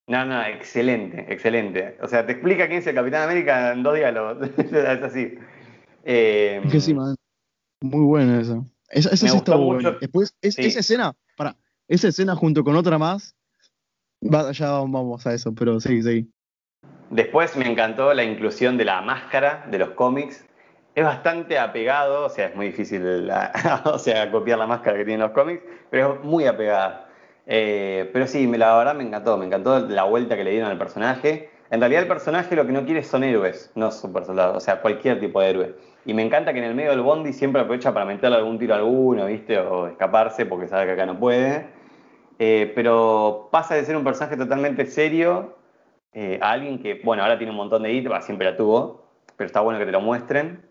No, 0.09 0.25
no, 0.27 0.43
excelente, 0.43 1.25
excelente. 1.33 1.97
O 2.03 2.09
sea, 2.09 2.27
te 2.27 2.33
explica 2.33 2.67
quién 2.67 2.81
es 2.81 2.87
el 2.89 2.97
Capitán 2.97 3.23
América 3.23 3.73
en 3.73 3.85
dos 3.85 3.95
diálogos. 3.95 4.51
es 4.59 5.03
así. 5.03 5.39
Eh, 6.03 6.61
Es 6.65 6.73
que 6.73 6.81
sí, 6.81 6.95
man. 6.95 7.15
Muy 7.81 8.05
buena 8.05 8.41
esa. 8.41 8.61
Esa, 8.95 9.17
sí 9.17 9.27
mucho. 9.59 9.93
Después, 10.01 10.35
es- 10.41 10.55
Sí. 10.55 10.63
esa 10.67 10.81
escena, 10.81 11.13
para, 11.37 11.57
esa 11.89 12.09
escena 12.09 12.35
junto 12.37 12.63
con 12.65 12.77
otra 12.77 12.97
más, 12.99 13.35
va- 14.23 14.53
ya 14.53 14.71
vamos 14.71 15.27
a 15.27 15.35
eso, 15.35 15.55
pero 15.55 15.81
sí, 15.81 16.03
sí. 16.03 16.31
Después 17.11 17.57
me 17.57 17.71
encantó 17.71 18.13
la 18.15 18.25
inclusión 18.25 18.77
de 18.77 18.85
la 18.85 19.01
máscara 19.03 19.67
de 19.71 19.79
los 19.79 19.91
cómics. 19.91 20.45
Es 20.95 21.05
bastante 21.05 21.59
apegado, 21.59 22.27
o 22.27 22.29
sea, 22.31 22.47
es 22.47 22.57
muy 22.57 22.67
difícil 22.67 23.27
la- 23.27 23.53
o 23.85 23.99
sea, 23.99 24.31
copiar 24.31 24.59
la 24.59 24.67
máscara 24.67 24.97
que 24.97 25.05
tienen 25.05 25.21
los 25.21 25.33
cómics, 25.33 25.63
pero 25.91 26.15
es 26.15 26.25
muy 26.25 26.47
apegada. 26.47 27.09
Eh, 27.47 28.09
pero 28.13 28.27
sí, 28.27 28.47
me- 28.47 28.59
la 28.59 28.77
verdad 28.77 28.95
me 28.95 29.03
encantó, 29.05 29.37
me 29.37 29.45
encantó 29.47 29.81
la 29.81 30.05
vuelta 30.05 30.37
que 30.37 30.45
le 30.45 30.53
dieron 30.53 30.71
al 30.71 30.79
personaje. 30.79 31.51
En 31.71 31.81
realidad 31.81 32.03
el 32.03 32.09
personaje 32.09 32.55
lo 32.57 32.65
que 32.65 32.73
no 32.73 32.85
quiere 32.85 33.03
son 33.03 33.25
héroes, 33.25 33.71
no 33.75 33.91
super 33.91 34.25
soldados, 34.25 34.57
o 34.57 34.61
sea, 34.61 34.81
cualquier 34.81 35.19
tipo 35.19 35.41
de 35.41 35.51
héroe. 35.51 35.77
Y 36.07 36.13
me 36.15 36.23
encanta 36.23 36.53
que 36.53 36.59
en 36.59 36.65
el 36.65 36.75
medio 36.75 36.91
del 36.91 37.01
bondi 37.01 37.33
siempre 37.33 37.63
aprovecha 37.63 37.93
para 37.95 38.05
meterle 38.05 38.37
algún 38.37 38.59
tiro 38.59 38.75
a 38.75 38.79
alguno, 38.79 39.27
¿viste? 39.27 39.59
O 39.59 39.87
escaparse 39.87 40.45
porque 40.45 40.69
sabe 40.69 40.87
que 40.87 40.93
acá 40.93 41.07
no 41.07 41.19
puede. 41.19 41.67
Eh, 42.39 42.73
pero 42.75 43.49
pasa 43.51 43.75
de 43.75 43.85
ser 43.85 43.97
un 43.97 44.05
personaje 44.05 44.37
totalmente 44.37 44.87
serio 44.87 45.57
eh, 46.13 46.39
a 46.43 46.53
alguien 46.53 46.79
que, 46.79 47.01
bueno, 47.05 47.23
ahora 47.23 47.39
tiene 47.39 47.53
un 47.53 47.57
montón 47.57 47.83
de 47.83 47.93
hit, 47.93 48.09
siempre 48.21 48.51
la 48.51 48.57
tuvo, 48.57 49.07
pero 49.37 49.47
está 49.47 49.61
bueno 49.61 49.79
que 49.79 49.87
te 49.87 49.93
lo 49.93 50.01
muestren. 50.01 50.63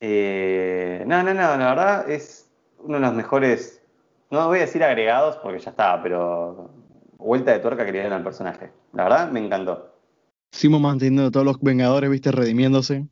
Eh, 0.00 1.04
no, 1.06 1.22
no, 1.22 1.32
no, 1.32 1.40
la 1.40 1.56
verdad 1.56 2.10
es 2.10 2.50
uno 2.78 2.94
de 2.94 3.00
los 3.00 3.14
mejores, 3.14 3.82
no 4.30 4.48
voy 4.48 4.58
a 4.58 4.62
decir 4.62 4.82
agregados 4.82 5.36
porque 5.36 5.60
ya 5.60 5.70
está, 5.70 6.02
pero 6.02 6.70
vuelta 7.16 7.52
de 7.52 7.60
tuerca 7.60 7.84
que 7.86 7.92
le 7.92 8.00
dieron 8.00 8.18
al 8.18 8.24
personaje. 8.24 8.72
La 8.92 9.04
verdad 9.04 9.30
me 9.30 9.44
encantó. 9.44 9.94
Simo 10.50 10.78
manteniendo 10.80 11.26
a 11.26 11.30
todos 11.30 11.46
los 11.46 11.60
Vengadores, 11.60 12.10
viste, 12.10 12.30
redimiéndose. 12.30 13.06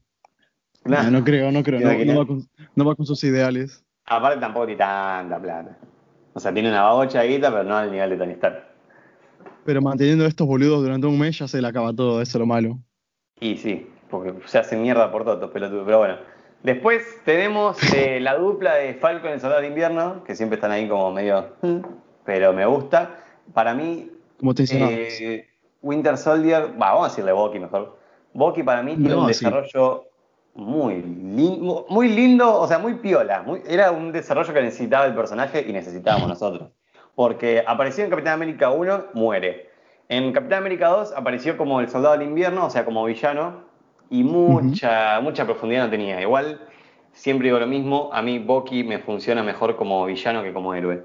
No, 0.85 1.11
no 1.11 1.25
creo, 1.25 1.53
no 1.53 1.63
creo. 1.63 1.81
¿Te 1.81 2.05
No, 2.05 2.19
va 2.19 2.27
con, 2.27 2.49
no 2.75 2.85
va 2.85 2.95
con 2.95 3.07
sus 3.07 3.23
ideales. 3.25 3.85
Aparte 4.07 4.41
tampoco 4.41 4.67
tiene 4.67 4.79
tanta 4.79 5.41
plata. 5.41 5.79
O 6.33 6.41
sea, 6.41 6.53
tiene 6.53 6.71
una 6.71 6.83
babocha 6.83 7.21
de 7.21 7.29
guita, 7.29 7.51
pero 7.51 7.65
no 7.65 7.77
al 7.77 7.91
nivel 7.91 8.11
de 8.11 8.17
Tony 8.17 8.33
Stark. 8.33 8.65
Pero 9.65 9.83
manteniendo 9.83 10.25
a 10.25 10.29
estos 10.29 10.47
boludos 10.47 10.83
durante 10.83 11.07
un 11.07 11.19
mes 11.19 11.39
ya 11.39 11.47
se 11.47 11.61
le 11.61 11.69
acaba 11.69 11.93
todo, 11.93 12.23
eso 12.23 12.39
es 12.39 12.41
lo 12.41 12.47
malo. 12.47 12.79
Y 13.41 13.57
sí, 13.57 13.87
porque 14.09 14.35
se 14.47 14.59
hacen 14.59 14.83
mierda 14.83 15.11
por 15.13 15.25
todos 15.25 15.51
pelotudos, 15.51 15.85
pero 15.85 15.99
bueno. 15.99 16.17
Después 16.63 17.03
tenemos 17.25 17.79
eh, 17.95 18.21
la 18.21 18.37
dupla 18.37 18.75
de 18.75 18.95
Falcon 18.95 19.31
y 19.31 19.33
el 19.35 19.41
Soldado 19.41 19.63
de 19.63 19.69
Invierno, 19.69 20.25
que 20.25 20.35
siempre 20.35 20.57
están 20.57 20.71
ahí 20.71 20.89
como 20.89 21.13
medio... 21.13 21.57
Pero 22.25 22.53
me 22.53 22.67
gusta. 22.67 23.17
Para 23.55 23.75
mí, 23.75 24.11
Como 24.39 24.55
te 24.55 24.65
eh, 24.71 25.49
Winter 25.83 26.17
Soldier, 26.17 26.71
va, 26.81 26.93
vamos 26.93 27.07
a 27.07 27.09
decirle 27.09 27.33
Bucky 27.33 27.59
mejor. 27.59 27.99
Bucky 28.35 28.63
para 28.63 28.83
mí 28.83 28.95
tiene 28.95 29.09
No, 29.09 29.25
un 29.25 29.35
sí. 29.35 29.45
Muy, 30.55 31.03
lindo, 31.03 31.87
muy 31.89 32.09
lindo, 32.09 32.61
o 32.61 32.67
sea, 32.67 32.79
muy 32.79 32.95
piola. 32.95 33.43
muy- 33.43 33.63
era 33.67 33.91
un 33.91 34.13
desarrollo 34.13 34.53
que 34.53 34.63
necesitaba 34.63 35.07
el 35.07 35.15
personaje 35.15 35.65
y 35.67 35.73
necesitábamos 35.73 36.29
nosotros. 36.29 36.71
Porque 37.15 37.63
apareció 37.67 38.05
en 38.05 38.11
Capitán 38.11 38.35
América 38.35 38.71
1, 38.71 39.07
muere. 39.15 39.71
En 40.09 40.33
Capitán 40.33 40.59
América 40.59 40.89
2 40.89 41.13
apareció 41.17 41.57
como 41.57 41.81
el 41.81 41.89
Soldado 41.89 42.19
del 42.19 42.27
Invierno, 42.29 42.67
o 42.67 42.71
sea, 42.71 42.85
como 42.85 43.05
villano, 43.05 43.65
y 44.11 44.25
mucha, 44.25 45.21
mucha 45.21 45.45
profundidad 45.45 45.85
no 45.85 45.91
tenía. 45.91 46.21
Igual, 46.21 46.61
siempre 47.13 47.47
digo 47.49 47.59
lo 47.61 47.67
mismo, 47.67 48.11
a 48.13 48.23
mí 48.23 48.39
Bucky 48.41 48.83
me 48.85 48.99
funciona 48.99 49.43
mejor 49.43 49.77
como 49.77 50.05
villano 50.07 50.43
que 50.43 50.53
como 50.53 50.75
héroe. 50.75 51.05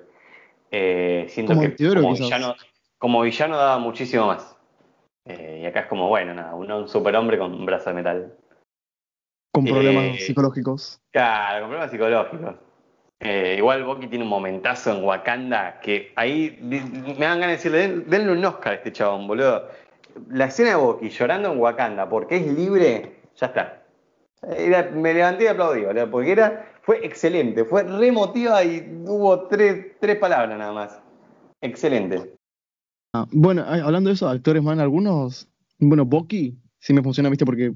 Eh, 0.71 1.27
siento 1.29 1.53
Como 1.53 1.62
que 1.62 1.88
como 1.93 2.13
quizás. 2.13 2.29
villano, 2.29 2.55
como 2.97 3.21
villano 3.21 3.58
daba 3.58 3.77
muchísimo 3.77 4.25
más. 4.27 4.58
Eh, 5.25 5.62
y 5.63 5.65
acá 5.65 5.81
es 5.81 5.86
como, 5.88 6.08
bueno, 6.08 6.34
nada, 6.34 6.55
un, 6.55 6.71
un 6.71 6.88
superhombre 6.88 7.38
con 7.38 7.53
un 7.53 7.65
brazo 7.65 7.89
de 7.91 7.95
metal. 7.95 8.34
Con 9.56 9.65
problemas 9.65 10.06
eh, 10.18 10.20
psicológicos. 10.20 11.00
Claro, 11.12 11.62
con 11.62 11.70
problemas 11.70 11.91
psicológicos. 11.91 12.56
Eh, 13.22 13.56
igual 13.58 13.84
Bucky 13.86 14.08
tiene 14.08 14.26
un 14.26 14.30
momentazo 14.30 14.91
en 14.96 15.04
Wakanda 15.04 15.80
que 15.80 16.12
ahí 16.15 16.60
me 16.62 16.80
dan 17.26 17.39
ganas 17.39 17.48
de 17.48 17.52
decirle, 17.54 17.78
"Den- 17.80 18.10
denle 18.10 18.34
un 18.34 18.44
Oscar 18.46 18.74
a 18.74 18.76
este 18.76 18.91
chabón, 18.91 19.26
boludo. 19.28 19.70
La 20.30 20.46
escena 20.46 20.70
de 20.72 20.76
Bucky 20.76 21.10
llorando 21.10 21.52
en 21.54 21.60
Wakanda 21.60 22.08
porque 22.10 22.36
es 22.36 22.48
libre, 22.48 23.15
ya 23.38 23.48
está. 23.48 23.82
Era- 24.58 24.91
me 24.91 25.13
levanté 25.13 25.46
y 25.46 25.48
aplaudí, 25.48 25.86
boludo, 25.86 26.12
porque 26.12 26.32
era, 26.34 26.74
fue 26.82 27.06
excelente, 27.06 27.63
fue 27.63 27.84
remotiva 27.84 28.63
y 28.63 28.86
hubo 29.08 29.48
tres, 29.48 29.98
tres 30.00 30.18
palabras 30.18 30.58
nada 30.58 30.74
más. 30.74 31.00
Excelente. 31.62 32.34
Ah, 33.13 33.26
bueno, 33.32 33.63
hablando 33.65 34.10
de 34.10 34.15
eso, 34.15 34.28
actores, 34.28 34.62
man, 34.62 34.80
algunos, 34.82 35.48
bueno, 35.80 36.04
Bucky 36.06 36.60
sí 36.80 36.94
me 36.94 37.02
funciona, 37.02 37.30
viste, 37.30 37.46
porque 37.46 37.72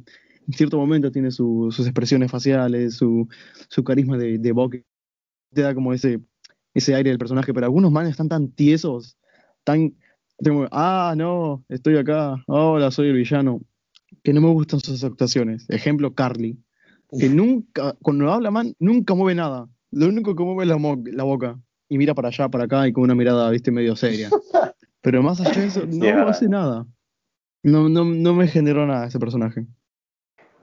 en 0.50 0.54
cierto 0.54 0.78
momento 0.80 1.12
tiene 1.12 1.30
sus 1.30 1.80
expresiones 1.80 2.32
faciales, 2.32 2.96
su, 2.96 3.28
su 3.70 3.84
carisma 3.84 4.18
de, 4.18 4.40
de 4.40 4.52
Bucky, 4.52 4.84
te 5.54 5.62
da 5.62 5.76
como 5.76 5.94
ese, 5.94 6.20
ese 6.74 6.96
aire 6.96 7.12
del 7.12 7.20
personaje, 7.20 7.54
pero 7.54 7.68
algunos 7.68 7.92
manes 7.92 8.12
están 8.12 8.30
tan 8.30 8.50
tiesos, 8.50 9.16
tan, 9.64 9.96
ah, 10.72 11.14
no, 11.16 11.64
estoy 11.70 11.98
acá, 11.98 12.44
hola, 12.48 12.90
soy 12.90 13.10
el 13.10 13.18
villano, 13.18 13.62
que 14.24 14.34
no 14.34 14.42
me 14.42 14.52
gustan 14.52 14.80
sus 14.80 15.04
actuaciones. 15.04 15.70
Ejemplo, 15.70 16.16
Carly, 16.16 16.58
que 17.20 17.30
nunca, 17.30 17.96
cuando 18.02 18.34
habla 18.34 18.50
man, 18.50 18.74
nunca 18.80 19.14
mueve 19.14 19.36
nada, 19.36 19.70
lo 19.92 20.08
único 20.08 20.36
que 20.36 20.44
mueve 20.44 20.64
es 20.64 20.70
la, 20.70 20.98
la 21.14 21.24
boca 21.26 21.60
y 21.90 22.00
mira 22.00 22.16
para 22.16 22.30
allá, 22.30 22.50
para 22.50 22.64
acá 22.64 22.88
y 22.88 22.92
con 22.92 23.04
una 23.04 23.14
mirada, 23.14 23.52
viste, 23.52 23.70
medio 23.70 23.96
seria. 23.96 24.32
Pero 25.02 25.22
más 25.22 25.40
allá 25.42 25.62
de 25.62 25.68
eso, 25.68 25.86
no 25.86 26.28
hace 26.28 26.50
nada. 26.50 26.88
No, 27.62 27.88
no, 27.88 28.04
no 28.04 28.34
me 28.34 28.48
generó 28.48 28.88
nada 28.88 29.06
ese 29.06 29.20
personaje. 29.20 29.68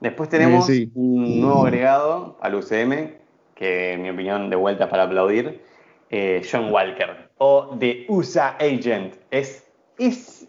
Después 0.00 0.28
tenemos 0.28 0.68
eh, 0.70 0.90
un 0.94 1.40
nuevo 1.40 1.64
agregado 1.64 2.38
al 2.40 2.54
UCM, 2.54 3.14
que 3.54 3.92
en 3.92 4.02
mi 4.02 4.10
opinión 4.10 4.50
de 4.50 4.56
vuelta 4.56 4.88
para 4.88 5.04
aplaudir, 5.04 5.62
eh, 6.10 6.42
John 6.50 6.70
Walker, 6.70 7.30
o 7.38 7.76
The 7.78 8.06
USA 8.08 8.56
Agent. 8.60 9.14
Es, 9.30 9.64
es 9.98 10.48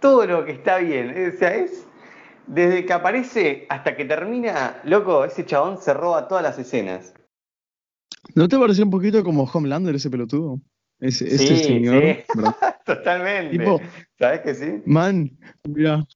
todo 0.00 0.26
lo 0.26 0.44
que 0.44 0.52
está 0.52 0.78
bien, 0.78 1.10
o 1.10 1.38
sea, 1.38 1.54
es 1.54 1.86
desde 2.48 2.86
que 2.86 2.92
aparece 2.92 3.66
hasta 3.68 3.94
que 3.96 4.04
termina, 4.04 4.80
loco, 4.84 5.24
ese 5.24 5.44
chabón 5.44 5.78
se 5.78 5.94
roba 5.94 6.26
todas 6.28 6.42
las 6.42 6.58
escenas. 6.58 7.14
¿No 8.34 8.48
te 8.48 8.58
pareció 8.58 8.84
un 8.84 8.90
poquito 8.90 9.22
como 9.22 9.44
Homelander 9.44 9.94
ese 9.94 10.10
pelotudo? 10.10 10.60
Ese, 11.00 11.26
ese 11.26 11.56
señor. 11.56 12.02
Sí. 12.28 12.94
Totalmente. 12.94 13.80
¿Sabes 14.18 14.40
que 14.40 14.54
sí? 14.54 14.82
Man, 14.86 15.30
mira. 15.64 16.06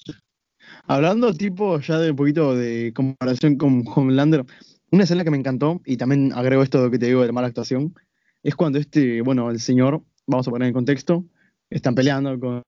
Hablando 0.87 1.33
tipo 1.33 1.79
ya 1.81 1.99
de 1.99 2.11
un 2.11 2.17
poquito 2.17 2.55
de 2.57 2.93
comparación 2.95 3.57
con 3.57 3.85
Homelander, 3.87 4.45
una 4.91 5.05
escena 5.05 5.25
que 5.25 5.31
me 5.31 5.39
encantó, 5.39 5.81
y 5.87 5.97
también 5.97 6.33
agrego 6.33 6.63
esto 6.63 6.91
que 6.91 6.99
te 6.99 7.07
digo 7.07 7.25
de 7.25 7.33
mala 7.33 7.47
actuación, 7.49 7.95
es 8.43 8.55
cuando 8.57 8.79
este, 8.79 9.23
bueno, 9.23 9.51
el 9.51 9.61
señor, 9.61 10.03
vamos 10.27 10.47
a 10.49 10.51
poner 10.51 10.69
en 10.69 10.75
contexto, 10.75 11.25
están 11.71 11.95
peleando 11.95 12.39
con, 12.39 12.63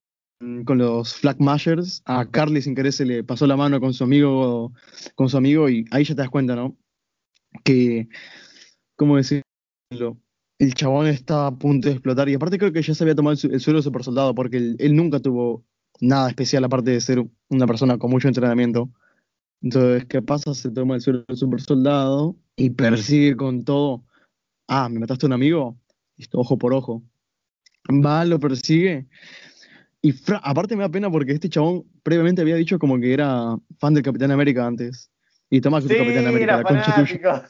con 0.64 0.78
los 0.78 1.14
Flag 1.14 1.40
Mashers, 1.40 2.02
a 2.06 2.26
Carly 2.30 2.62
sin 2.62 2.74
querer 2.74 2.92
se 2.92 3.04
le 3.04 3.24
pasó 3.24 3.46
la 3.46 3.56
mano 3.56 3.80
con 3.80 3.92
su 3.92 4.04
amigo, 4.04 4.72
con 5.16 5.28
su 5.28 5.36
amigo, 5.36 5.68
y 5.68 5.84
ahí 5.90 6.04
ya 6.04 6.14
te 6.14 6.22
das 6.22 6.30
cuenta, 6.30 6.54
¿no? 6.54 6.76
Que, 7.64 8.08
¿cómo 8.96 9.16
decirlo? 9.16 9.44
el 10.58 10.74
chabón 10.74 11.06
está 11.06 11.46
a 11.46 11.56
punto 11.56 11.88
de 11.88 11.94
explotar. 11.94 12.28
Y 12.28 12.34
aparte 12.34 12.58
creo 12.58 12.72
que 12.72 12.82
ya 12.82 12.94
se 12.94 13.04
había 13.04 13.14
tomado 13.14 13.36
el, 13.42 13.60
suelo 13.60 13.82
super 13.82 14.04
soldado, 14.04 14.34
porque 14.34 14.74
él, 14.78 14.96
nunca 14.96 15.20
tuvo 15.20 15.64
nada 16.00 16.28
especial 16.28 16.64
aparte 16.64 16.90
de 16.90 17.00
ser 17.00 17.24
una 17.48 17.66
persona 17.66 17.98
con 17.98 18.10
mucho 18.10 18.28
entrenamiento. 18.28 18.90
Entonces, 19.62 20.04
¿qué 20.06 20.20
pasa? 20.20 20.54
Se 20.54 20.70
toma 20.70 20.96
el 20.96 21.00
suelo 21.00 21.24
de 21.26 21.36
super 21.36 21.60
soldado 21.60 22.36
y 22.56 22.70
persigue 22.70 23.36
con 23.36 23.64
todo. 23.64 24.04
Ah, 24.68 24.88
¿me 24.88 25.00
mataste 25.00 25.26
a 25.26 25.28
un 25.28 25.32
amigo? 25.32 25.76
Listo, 26.16 26.38
ojo 26.38 26.58
por 26.58 26.74
ojo. 26.74 27.02
Va, 27.88 28.24
lo 28.24 28.38
persigue. 28.38 29.06
Y 30.02 30.14
aparte 30.42 30.76
me 30.76 30.82
da 30.82 30.90
pena 30.90 31.10
porque 31.10 31.32
este 31.32 31.48
chabón 31.48 31.84
previamente 32.02 32.42
había 32.42 32.56
dicho 32.56 32.78
como 32.78 33.00
que 33.00 33.14
era 33.14 33.56
fan 33.78 33.94
del 33.94 34.02
Capitán 34.02 34.30
América 34.30 34.66
antes. 34.66 35.10
Y 35.48 35.60
toma 35.60 35.80
sí, 35.80 35.88
Capitán 35.88 36.26
América, 36.26 36.58
la 36.58 36.62
concha 36.62 36.94
tuya. 36.96 37.44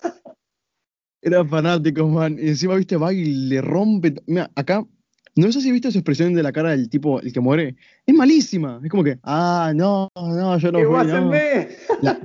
Era 1.20 1.44
fanático, 1.44 2.06
man. 2.06 2.36
Y 2.38 2.48
encima, 2.48 2.76
viste, 2.76 2.96
va 2.96 3.12
y 3.12 3.24
le 3.24 3.60
rompe. 3.60 4.14
Mira, 4.26 4.50
acá, 4.54 4.86
no 5.36 5.52
sé 5.52 5.60
si 5.60 5.72
viste 5.72 5.88
esa 5.88 5.98
expresión 5.98 6.34
de 6.34 6.42
la 6.42 6.52
cara 6.52 6.70
del 6.70 6.88
tipo, 6.88 7.20
el 7.20 7.32
que 7.32 7.40
muere. 7.40 7.76
Es 8.06 8.14
malísima. 8.14 8.80
Es 8.82 8.90
como 8.90 9.04
que, 9.04 9.18
ah, 9.22 9.72
no, 9.74 10.08
no, 10.14 10.58
yo 10.58 10.72
no 10.72 10.78
fui, 10.78 11.06
no. 11.06 11.32
La, 12.02 12.18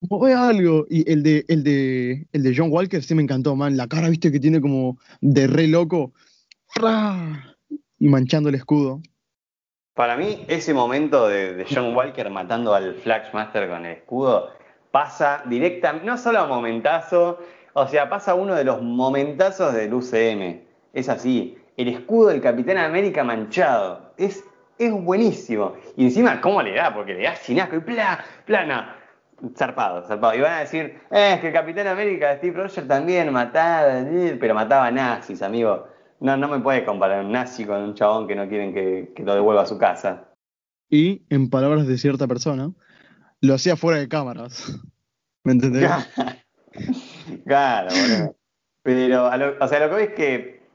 mueve 0.00 0.34
algo. 0.34 0.86
Y 0.90 1.10
el 1.10 1.22
de, 1.22 1.44
el 1.48 1.62
de, 1.62 2.26
el 2.32 2.42
de 2.42 2.54
John 2.56 2.72
Walker 2.72 3.02
sí 3.02 3.14
me 3.14 3.22
encantó, 3.22 3.54
man. 3.54 3.76
La 3.76 3.86
cara, 3.86 4.08
viste, 4.08 4.32
que 4.32 4.40
tiene 4.40 4.60
como 4.60 4.98
de 5.20 5.46
re 5.46 5.68
loco. 5.68 6.12
Y 7.98 8.08
manchando 8.08 8.48
el 8.48 8.56
escudo. 8.56 9.00
Para 9.94 10.16
mí, 10.16 10.44
ese 10.48 10.74
momento 10.74 11.28
de, 11.28 11.54
de 11.54 11.64
John 11.64 11.94
Walker 11.94 12.28
matando 12.28 12.74
al 12.74 12.94
Flashmaster 12.96 13.68
con 13.68 13.86
el 13.86 13.92
escudo 13.98 14.50
pasa 14.96 15.42
directamente, 15.44 16.06
no 16.06 16.16
solo 16.16 16.40
a 16.40 16.46
momentazo, 16.46 17.38
o 17.74 17.86
sea, 17.86 18.08
pasa 18.08 18.34
uno 18.34 18.54
de 18.54 18.64
los 18.64 18.80
momentazos 18.80 19.74
del 19.74 19.92
UCM. 19.92 20.62
Es 20.94 21.10
así. 21.10 21.58
El 21.76 21.88
escudo 21.88 22.28
del 22.28 22.40
Capitán 22.40 22.78
América 22.78 23.22
manchado. 23.22 24.12
Es, 24.16 24.44
es 24.78 24.92
buenísimo. 24.92 25.74
Y 25.96 26.04
encima, 26.04 26.40
¿cómo 26.40 26.62
le 26.62 26.74
da? 26.74 26.94
Porque 26.94 27.14
le 27.14 27.24
da 27.24 27.36
sin 27.36 27.60
asco 27.60 27.76
y 27.76 27.80
pla, 27.80 28.24
plana. 28.46 28.96
Zarpado, 29.54 30.02
zarpado. 30.06 30.34
Y 30.34 30.40
van 30.40 30.52
a 30.52 30.60
decir, 30.60 30.98
eh, 31.10 31.34
es 31.34 31.40
que 31.40 31.48
el 31.48 31.52
Capitán 31.52 31.86
América 31.86 32.30
de 32.30 32.38
Steve 32.38 32.56
Rogers 32.56 32.88
también 32.88 33.30
mataba, 33.32 33.98
eh, 34.00 34.36
pero 34.40 34.54
mataba 34.54 34.90
nazis, 34.90 35.42
amigo. 35.42 35.86
No, 36.20 36.36
no 36.36 36.48
me 36.48 36.60
puedes 36.60 36.84
comparar 36.84 37.22
un 37.22 37.32
nazi 37.32 37.66
con 37.66 37.82
un 37.82 37.94
chabón 37.94 38.26
que 38.26 38.34
no 38.34 38.48
quieren 38.48 38.72
que, 38.72 39.12
que 39.14 39.22
lo 39.22 39.34
devuelva 39.34 39.62
a 39.62 39.66
su 39.66 39.76
casa. 39.76 40.28
Y, 40.88 41.26
en 41.28 41.50
palabras 41.50 41.86
de 41.86 41.98
cierta 41.98 42.26
persona, 42.26 42.72
lo 43.42 43.54
hacía 43.54 43.76
fuera 43.76 43.98
de 43.98 44.08
cámaras. 44.08 44.80
¿Me 45.44 45.52
entendés? 45.52 45.90
Claro, 47.44 47.88
bueno. 47.90 48.36
Pero, 48.82 49.26
o 49.60 49.68
sea, 49.68 49.80
lo 49.80 49.88
que 49.88 49.94
veo 49.94 50.04
es 50.04 50.14
que 50.14 50.65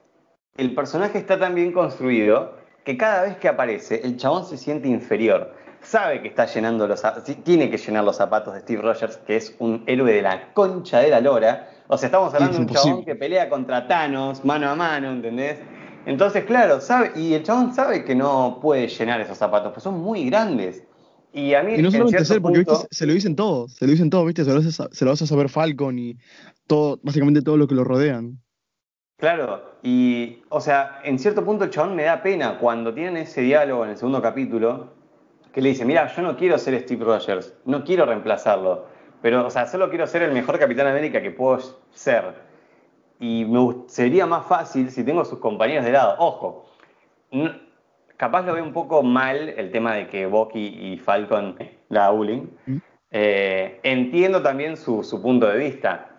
el 0.57 0.75
personaje 0.75 1.17
está 1.17 1.39
tan 1.39 1.55
bien 1.55 1.71
construido 1.71 2.55
que 2.83 2.97
cada 2.97 3.23
vez 3.23 3.37
que 3.37 3.47
aparece, 3.47 4.01
el 4.03 4.17
chabón 4.17 4.45
se 4.45 4.57
siente 4.57 4.87
inferior. 4.87 5.53
Sabe 5.81 6.21
que 6.21 6.27
está 6.27 6.45
llenando 6.45 6.87
los 6.87 7.01
tiene 7.43 7.69
que 7.71 7.77
llenar 7.77 8.03
los 8.03 8.17
zapatos 8.17 8.53
de 8.53 8.59
Steve 8.59 8.81
Rogers, 8.81 9.17
que 9.17 9.35
es 9.35 9.55
un 9.59 9.83
héroe 9.87 10.13
de 10.13 10.21
la 10.21 10.53
concha 10.53 10.99
de 10.99 11.09
la 11.09 11.19
lora. 11.19 11.69
O 11.87 11.97
sea, 11.97 12.07
estamos 12.07 12.33
hablando 12.33 12.57
de 12.57 12.63
un 12.63 12.69
chabón 12.69 13.05
que 13.05 13.15
pelea 13.15 13.49
contra 13.49 13.87
Thanos 13.87 14.45
mano 14.45 14.69
a 14.69 14.75
mano, 14.75 15.11
¿entendés? 15.11 15.57
Entonces, 16.05 16.45
claro, 16.45 16.81
sabe, 16.81 17.11
y 17.15 17.33
el 17.33 17.43
chabón 17.43 17.73
sabe 17.73 18.03
que 18.03 18.15
no 18.15 18.59
puede 18.61 18.87
llenar 18.87 19.21
esos 19.21 19.37
zapatos, 19.37 19.71
pues 19.71 19.83
son 19.83 19.99
muy 19.99 20.25
grandes. 20.25 20.83
Y 21.33 21.53
a 21.53 21.63
mí, 21.63 21.75
y 21.75 21.81
no 21.81 21.91
solamente 21.91 22.25
ser, 22.25 22.41
porque 22.41 22.65
se 22.91 23.05
lo 23.05 23.13
dicen 23.13 23.35
todos, 23.35 23.73
se 23.73 23.85
lo 23.85 23.91
dicen 23.91 24.09
todos, 24.09 24.25
¿viste? 24.25 24.43
Se 24.43 24.51
lo, 24.51 24.59
hace, 24.59 24.71
se 24.71 25.05
lo 25.05 25.11
a 25.11 25.15
saber 25.15 25.49
Falcon 25.49 25.97
y 25.97 26.17
todo, 26.67 26.99
básicamente 27.03 27.41
todo 27.41 27.57
lo 27.57 27.67
que 27.67 27.75
lo 27.75 27.83
rodean. 27.83 28.39
Claro, 29.21 29.61
y, 29.83 30.41
o 30.49 30.59
sea, 30.59 30.99
en 31.03 31.19
cierto 31.19 31.45
punto 31.45 31.63
el 31.63 31.69
chabón 31.69 31.95
me 31.95 32.05
da 32.05 32.23
pena 32.23 32.57
cuando 32.57 32.91
tienen 32.91 33.17
ese 33.17 33.41
diálogo 33.41 33.83
en 33.85 33.91
el 33.91 33.97
segundo 33.97 34.19
capítulo, 34.19 34.87
que 35.53 35.61
le 35.61 35.69
dice, 35.69 35.85
mira, 35.85 36.07
yo 36.07 36.23
no 36.23 36.35
quiero 36.35 36.57
ser 36.57 36.79
Steve 36.81 37.05
Rogers, 37.05 37.53
no 37.65 37.83
quiero 37.83 38.07
reemplazarlo, 38.07 38.87
pero, 39.21 39.45
o 39.45 39.49
sea, 39.51 39.67
solo 39.67 39.89
quiero 39.89 40.07
ser 40.07 40.23
el 40.23 40.31
mejor 40.31 40.57
Capitán 40.57 40.87
América 40.87 41.21
que 41.21 41.29
puedo 41.29 41.59
ser. 41.91 42.33
Y 43.19 43.45
me 43.45 43.83
sería 43.85 44.25
más 44.25 44.47
fácil 44.47 44.89
si 44.89 45.03
tengo 45.03 45.21
a 45.21 45.25
sus 45.25 45.37
compañeros 45.37 45.85
de 45.85 45.91
lado. 45.91 46.15
Ojo, 46.17 46.65
capaz 48.17 48.41
lo 48.41 48.55
veo 48.55 48.63
un 48.63 48.73
poco 48.73 49.03
mal 49.03 49.49
el 49.49 49.71
tema 49.71 49.93
de 49.93 50.07
que 50.07 50.25
Bucky 50.25 50.93
y 50.93 50.97
Falcon 50.97 51.55
la 51.89 52.09
bullying. 52.09 52.47
¿Mm? 52.65 52.77
Eh, 53.11 53.79
entiendo 53.83 54.41
también 54.41 54.77
su, 54.77 55.21
punto 55.21 55.47
de 55.47 55.59
vista. 55.59 56.10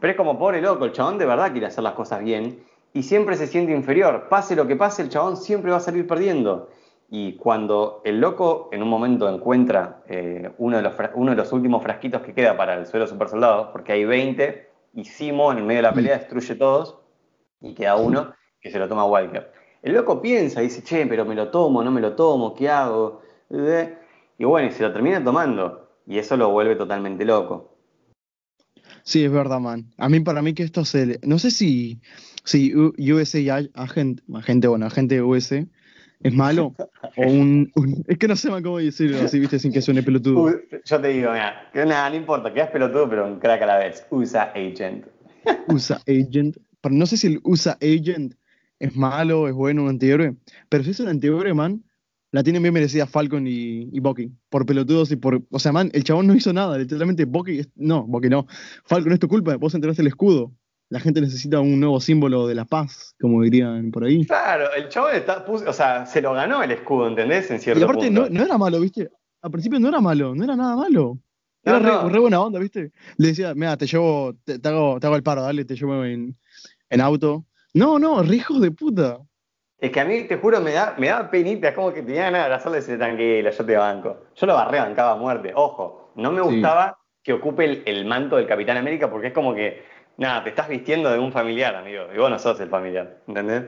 Pero 0.00 0.10
es 0.10 0.16
como 0.16 0.38
pobre 0.38 0.60
loco, 0.60 0.84
el 0.84 0.92
chabón 0.92 1.18
de 1.18 1.26
verdad 1.26 1.52
quiere 1.52 1.66
hacer 1.66 1.84
las 1.84 1.94
cosas 1.94 2.22
bien 2.22 2.62
y 2.92 3.02
siempre 3.02 3.36
se 3.36 3.46
siente 3.46 3.72
inferior. 3.72 4.28
Pase 4.28 4.56
lo 4.56 4.66
que 4.66 4.76
pase, 4.76 5.02
el 5.02 5.08
chabón 5.08 5.36
siempre 5.36 5.70
va 5.70 5.78
a 5.78 5.80
salir 5.80 6.06
perdiendo. 6.06 6.68
Y 7.10 7.36
cuando 7.36 8.02
el 8.04 8.20
loco 8.20 8.68
en 8.72 8.82
un 8.82 8.88
momento 8.88 9.28
encuentra 9.28 10.02
eh, 10.08 10.50
uno, 10.58 10.76
de 10.76 10.82
los 10.82 10.94
uno 11.14 11.30
de 11.30 11.36
los 11.36 11.52
últimos 11.52 11.82
frasquitos 11.82 12.22
que 12.22 12.34
queda 12.34 12.56
para 12.56 12.74
el 12.74 12.86
suelo 12.86 13.06
super 13.06 13.28
soldado, 13.28 13.72
porque 13.72 13.92
hay 13.92 14.04
20, 14.04 14.68
y 14.94 15.04
Simo 15.04 15.50
en 15.52 15.58
el 15.58 15.64
medio 15.64 15.78
de 15.78 15.82
la 15.88 15.94
pelea 15.94 16.18
destruye 16.18 16.54
todos, 16.54 16.98
y 17.60 17.74
queda 17.74 17.96
uno 17.96 18.34
que 18.60 18.70
se 18.70 18.78
lo 18.78 18.88
toma 18.88 19.06
Walker. 19.06 19.50
El 19.82 19.94
loco 19.94 20.20
piensa, 20.20 20.60
dice, 20.60 20.82
che, 20.82 21.06
pero 21.06 21.24
me 21.24 21.34
lo 21.34 21.48
tomo, 21.48 21.82
no 21.82 21.90
me 21.90 22.00
lo 22.00 22.14
tomo, 22.14 22.54
¿qué 22.54 22.68
hago? 22.68 23.22
Y 24.38 24.44
bueno, 24.44 24.68
y 24.68 24.72
se 24.72 24.82
lo 24.82 24.92
termina 24.92 25.22
tomando. 25.22 25.88
Y 26.06 26.18
eso 26.18 26.36
lo 26.36 26.50
vuelve 26.50 26.76
totalmente 26.76 27.24
loco. 27.24 27.77
Sí, 29.08 29.24
es 29.24 29.32
verdad, 29.32 29.58
man. 29.58 29.86
A 29.96 30.10
mí, 30.10 30.20
para 30.20 30.42
mí 30.42 30.52
que 30.52 30.64
esto 30.64 30.84
se... 30.84 31.18
No 31.22 31.38
sé 31.38 31.50
si, 31.50 31.98
si 32.44 32.74
USA 32.74 33.66
agente, 33.72 34.22
agente, 34.34 34.68
bueno, 34.68 34.84
agente 34.84 35.22
US 35.22 35.50
es 35.50 36.34
malo 36.34 36.74
o 37.16 37.22
un, 37.26 37.72
Es 38.06 38.18
que 38.18 38.28
no 38.28 38.36
sé 38.36 38.50
cómo 38.62 38.76
decirlo 38.76 39.22
así, 39.22 39.40
viste, 39.40 39.58
sin 39.60 39.72
que 39.72 39.80
suene 39.80 40.02
pelotudo. 40.02 40.60
Yo 40.84 41.00
te 41.00 41.08
digo, 41.08 41.32
mira, 41.32 41.70
que 41.72 41.86
nada, 41.86 42.10
no 42.10 42.16
importa, 42.16 42.52
que 42.52 42.60
es 42.60 42.68
pelotudo, 42.68 43.08
pero 43.08 43.26
un 43.26 43.38
crack 43.38 43.62
a 43.62 43.66
la 43.66 43.78
vez. 43.78 44.06
USA 44.10 44.52
Agent. 44.54 45.06
USA 45.68 46.02
Agent. 46.06 46.58
Pero 46.82 46.94
no 46.94 47.06
sé 47.06 47.16
si 47.16 47.28
el 47.28 47.40
USA 47.44 47.78
Agent 47.80 48.34
es 48.78 48.94
malo, 48.94 49.48
es 49.48 49.54
bueno, 49.54 49.84
un 49.84 49.88
antihéroe. 49.88 50.34
Pero 50.68 50.84
si 50.84 50.90
es 50.90 51.00
un 51.00 51.08
antihéroe, 51.08 51.54
man, 51.54 51.82
la 52.30 52.42
tienen 52.42 52.62
bien 52.62 52.74
merecida 52.74 53.06
Falcon 53.06 53.46
y, 53.46 53.88
y 53.92 54.00
Bucky, 54.00 54.30
por 54.48 54.66
pelotudos 54.66 55.10
y 55.10 55.16
por, 55.16 55.42
o 55.50 55.58
sea, 55.58 55.72
man, 55.72 55.90
el 55.94 56.04
chabón 56.04 56.26
no 56.26 56.34
hizo 56.34 56.52
nada, 56.52 56.76
literalmente 56.78 57.24
Bucky, 57.24 57.62
no, 57.76 58.04
Bucky 58.04 58.28
no, 58.28 58.46
Falcon 58.84 59.12
es 59.12 59.18
tu 59.18 59.28
culpa, 59.28 59.56
vos 59.56 59.74
entregaste 59.74 60.02
el 60.02 60.08
escudo, 60.08 60.52
la 60.90 61.00
gente 61.00 61.20
necesita 61.20 61.60
un 61.60 61.80
nuevo 61.80 62.00
símbolo 62.00 62.46
de 62.46 62.54
la 62.54 62.64
paz, 62.64 63.14
como 63.20 63.42
dirían 63.42 63.90
por 63.90 64.04
ahí. 64.04 64.24
Claro, 64.26 64.72
el 64.74 64.88
chabón 64.88 65.14
está, 65.14 65.44
o 65.46 65.72
sea, 65.72 66.06
se 66.06 66.20
lo 66.22 66.32
ganó 66.32 66.62
el 66.62 66.70
escudo, 66.70 67.08
¿entendés? 67.08 67.50
En 67.50 67.60
cierto 67.60 67.80
y 67.80 67.84
aparte 67.84 68.06
punto. 68.06 68.22
No, 68.22 68.28
no 68.30 68.44
era 68.44 68.56
malo, 68.58 68.80
¿viste? 68.80 69.10
Al 69.42 69.50
principio 69.50 69.78
no 69.78 69.88
era 69.88 70.00
malo, 70.00 70.34
no 70.34 70.44
era 70.44 70.56
nada 70.56 70.76
malo. 70.76 71.18
Era 71.62 71.78
No, 71.78 71.86
re, 71.86 71.92
no. 71.92 72.08
re 72.08 72.18
buena 72.20 72.40
onda, 72.40 72.58
¿viste? 72.58 72.92
Le 73.18 73.28
decía, 73.28 73.54
mira, 73.54 73.76
te 73.76 73.86
llevo, 73.86 74.34
te, 74.44 74.58
te 74.58 74.68
hago, 74.68 74.98
te 74.98 75.06
hago 75.06 75.16
el 75.16 75.22
paro, 75.22 75.42
dale, 75.42 75.64
te 75.64 75.76
llevo 75.76 76.04
en, 76.04 76.36
en 76.88 77.00
auto. 77.00 77.44
No, 77.74 77.98
no, 77.98 78.22
re 78.22 78.36
hijos 78.36 78.60
de 78.60 78.70
puta. 78.70 79.18
Es 79.80 79.92
que 79.92 80.00
a 80.00 80.04
mí, 80.04 80.24
te 80.24 80.36
juro, 80.36 80.60
me 80.60 80.72
da, 80.72 80.94
me 80.98 81.08
da 81.08 81.30
penita, 81.30 81.68
es 81.68 81.74
como 81.74 81.92
que 81.92 82.02
tenía 82.02 82.22
ganas 82.24 82.40
de 82.40 82.44
abrazarle 82.46 82.78
y 82.78 82.80
decirle, 82.80 82.98
tranquila, 82.98 83.50
yo 83.50 83.64
te 83.64 83.76
banco. 83.76 84.16
Yo 84.34 84.46
lo 84.46 84.54
barré, 84.54 84.80
bancaba 84.80 85.12
a 85.12 85.16
muerte. 85.16 85.52
Ojo, 85.54 86.10
no 86.16 86.32
me 86.32 86.40
Sí. 86.42 86.46
gustaba 86.46 86.98
que 87.22 87.32
ocupe 87.32 87.64
el, 87.64 87.82
el 87.86 88.04
manto 88.04 88.36
del 88.36 88.46
Capitán 88.46 88.76
América 88.76 89.08
porque 89.08 89.28
es 89.28 89.32
como 89.32 89.54
que, 89.54 89.84
nada, 90.16 90.42
te 90.42 90.50
estás 90.50 90.68
vistiendo 90.68 91.10
de 91.12 91.18
un 91.20 91.30
familiar, 91.30 91.76
amigo, 91.76 92.04
y 92.12 92.18
vos 92.18 92.28
no 92.28 92.38
sos 92.40 92.58
el 92.60 92.68
familiar, 92.68 93.18
¿entendés? 93.28 93.64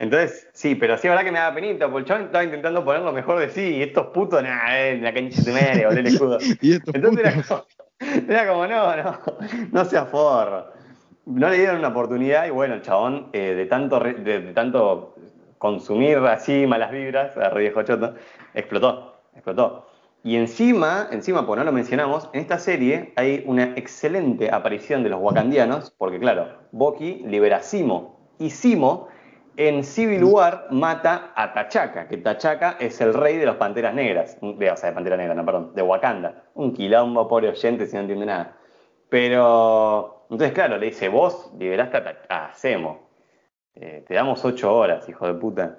Entonces, 0.00 0.48
sí, 0.52 0.74
pero 0.74 0.98
sí, 0.98 1.08
verdad 1.08 1.22
que 1.22 1.30
me 1.30 1.38
da 1.38 1.54
penita, 1.54 1.86
porque 1.86 2.00
el 2.00 2.04
chabón 2.06 2.24
estaba 2.24 2.42
intentando 2.42 2.84
poner 2.84 3.02
lo 3.02 3.12
mejor 3.12 3.38
de 3.38 3.48
sí, 3.48 3.76
y 3.76 3.82
estos 3.82 4.08
putos, 4.08 4.42
nada, 4.42 4.80
eh, 4.80 4.98
la 4.98 5.14
cancha 5.14 5.42
de 5.42 5.52
madre, 5.52 6.00
el 6.00 6.06
escudo. 6.06 6.38
Y 6.60 6.72
estos 6.72 6.92
Entonces 6.92 7.24
era 7.24 7.42
como, 7.42 7.66
era 8.28 8.48
como, 8.48 8.66
no, 8.66 8.96
no, 8.96 9.20
no 9.70 9.84
seas 9.84 10.08
forro. 10.08 10.72
No 11.24 11.48
le 11.48 11.56
dieron 11.58 11.78
una 11.78 11.88
oportunidad 11.88 12.46
y 12.46 12.50
bueno, 12.50 12.74
el 12.74 12.82
chabón, 12.82 13.28
eh, 13.32 13.54
de, 13.54 13.66
tanto, 13.66 14.00
de 14.00 14.40
tanto 14.54 15.14
consumir 15.62 16.18
así 16.18 16.66
malas 16.66 16.90
vibras, 16.90 17.36
a 17.36 17.50
viejo 17.50 17.84
choto, 17.84 18.14
explotó, 18.52 19.14
explotó. 19.32 19.86
Y 20.24 20.34
encima, 20.34 21.06
encima, 21.12 21.46
pues 21.46 21.56
no 21.56 21.62
lo 21.62 21.70
mencionamos, 21.70 22.28
en 22.32 22.40
esta 22.40 22.58
serie 22.58 23.12
hay 23.14 23.44
una 23.46 23.74
excelente 23.76 24.50
aparición 24.52 25.04
de 25.04 25.10
los 25.10 25.20
wakandianos, 25.20 25.92
porque 25.92 26.18
claro, 26.18 26.48
Bucky 26.72 27.22
libera 27.28 27.58
a 27.58 27.62
Simo, 27.62 28.18
y 28.40 28.50
Simo 28.50 29.06
en 29.56 29.84
Civil 29.84 30.24
War 30.24 30.66
mata 30.70 31.30
a 31.36 31.54
T'Chaka, 31.54 32.08
que 32.08 32.16
T'Chaka 32.16 32.76
es 32.80 33.00
el 33.00 33.14
rey 33.14 33.36
de 33.36 33.46
los 33.46 33.54
Panteras 33.54 33.94
Negras, 33.94 34.36
de, 34.40 34.68
o 34.68 34.76
sea, 34.76 34.88
de 34.88 34.94
Pantera 34.96 35.16
Negra, 35.16 35.34
no, 35.34 35.44
perdón, 35.44 35.74
de 35.76 35.82
Wakanda. 35.82 36.42
Un 36.54 36.72
quilombo, 36.72 37.28
pobre 37.28 37.50
oyente, 37.50 37.86
si 37.86 37.94
no 37.94 38.00
entiende 38.00 38.26
nada. 38.26 38.56
Pero, 39.08 40.26
entonces, 40.28 40.52
claro, 40.54 40.76
le 40.76 40.86
dice, 40.86 41.08
vos 41.08 41.52
liberaste 41.56 41.98
a, 41.98 42.46
a 42.46 42.52
Zemo. 42.54 43.11
Eh, 43.74 44.04
te 44.06 44.14
damos 44.14 44.44
ocho 44.44 44.74
horas, 44.74 45.08
hijo 45.08 45.26
de 45.26 45.34
puta. 45.34 45.78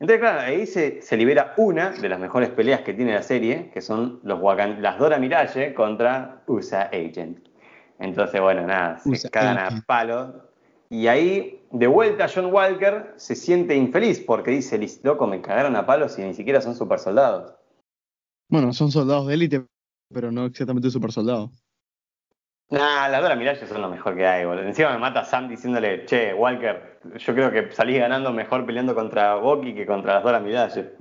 Entonces, 0.00 0.18
claro, 0.18 0.40
ahí 0.40 0.66
se, 0.66 1.00
se 1.02 1.16
libera 1.16 1.54
una 1.56 1.90
de 1.90 2.08
las 2.08 2.18
mejores 2.18 2.50
peleas 2.50 2.80
que 2.80 2.92
tiene 2.92 3.14
la 3.14 3.22
serie, 3.22 3.70
que 3.72 3.80
son 3.80 4.18
los 4.24 4.40
Wakan- 4.40 4.78
las 4.80 4.98
Dora 4.98 5.18
Milaje 5.18 5.74
contra 5.74 6.42
USA 6.48 6.82
Agent. 6.92 7.38
Entonces, 8.00 8.40
bueno, 8.40 8.66
nada, 8.66 8.98
se 8.98 9.08
USA 9.10 9.30
cagan 9.30 9.58
a 9.58 9.68
palos. 9.86 10.34
Y 10.90 11.06
ahí, 11.06 11.64
de 11.70 11.86
vuelta, 11.86 12.26
John 12.32 12.52
Walker 12.52 13.12
se 13.16 13.36
siente 13.36 13.76
infeliz 13.76 14.20
porque 14.20 14.50
dice, 14.50 14.76
"Lis- 14.76 15.00
loco, 15.04 15.26
me 15.28 15.40
cagaron 15.40 15.76
a 15.76 15.86
palos 15.86 16.18
y 16.18 16.22
ni 16.22 16.34
siquiera 16.34 16.60
son 16.60 16.74
super 16.74 16.98
soldados. 16.98 17.54
Bueno, 18.50 18.72
son 18.72 18.90
soldados 18.90 19.28
de 19.28 19.34
élite, 19.34 19.64
pero 20.12 20.32
no 20.32 20.46
exactamente 20.46 20.90
super 20.90 21.12
soldados. 21.12 21.50
Nah, 22.70 23.08
las 23.08 23.20
Dora 23.20 23.36
Milaje 23.36 23.66
son 23.66 23.82
lo 23.82 23.90
mejor 23.90 24.16
que 24.16 24.26
hay, 24.26 24.46
boludo. 24.46 24.64
Encima 24.64 24.92
me 24.92 24.98
mata 24.98 25.24
Sam 25.24 25.48
diciéndole, 25.48 26.06
che, 26.06 26.32
Walker, 26.32 27.00
yo 27.18 27.34
creo 27.34 27.50
que 27.50 27.70
salís 27.72 27.98
ganando 27.98 28.32
mejor 28.32 28.64
peleando 28.64 28.94
contra 28.94 29.34
Bucky 29.34 29.74
que 29.74 29.84
contra 29.84 30.14
las 30.14 30.24
Dora 30.24 30.40
Milaje. 30.40 30.94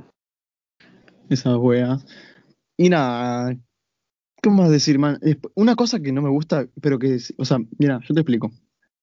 Esa 1.30 1.58
wea. 1.58 1.98
Y 2.76 2.90
nada, 2.90 3.56
¿cómo 4.44 4.64
vas 4.64 4.70
a 4.70 4.74
decir, 4.74 5.00
man? 5.00 5.20
Una 5.56 5.76
cosa 5.76 6.02
que 6.02 6.12
no 6.12 6.22
me 6.22 6.30
gusta, 6.30 6.68
pero 6.82 7.00
que, 7.00 7.20
o 7.38 7.46
sea, 7.46 7.60
mira, 7.78 8.00
yo 8.04 8.14
te 8.14 8.20
explico. 8.20 8.52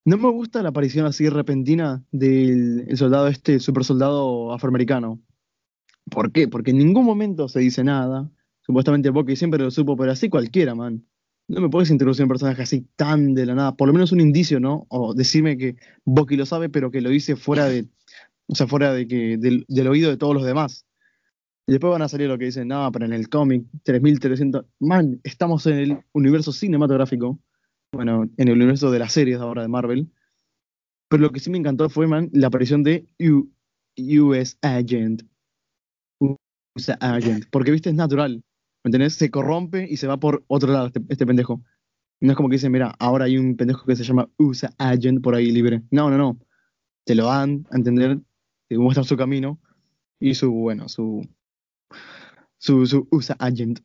No 0.05 0.17
me 0.17 0.31
gusta 0.31 0.63
la 0.63 0.71
aparición 0.71 1.07
así 1.07 1.29
repentina 1.29 2.03
del 2.13 2.87
el 2.89 2.97
soldado 2.97 3.29
este, 3.29 3.61
super 3.61 3.85
soldado 3.85 4.53
afroamericano. 4.53 5.21
¿Por 6.11 6.33
qué? 6.33 6.49
Porque 6.49 6.71
en 6.71 6.79
ningún 6.79 7.05
momento 7.05 7.49
se 7.49 7.61
dice 7.61 7.85
nada. 7.85 8.31
Supuestamente 8.61 9.11
Bucky 9.11 9.37
siempre 9.37 9.63
lo 9.63 9.71
supo, 9.71 9.97
pero 9.97 10.13
así 10.13 10.29
cualquiera, 10.29 10.75
man. 10.75 11.05
No 11.49 11.63
me 11.63 11.71
puedes 11.71 11.91
introducir 11.91 12.25
un 12.25 12.29
personaje 12.29 12.63
así 12.63 12.87
tan 12.97 13.35
de 13.35 13.47
la 13.47 13.55
nada. 13.55 13.75
Por 13.75 13.89
lo 13.89 13.95
menos 13.95 14.13
un 14.13 14.21
indicio, 14.21 14.61
¿no? 14.61 14.87
O 14.91 15.15
decirme 15.15 15.57
que 15.57 15.77
Bucky 16.05 16.37
lo 16.37 16.45
sabe, 16.45 16.69
pero 16.69 16.91
que 16.91 17.01
lo 17.01 17.09
dice 17.09 17.37
fuera 17.37 17.65
de, 17.65 17.89
o 18.49 18.55
sea, 18.55 18.67
fuera 18.67 18.93
de 18.93 19.07
que, 19.07 19.39
del, 19.39 19.89
oído 19.89 20.11
de 20.11 20.19
todos 20.19 20.35
los 20.35 20.45
demás. 20.45 20.87
Y 21.67 21.73
después 21.73 21.91
van 21.91 22.03
a 22.03 22.09
salir 22.09 22.29
lo 22.29 22.39
que 22.39 22.47
dicen, 22.47 22.69
no, 22.69 22.91
pero 22.93 23.07
en 23.07 23.13
el 23.13 23.29
cómic, 23.29 23.65
3300. 23.83 24.65
Man, 24.81 25.21
estamos 25.23 25.67
en 25.67 25.79
el 25.79 25.99
universo 26.13 26.53
cinematográfico. 26.53 27.39
Bueno, 27.93 28.29
en 28.37 28.49
el 28.49 28.55
universo 28.55 28.91
de 28.91 28.99
las 28.99 29.13
series 29.13 29.39
ahora 29.41 29.63
de 29.63 29.69
Marvel. 29.69 30.11
Pero 31.09 31.23
lo 31.23 31.31
que 31.31 31.41
sí 31.41 31.51
me 31.51 31.59
encantó 31.59 31.89
fue, 31.89 32.07
man, 32.07 32.29
la 32.33 32.49
aparición 32.49 32.83
de 32.83 33.07
US 33.19 34.59
Agent. 34.61 35.23
US 36.21 36.91
Agent. 37.01 37.47
Porque, 37.51 37.71
viste, 37.71 37.89
es 37.89 37.97
natural. 37.97 38.43
¿Me 38.85 38.89
entendés? 38.89 39.15
Se 39.15 39.31
corrompe 39.31 39.87
y 39.89 39.97
se 39.97 40.07
va 40.07 40.19
por 40.19 40.45
otro 40.47 40.73
lado 40.73 40.87
este, 40.87 41.01
este 41.09 41.27
pendejo. 41.27 41.63
No 42.21 42.33
es 42.33 42.37
como 42.37 42.49
que 42.49 42.55
dicen, 42.57 42.73
mira, 42.73 42.95
ahora 42.99 43.27
hay 43.27 43.39
un 43.39 43.57
pendejo 43.57 43.85
que 43.87 43.97
se 43.97 44.05
llama 44.05 44.29
USA 44.39 44.71
Agent 44.79 45.23
por 45.23 45.35
ahí 45.35 45.51
libre. 45.51 45.83
No, 45.91 46.11
no, 46.11 46.17
no. 46.17 46.39
Te 47.05 47.15
lo 47.15 47.27
dan 47.27 47.67
a 47.71 47.77
entender, 47.77 48.19
te 48.69 48.79
muestran 48.79 49.05
su 49.05 49.17
camino 49.17 49.59
y 50.21 50.35
su, 50.35 50.53
bueno, 50.53 50.89
su, 50.89 51.27
su, 52.59 52.87
su 52.87 53.09
USA 53.11 53.37
Agent. 53.39 53.81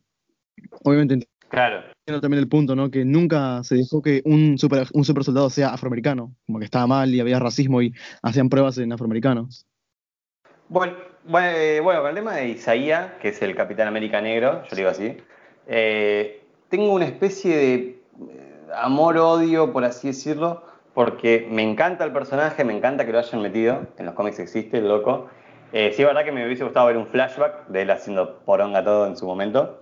Obviamente 0.84 1.28
Claro. 1.48 1.84
entiendo 2.00 2.20
también 2.20 2.42
el 2.42 2.48
punto, 2.48 2.74
¿no? 2.74 2.90
Que 2.90 3.04
nunca 3.04 3.62
se 3.62 3.76
dejó 3.76 4.02
que 4.02 4.22
un 4.24 4.58
super, 4.58 4.88
un 4.92 5.04
super 5.04 5.22
soldado 5.22 5.50
sea 5.50 5.68
afroamericano. 5.68 6.34
Como 6.46 6.58
que 6.58 6.64
estaba 6.64 6.86
mal 6.88 7.14
y 7.14 7.20
había 7.20 7.38
racismo 7.38 7.80
y 7.80 7.94
hacían 8.22 8.48
pruebas 8.48 8.78
en 8.78 8.92
afroamericanos. 8.92 9.64
Bueno, 10.68 10.94
bueno, 11.26 11.48
eh, 11.56 11.80
bueno, 11.80 12.00
con 12.00 12.10
el 12.10 12.16
tema 12.16 12.34
de 12.36 12.48
Isaías, 12.48 13.12
que 13.20 13.28
es 13.28 13.42
el 13.42 13.54
Capitán 13.54 13.88
América 13.88 14.20
Negro, 14.20 14.62
yo 14.64 14.76
digo 14.76 14.90
así, 14.90 15.16
eh, 15.66 16.42
tengo 16.68 16.92
una 16.92 17.06
especie 17.06 17.56
de 17.56 17.74
eh, 17.74 17.98
amor-odio, 18.74 19.72
por 19.72 19.84
así 19.84 20.08
decirlo, 20.08 20.62
porque 20.92 21.46
me 21.50 21.62
encanta 21.62 22.04
el 22.04 22.12
personaje, 22.12 22.64
me 22.64 22.76
encanta 22.76 23.06
que 23.06 23.12
lo 23.12 23.18
hayan 23.18 23.42
metido, 23.42 23.86
en 23.98 24.06
los 24.06 24.14
cómics 24.14 24.38
existe, 24.38 24.78
el 24.78 24.88
loco. 24.88 25.28
Eh, 25.72 25.92
sí 25.94 26.02
es 26.02 26.08
verdad 26.08 26.24
que 26.24 26.32
me 26.32 26.44
hubiese 26.44 26.64
gustado 26.64 26.86
ver 26.86 26.96
un 26.96 27.06
flashback 27.06 27.66
de 27.68 27.82
él 27.82 27.90
haciendo 27.90 28.38
poronga 28.44 28.84
todo 28.84 29.06
en 29.06 29.16
su 29.16 29.26
momento, 29.26 29.80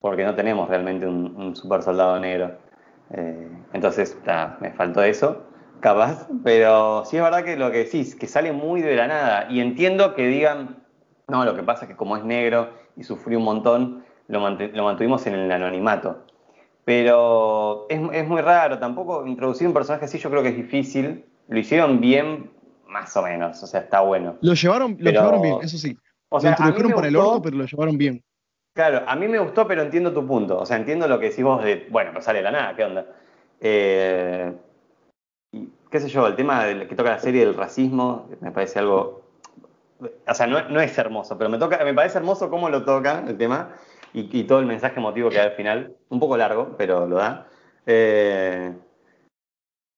porque 0.00 0.24
no 0.24 0.34
tenemos 0.34 0.68
realmente 0.68 1.06
un, 1.06 1.34
un 1.36 1.56
super 1.56 1.82
soldado 1.82 2.18
negro. 2.20 2.52
Entonces, 3.72 4.16
me 4.60 4.72
faltó 4.72 5.02
eso, 5.02 5.44
capaz, 5.84 6.26
pero 6.42 7.04
sí 7.04 7.18
es 7.18 7.22
verdad 7.22 7.44
que 7.44 7.56
lo 7.56 7.70
que 7.70 7.78
decís, 7.84 8.14
que 8.14 8.26
sale 8.26 8.52
muy 8.52 8.80
de 8.80 8.96
la 8.96 9.06
nada, 9.06 9.46
y 9.50 9.60
entiendo 9.60 10.14
que 10.14 10.26
digan, 10.26 10.82
no, 11.28 11.44
lo 11.44 11.54
que 11.54 11.62
pasa 11.62 11.84
es 11.84 11.90
que 11.90 11.96
como 11.96 12.16
es 12.16 12.24
negro 12.24 12.70
y 12.96 13.04
sufrió 13.04 13.38
un 13.38 13.44
montón, 13.44 14.02
lo, 14.28 14.40
mant- 14.40 14.72
lo 14.72 14.84
mantuvimos 14.84 15.26
en 15.26 15.34
el 15.34 15.52
anonimato. 15.52 16.24
Pero 16.86 17.86
es, 17.90 18.00
es 18.12 18.26
muy 18.26 18.40
raro, 18.40 18.78
tampoco 18.78 19.26
introducir 19.26 19.66
un 19.66 19.74
personaje 19.74 20.06
así 20.06 20.18
yo 20.18 20.30
creo 20.30 20.42
que 20.42 20.48
es 20.50 20.56
difícil, 20.56 21.24
lo 21.48 21.58
hicieron 21.58 22.00
bien, 22.00 22.50
más 22.86 23.14
o 23.18 23.22
menos, 23.22 23.62
o 23.62 23.66
sea, 23.66 23.80
está 23.80 24.00
bueno. 24.00 24.36
Lo 24.40 24.54
llevaron, 24.54 24.92
lo 24.92 24.96
Pero- 25.04 25.20
llevaron 25.20 25.42
bien, 25.42 25.56
eso 25.62 25.76
sí. 25.76 25.98
O 26.30 26.40
sea, 26.40 26.50
lo 26.50 26.56
introdujeron 26.56 26.92
para 26.92 27.08
el 27.08 27.16
orto, 27.16 27.42
pero 27.42 27.56
lo 27.58 27.64
llevaron 27.66 27.98
bien. 27.98 28.22
Claro, 28.74 29.02
a 29.06 29.14
mí 29.16 29.28
me 29.28 29.38
gustó, 29.38 29.68
pero 29.68 29.82
entiendo 29.82 30.12
tu 30.12 30.26
punto. 30.26 30.58
O 30.58 30.66
sea, 30.66 30.78
entiendo 30.78 31.06
lo 31.06 31.20
que 31.20 31.28
decís 31.28 31.44
vos 31.44 31.62
de, 31.62 31.86
bueno, 31.90 32.10
pero 32.12 32.22
sale 32.24 32.38
de 32.38 32.42
la 32.44 32.50
nada, 32.50 32.74
¿qué 32.74 32.84
onda? 32.84 33.06
Eh, 33.60 34.52
qué 35.94 36.00
sé 36.00 36.08
yo, 36.08 36.26
el 36.26 36.34
tema 36.34 36.64
que 36.88 36.96
toca 36.96 37.10
la 37.10 37.20
serie 37.20 37.46
del 37.46 37.54
racismo 37.54 38.28
me 38.40 38.50
parece 38.50 38.80
algo. 38.80 39.22
O 40.26 40.34
sea, 40.34 40.48
no, 40.48 40.80
es 40.80 40.98
hermoso, 40.98 41.38
pero 41.38 41.48
me, 41.48 41.56
toca, 41.56 41.84
me 41.84 41.94
parece 41.94 42.18
hermoso 42.18 42.50
cómo 42.50 42.68
lo 42.68 42.84
toca 42.84 43.24
el 43.28 43.38
tema 43.38 43.76
y, 44.12 44.42
todo 44.42 44.58
el 44.58 44.66
mensaje 44.66 44.98
emotivo 44.98 45.30
que 45.30 45.36
da 45.36 45.44
al 45.44 45.52
final. 45.52 45.94
Un 46.08 46.18
poco 46.18 46.36
largo, 46.36 46.74
pero 46.76 47.06
lo 47.06 47.14
da. 47.18 47.46
Eh, 47.86 48.72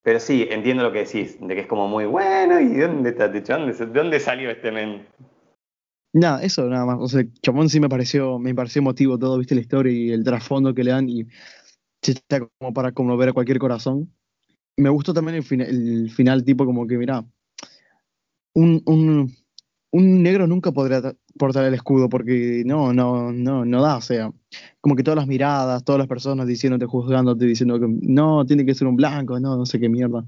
pero 0.02 0.20
sí, 0.20 0.46
entiendo 0.50 0.82
lo 0.82 0.92
que 0.92 1.04
decís, 1.04 1.38
de 1.40 1.54
que 1.54 1.62
es 1.62 1.66
como 1.66 1.88
muy 1.88 2.04
bueno, 2.04 2.60
¿y 2.60 2.74
de 2.74 2.88
dónde 2.88 3.08
está? 3.08 3.28
¿De 3.28 3.40
dónde, 3.40 3.72
de 3.72 3.86
dónde 3.86 4.20
salió 4.20 4.50
este 4.50 4.70
men? 4.70 5.06
Nada, 6.12 6.42
eso 6.42 6.68
nada 6.68 6.84
más. 6.84 6.98
O 7.00 7.08
sea, 7.08 7.24
Chamón 7.40 7.70
sí 7.70 7.80
me 7.80 7.88
pareció, 7.88 8.38
me 8.38 8.54
pareció 8.54 8.80
emotivo 8.80 9.18
todo, 9.18 9.38
viste 9.38 9.54
la 9.54 9.62
historia 9.62 9.92
y 9.94 10.12
el 10.12 10.24
trasfondo 10.24 10.74
que 10.74 10.84
le 10.84 10.90
dan 10.90 11.08
y 11.08 11.26
está 12.02 12.46
como 12.58 12.74
para 12.74 12.92
conmover 12.92 13.30
a 13.30 13.32
cualquier 13.32 13.58
corazón. 13.58 14.12
Me 14.78 14.88
gustó 14.90 15.12
también 15.14 15.36
el, 15.36 15.42
fina- 15.44 15.64
el 15.64 16.10
final, 16.10 16.44
tipo 16.44 16.64
como 16.66 16.86
que, 16.86 16.96
mira, 16.98 17.24
un, 18.54 18.82
un, 18.86 19.34
un 19.92 20.22
negro 20.22 20.46
nunca 20.46 20.70
tra- 20.72 21.16
portar 21.38 21.64
el 21.66 21.74
escudo 21.74 22.08
porque 22.08 22.62
no, 22.66 22.92
no, 22.92 23.32
no, 23.32 23.64
no 23.64 23.82
da, 23.82 23.96
o 23.98 24.00
sea, 24.00 24.32
como 24.80 24.96
que 24.96 25.02
todas 25.02 25.16
las 25.18 25.26
miradas, 25.26 25.84
todas 25.84 25.98
las 25.98 26.08
personas 26.08 26.46
diciéndote, 26.46 26.86
juzgándote, 26.86 27.44
diciendo 27.46 27.78
que 27.80 27.86
no, 27.88 28.44
tiene 28.46 28.64
que 28.64 28.74
ser 28.74 28.86
un 28.88 28.96
blanco, 28.96 29.38
no, 29.40 29.56
no 29.56 29.66
sé 29.66 29.78
qué 29.80 29.88
mierda. 29.88 30.24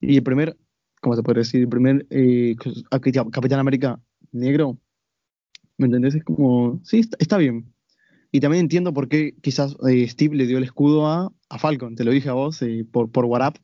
Y 0.00 0.16
el 0.16 0.22
primer, 0.22 0.56
¿cómo 1.00 1.16
se 1.16 1.22
puede 1.22 1.40
decir? 1.40 1.62
El 1.62 1.68
primer 1.68 2.06
eh, 2.10 2.56
Capitán 2.90 3.58
América 3.60 4.00
negro 4.32 4.78
¿Me 5.76 5.86
entendés? 5.86 6.14
Es 6.14 6.24
como, 6.24 6.80
sí, 6.84 7.00
está, 7.18 7.36
bien. 7.38 7.72
Y 8.32 8.40
también 8.40 8.62
entiendo 8.62 8.94
por 8.94 9.08
qué 9.08 9.34
quizás 9.42 9.76
eh, 9.88 10.08
Steve 10.08 10.36
le 10.36 10.46
dio 10.46 10.58
el 10.58 10.64
escudo 10.64 11.06
a, 11.08 11.32
a, 11.48 11.58
Falcon, 11.58 11.94
te 11.94 12.04
lo 12.04 12.10
dije 12.10 12.28
a 12.28 12.34
vos 12.34 12.60
eh, 12.62 12.86
por, 12.90 13.10
por 13.10 13.24
WhatsApp, 13.24 13.56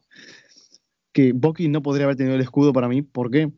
que 1.13 1.33
Bucky 1.33 1.69
no 1.69 1.83
podría 1.83 2.05
haber 2.05 2.17
tenido 2.17 2.35
el 2.35 2.41
escudo 2.41 2.73
para 2.73 2.89
mí. 2.89 3.03
¿Por 3.03 3.31
qué? 3.31 3.53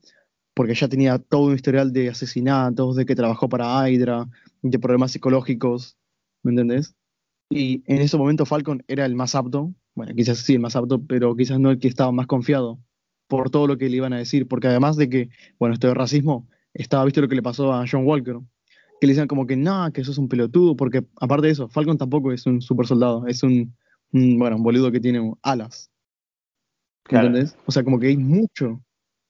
Porque 0.54 0.74
ya 0.74 0.88
tenía 0.88 1.18
todo 1.18 1.46
un 1.46 1.54
historial 1.54 1.92
de 1.92 2.10
asesinatos, 2.10 2.96
de 2.96 3.06
que 3.06 3.16
trabajó 3.16 3.48
para 3.48 3.88
Hydra, 3.88 4.28
de 4.62 4.78
problemas 4.78 5.12
psicológicos, 5.12 5.96
¿me 6.42 6.52
entendés? 6.52 6.94
Y 7.50 7.82
en 7.86 8.02
ese 8.02 8.16
momento 8.16 8.44
Falcon 8.44 8.82
era 8.88 9.06
el 9.06 9.14
más 9.14 9.34
apto, 9.34 9.72
bueno, 9.94 10.14
quizás 10.14 10.38
sí 10.38 10.54
el 10.54 10.60
más 10.60 10.76
apto, 10.76 11.04
pero 11.04 11.34
quizás 11.36 11.58
no 11.58 11.70
el 11.70 11.78
que 11.78 11.88
estaba 11.88 12.12
más 12.12 12.26
confiado 12.26 12.78
por 13.28 13.50
todo 13.50 13.66
lo 13.66 13.78
que 13.78 13.88
le 13.88 13.96
iban 13.96 14.12
a 14.12 14.18
decir, 14.18 14.46
porque 14.46 14.68
además 14.68 14.96
de 14.96 15.08
que, 15.08 15.28
bueno, 15.58 15.74
esto 15.74 15.88
de 15.88 15.94
racismo, 15.94 16.48
estaba 16.74 17.04
visto 17.04 17.20
lo 17.20 17.28
que 17.28 17.34
le 17.34 17.42
pasó 17.42 17.72
a 17.72 17.84
John 17.90 18.06
Walker, 18.06 18.36
que 19.00 19.06
le 19.06 19.12
decían 19.12 19.28
como 19.28 19.46
que 19.46 19.56
no, 19.56 19.90
que 19.92 20.02
eso 20.02 20.10
es 20.10 20.18
un 20.18 20.28
pelotudo, 20.28 20.76
porque 20.76 21.04
aparte 21.20 21.46
de 21.46 21.52
eso, 21.52 21.68
Falcon 21.68 21.98
tampoco 21.98 22.32
es 22.32 22.46
un 22.46 22.60
super 22.60 22.86
soldado, 22.86 23.26
es 23.26 23.42
un, 23.42 23.74
bueno, 24.12 24.56
un 24.56 24.62
boludo 24.62 24.90
que 24.90 25.00
tiene 25.00 25.32
alas. 25.42 25.90
¿Entendés? 27.08 27.56
O 27.66 27.72
sea, 27.72 27.84
como 27.84 28.00
que 28.00 28.08
hay 28.08 28.16
mucho, 28.16 28.80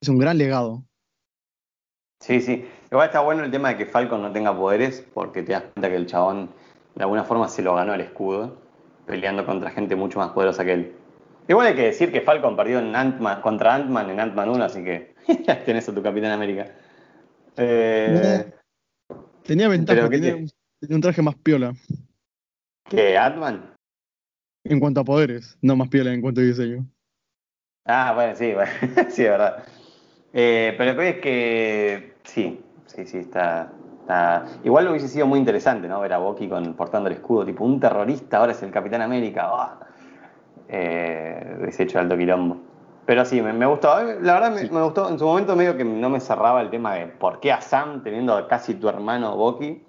es 0.01 0.09
un 0.09 0.17
gran 0.17 0.37
legado. 0.37 0.83
Sí, 2.19 2.41
sí. 2.41 2.65
Igual 2.89 3.07
está 3.07 3.19
bueno 3.21 3.43
el 3.43 3.51
tema 3.51 3.69
de 3.69 3.77
que 3.77 3.85
Falcon 3.85 4.21
no 4.21 4.31
tenga 4.31 4.57
poderes, 4.57 5.05
porque 5.13 5.43
te 5.43 5.51
das 5.51 5.63
cuenta 5.63 5.89
que 5.89 5.95
el 5.95 6.07
chabón 6.07 6.49
de 6.95 7.03
alguna 7.03 7.23
forma 7.23 7.47
se 7.47 7.61
lo 7.61 7.75
ganó 7.75 7.93
el 7.93 8.01
escudo, 8.01 8.57
peleando 9.05 9.45
contra 9.45 9.69
gente 9.69 9.95
mucho 9.95 10.19
más 10.19 10.31
poderosa 10.31 10.65
que 10.65 10.73
él. 10.73 10.93
Igual 11.47 11.67
hay 11.67 11.75
que 11.75 11.83
decir 11.83 12.11
que 12.11 12.21
Falcon 12.21 12.55
perdió 12.55 12.79
en 12.79 12.95
Ant 12.95 13.21
contra 13.41 13.75
Ant-Man 13.75 14.09
en 14.09 14.19
Ant-Man 14.19 14.49
1, 14.49 14.63
así 14.63 14.83
que 14.83 15.15
ya 15.45 15.63
tenés 15.65 15.87
a 15.87 15.93
tu 15.93 16.01
Capitán 16.01 16.31
América. 16.31 16.73
Eh, 17.55 18.51
tenía 19.43 19.67
ventaja, 19.67 20.09
tenía, 20.09 20.35
un 20.35 21.01
traje 21.01 21.21
más 21.21 21.35
piola. 21.35 21.73
¿Qué, 22.89 23.17
Ant-Man? 23.17 23.76
En 24.69 24.79
cuanto 24.79 25.01
a 25.01 25.03
poderes, 25.03 25.57
no 25.61 25.75
más 25.75 25.89
piola 25.89 26.13
en 26.13 26.21
cuanto 26.21 26.41
a 26.41 26.43
diseño. 26.43 26.85
Ah, 27.85 28.11
bueno, 28.13 28.35
sí, 28.35 28.53
bueno, 28.53 28.71
sí, 29.09 29.23
es 29.23 29.29
verdad. 29.29 29.63
Eh, 30.33 30.75
pero 30.77 30.93
lo 30.93 30.99
que 30.99 31.09
es 31.09 31.15
que 31.17 32.13
sí, 32.23 32.59
sí, 32.85 33.05
sí, 33.05 33.17
está, 33.19 33.71
Igual 34.63 34.85
lo 34.85 34.91
hubiese 34.91 35.07
sido 35.07 35.25
muy 35.25 35.39
interesante, 35.39 35.87
¿no? 35.87 35.99
Ver 36.01 36.13
a 36.13 36.17
Bucky 36.17 36.47
con, 36.47 36.73
portando 36.73 37.09
el 37.09 37.15
escudo, 37.15 37.45
tipo 37.45 37.65
un 37.65 37.79
terrorista, 37.79 38.37
ahora 38.37 38.51
es 38.51 38.63
el 38.63 38.71
Capitán 38.71 39.01
América. 39.01 39.51
Oh. 39.53 39.69
Eh, 40.69 41.71
alto 41.95 42.17
quilombo. 42.17 42.57
Pero 43.05 43.23
sí, 43.23 43.41
me, 43.41 43.65
gustó. 43.65 43.99
Eh, 44.01 44.17
la 44.21 44.33
verdad 44.33 44.51
me, 44.51 44.81
gustó. 44.81 45.09
En 45.09 45.17
su 45.17 45.25
momento 45.25 45.55
medio 45.55 45.77
que 45.77 45.85
no 45.85 46.09
me 46.09 46.19
cerraba 46.19 46.61
el 46.61 46.69
tema 46.69 46.95
de 46.95 47.07
por 47.07 47.39
qué 47.39 47.53
a 47.53 47.61
Sam 47.61 48.03
teniendo 48.03 48.47
casi 48.47 48.75
tu 48.75 48.89
hermano 48.89 49.35
Bucky. 49.37 49.81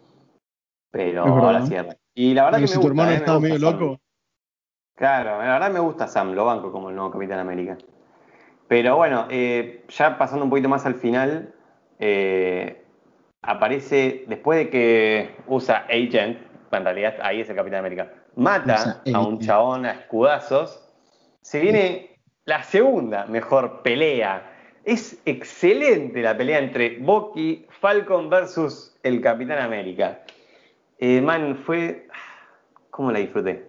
Pero 0.90 1.24
ahora 1.24 1.66
cierra. 1.66 1.96
Y 2.14 2.34
la 2.34 2.44
verdad 2.44 2.58
que 2.58 2.66
me 2.66 2.82
tu 2.82 2.86
hermano 2.86 3.10
estaba 3.10 3.40
medio 3.40 3.58
loco. 3.58 4.00
Claro, 4.98 5.38
la 5.40 5.52
verdad 5.52 5.70
me 5.70 5.78
gusta 5.78 6.08
Sam, 6.08 6.32
lo 6.32 6.44
banco 6.44 6.72
como 6.72 6.90
el 6.90 6.96
nuevo 6.96 7.12
Capitán 7.12 7.38
América. 7.38 7.78
Pero 8.66 8.96
bueno, 8.96 9.28
eh, 9.30 9.84
ya 9.88 10.18
pasando 10.18 10.42
un 10.44 10.50
poquito 10.50 10.68
más 10.68 10.84
al 10.86 10.96
final, 10.96 11.54
eh, 12.00 12.84
aparece, 13.40 14.24
después 14.26 14.58
de 14.58 14.70
que 14.70 15.36
usa 15.46 15.86
Agent, 15.88 16.38
en 16.72 16.84
realidad 16.84 17.14
ahí 17.22 17.40
es 17.40 17.48
el 17.48 17.54
Capitán 17.54 17.78
América, 17.78 18.12
mata 18.34 19.00
a 19.14 19.20
un 19.20 19.38
chabón 19.38 19.86
a 19.86 19.92
escudazos, 19.92 20.84
se 21.42 21.60
viene 21.60 22.18
la 22.44 22.64
segunda 22.64 23.24
mejor 23.26 23.82
pelea. 23.82 24.52
Es 24.82 25.22
excelente 25.26 26.22
la 26.22 26.36
pelea 26.36 26.58
entre 26.58 26.98
Bucky, 26.98 27.66
Falcon 27.68 28.28
versus 28.28 28.98
el 29.04 29.20
Capitán 29.20 29.60
América. 29.60 30.22
Eh, 30.98 31.20
man, 31.20 31.56
fue... 31.56 32.08
¿Cómo 32.90 33.12
la 33.12 33.20
disfruté? 33.20 33.67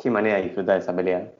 Qué 0.00 0.10
manera 0.10 0.36
de 0.36 0.42
disfrutar 0.44 0.78
esa 0.78 0.94
pelea. 0.94 1.32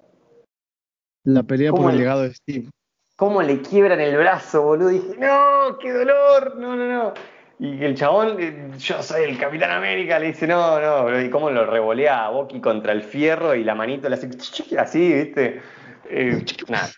La 1.25 1.43
pelea 1.43 1.73
por 1.73 1.91
el 1.91 1.99
legado 1.99 2.23
de 2.23 2.35
Steve. 2.35 2.69
¿Cómo 3.17 3.43
le 3.43 3.63
quiebran 3.63 4.01
el 4.01 4.17
brazo, 4.17 4.63
boludo? 4.63 4.89
dije, 4.89 5.17
no, 5.19 5.79
qué 5.79 5.93
dolor, 5.93 6.57
no, 6.57 6.75
no, 6.77 6.89
no. 6.89 7.15
Y 7.61 7.85
el 7.85 7.95
chabón, 7.95 8.37
eh, 8.41 8.71
yo 8.79 9.01
soy 9.03 9.23
el 9.25 9.39
Capitán 9.39 9.71
América, 9.71 10.19
le 10.19 10.27
dice, 10.29 10.47
no, 10.47 10.81
no, 10.81 11.21
y 11.21 11.31
cómo 11.31 11.51
lo 11.51 11.65
revolea 11.65 12.27
a 12.27 12.31
Bucky 12.31 12.61
contra 12.61 12.93
el 12.93 13.03
fierro 13.03 13.55
y 13.55 13.63
la 13.63 13.77
manito 13.77 14.09
le 14.09 14.17
hace 14.17 14.29
así, 14.77 15.13
¿viste? 15.13 15.63
Eh, 16.11 16.45
nada. 16.69 16.91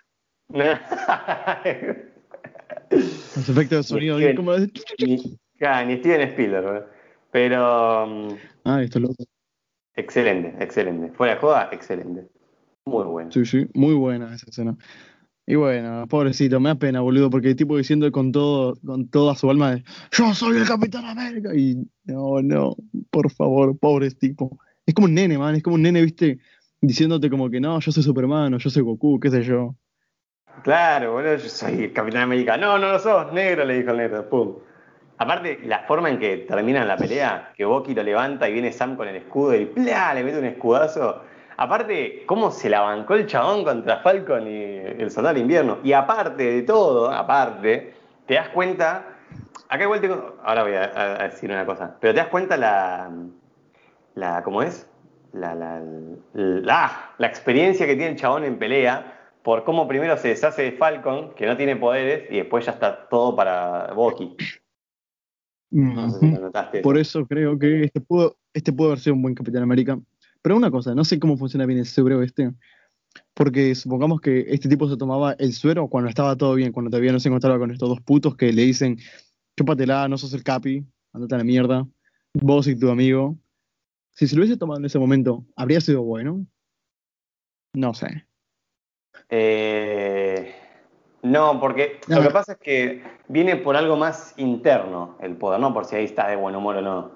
Los 2.91 3.49
efectos 3.49 3.79
de 3.79 3.83
sonido, 3.83 4.19
ni, 4.19 4.35
como 4.35 4.57
ni, 4.57 4.67
ni 4.99 5.97
Steven 5.99 6.21
Spielberg, 6.23 6.87
pero. 7.31 8.07
Mm, 8.07 8.29
ah, 8.65 8.83
esto 8.83 8.99
es 8.99 9.03
loco. 9.03 9.25
Excelente, 9.97 10.55
excelente. 10.63 11.13
Fuera 11.13 11.35
de 11.35 11.41
joda, 11.41 11.69
excelente. 11.73 12.29
Muy 12.85 13.05
bueno. 13.05 13.33
Sí, 13.33 13.45
sí, 13.45 13.67
muy 13.75 13.95
buena 13.95 14.35
esa 14.35 14.47
escena. 14.49 14.77
Y 15.47 15.55
bueno, 15.55 16.07
pobrecito, 16.09 16.61
me 16.61 16.71
da 16.71 16.75
pena, 16.75 17.01
boludo, 17.01 17.31
porque 17.31 17.49
el 17.51 17.57
tipo 17.57 17.77
diciendo 17.77 18.11
con 18.13 18.33
todo, 18.33 18.77
con 18.85 19.09
toda 19.09 19.35
su 19.37 19.49
alma, 19.49 19.77
de, 19.77 19.85
yo 20.11 20.35
soy 20.35 20.59
el 20.59 20.67
Capitán 20.67 21.05
América. 21.05 21.55
Y 21.55 21.77
no, 22.05 22.43
no, 22.43 22.77
por 23.11 23.31
favor, 23.31 23.79
pobre 23.79 24.11
tipo. 24.11 24.59
Es 24.85 24.95
como 24.95 25.07
un 25.07 25.15
nene, 25.15 25.39
man, 25.39 25.55
es 25.55 25.63
como 25.63 25.77
un 25.77 25.83
nene, 25.83 26.03
viste, 26.03 26.41
diciéndote 26.81 27.31
como 27.31 27.49
que 27.49 27.61
no, 27.61 27.79
yo 27.81 27.93
soy 27.93 28.03
Superman 28.03 28.55
o 28.55 28.59
yo 28.59 28.71
soy 28.71 28.83
Goku, 28.83 29.19
qué 29.21 29.31
sé 29.31 29.43
yo. 29.43 29.77
Claro, 30.63 31.13
boludo, 31.13 31.37
yo 31.37 31.49
soy 31.49 31.85
el 31.85 31.93
Capitán 31.93 32.23
América. 32.23 32.57
No, 32.57 32.77
no 32.79 32.91
lo 32.91 32.99
sos, 32.99 33.33
negro, 33.33 33.65
le 33.65 33.79
dijo 33.79 33.93
el 33.93 33.97
negro, 33.99 34.29
pum. 34.29 34.57
Aparte, 35.19 35.61
la 35.65 35.81
forma 35.81 36.11
en 36.11 36.19
que 36.19 36.39
termina 36.39 36.85
la 36.85 36.97
pelea, 36.97 37.53
que 37.57 37.65
Bucky 37.65 37.95
lo 37.95 38.03
levanta 38.03 38.49
y 38.49 38.53
viene 38.53 38.73
Sam 38.73 38.97
con 38.97 39.09
el 39.09 39.17
escudo 39.17 39.55
y 39.55 39.67
¡plá! 39.67 40.13
le 40.15 40.23
mete 40.23 40.39
un 40.39 40.45
escudazo 40.45 41.23
Aparte, 41.59 42.25
cómo 42.27 42.51
se 42.51 42.69
la 42.69 42.81
bancó 42.81 43.15
el 43.15 43.27
chabón 43.27 43.65
contra 43.65 43.99
Falcon 43.99 44.47
y 44.47 44.77
el 44.77 45.11
soldado 45.11 45.39
invierno. 45.39 45.79
Y 45.83 45.93
aparte 45.95 46.43
de 46.43 46.63
todo, 46.63 47.11
aparte, 47.11 47.95
te 48.27 48.35
das 48.35 48.51
cuenta. 48.51 49.05
Acá 49.69 49.85
igual 49.85 50.01
tengo. 50.03 50.37
Ahora 50.45 50.63
voy 50.65 50.75
a, 50.75 51.29
decir 51.29 51.51
una 51.51 51.65
cosa. 51.65 51.97
Pero 52.01 52.13
te 52.13 52.21
das 52.21 52.29
cuenta 52.29 52.59
la. 52.59 53.11
la 54.15 54.43
¿Cómo 54.43 54.63
es? 54.63 54.87
La, 55.33 55.55
la, 55.55 55.81
la, 56.35 57.11
la 57.17 57.27
experiencia 57.27 57.87
que 57.87 57.97
tiene 57.97 58.13
el 58.13 58.17
chabón 58.17 58.45
en 58.45 58.59
pelea. 58.59 59.15
Por 59.43 59.65
cómo 59.65 59.89
primero 59.89 60.17
se 60.19 60.29
deshace 60.29 60.63
de 60.63 60.73
Falcon, 60.73 61.33
que 61.35 61.47
no 61.47 61.57
tiene 61.57 61.77
poderes, 61.77 62.31
y 62.31 62.39
después 62.39 62.67
ya 62.67 62.73
está 62.73 63.09
todo 63.09 63.35
para 63.35 63.93
Por 66.83 66.99
eso 66.99 67.27
creo 67.27 67.59
que 67.59 67.85
este 67.85 68.01
pudo, 68.01 68.39
este 68.55 68.73
pudo 68.73 68.89
haber 68.89 69.01
sido 69.01 69.15
un 69.15 69.23
buen 69.23 69.35
Capitán 69.35 69.63
América. 69.63 69.99
Pero 70.43 70.57
una 70.57 70.71
cosa, 70.71 70.95
no 70.95 71.05
sé 71.05 71.19
cómo 71.19 71.37
funciona 71.37 71.67
bien 71.67 71.79
el 71.79 71.87
suero 71.87 72.23
este. 72.23 72.53
Porque 73.35 73.75
supongamos 73.75 74.21
que 74.21 74.47
este 74.49 74.69
tipo 74.69 74.89
se 74.89 74.97
tomaba 74.97 75.33
el 75.33 75.53
suero 75.53 75.89
cuando 75.89 76.09
estaba 76.09 76.37
todo 76.37 76.55
bien, 76.55 76.73
cuando 76.73 76.91
todavía 76.91 77.13
no 77.13 77.21
se 77.21 77.29
encontraba 77.29 77.59
con 77.59 77.71
estos 77.71 77.89
dos 77.89 78.01
putos 78.01 78.37
que 78.37 78.53
le 78.53 78.63
dicen, 78.63 78.99
chúpatela, 79.57 80.09
no 80.09 80.19
sos 80.19 80.33
el 80.35 80.45
capi, 80.45 80.85
andate 81.13 81.35
a 81.35 81.39
la 81.39 81.45
mierda, 81.45 81.87
vos 82.35 82.67
y 82.69 82.79
tu 82.79 82.91
amigo. 82.91 83.37
Si 84.13 84.27
se 84.27 84.37
lo 84.37 84.43
hubiese 84.43 84.59
tomado 84.59 84.79
en 84.79 84.87
ese 84.87 84.99
momento, 84.99 85.45
¿habría 85.57 85.81
sido 85.81 86.03
bueno? 86.03 86.47
No 87.75 87.93
sé. 87.93 88.27
Eh, 89.29 90.26
no, 91.31 91.61
porque 91.61 92.01
lo 92.09 92.23
que 92.23 92.31
pasa 92.31 92.53
es 92.53 92.59
que 92.59 93.03
viene 93.29 93.57
por 93.57 93.77
algo 93.77 93.97
más 93.97 94.35
interno 94.37 95.17
el 95.21 95.37
poder, 95.37 95.61
no 95.61 95.73
por 95.73 95.85
si 95.85 95.97
ahí 95.97 96.05
está 96.05 96.29
de 96.29 96.37
buen 96.37 96.55
humor 96.57 96.77
o 96.77 96.83
no. 96.83 97.11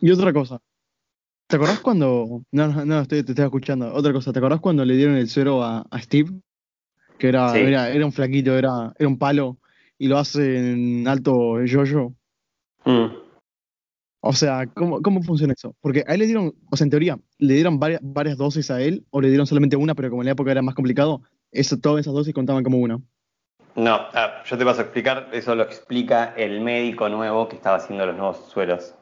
Y 0.00 0.10
otra 0.10 0.32
cosa, 0.32 0.60
¿Te 1.52 1.56
acordás 1.56 1.80
cuando.? 1.80 2.42
No, 2.50 2.68
no, 2.68 2.86
no 2.86 3.00
estoy, 3.00 3.22
te 3.22 3.32
estoy 3.32 3.44
escuchando. 3.44 3.92
Otra 3.92 4.10
cosa, 4.14 4.32
¿te 4.32 4.38
acordás 4.38 4.58
cuando 4.60 4.86
le 4.86 4.96
dieron 4.96 5.16
el 5.16 5.28
suero 5.28 5.62
a, 5.62 5.84
Steve? 5.98 6.30
Que 7.18 7.28
era, 7.28 7.54
era, 7.58 8.06
un 8.06 8.12
flaquito, 8.12 8.56
era, 8.56 8.94
era 8.98 9.06
un 9.06 9.18
palo, 9.18 9.58
y 9.98 10.08
lo 10.08 10.16
hace 10.16 10.72
en 10.72 11.06
alto 11.06 11.62
yo-yo. 11.62 12.14
Mm. 12.86 13.14
O 14.20 14.32
sea, 14.32 14.66
¿cómo, 14.68 15.02
¿cómo 15.02 15.22
funciona 15.22 15.52
eso? 15.52 15.76
Porque 15.82 16.04
a 16.06 16.14
él 16.14 16.20
le 16.20 16.26
dieron, 16.26 16.54
o 16.70 16.76
sea, 16.78 16.86
en 16.86 16.90
teoría, 16.90 17.18
le 17.36 17.52
dieron 17.52 17.78
varias, 17.78 18.00
varias 18.02 18.38
dosis 18.38 18.70
a 18.70 18.80
él, 18.80 19.04
o 19.10 19.20
le 19.20 19.28
dieron 19.28 19.46
solamente 19.46 19.76
una, 19.76 19.94
pero 19.94 20.08
como 20.08 20.22
en 20.22 20.26
la 20.26 20.32
época 20.32 20.52
era 20.52 20.62
más 20.62 20.74
complicado, 20.74 21.20
eso, 21.50 21.76
todas 21.76 22.00
esas 22.00 22.14
dosis 22.14 22.32
contaban 22.32 22.64
como 22.64 22.78
una. 22.78 22.98
No, 23.74 23.94
ah, 24.12 24.42
yo 24.44 24.58
te 24.58 24.64
paso 24.64 24.80
a 24.80 24.84
explicar, 24.84 25.28
eso 25.32 25.54
lo 25.54 25.62
explica 25.62 26.34
el 26.36 26.60
médico 26.60 27.08
nuevo 27.08 27.48
que 27.48 27.56
estaba 27.56 27.76
haciendo 27.76 28.04
los 28.04 28.16
nuevos 28.16 28.36
sueros. 28.48 28.94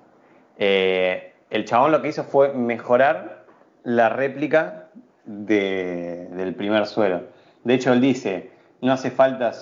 Eh, 0.58 1.32
el 1.50 1.64
chabón 1.64 1.90
lo 1.90 2.00
que 2.00 2.08
hizo 2.08 2.22
fue 2.22 2.54
mejorar 2.54 3.44
la 3.82 4.08
réplica 4.08 4.90
del 5.24 6.54
primer 6.54 6.86
suelo. 6.86 7.22
De 7.64 7.74
hecho, 7.74 7.92
él 7.92 8.00
dice, 8.00 8.52
no 8.80 8.92
hace 8.92 9.10
falta 9.10 9.52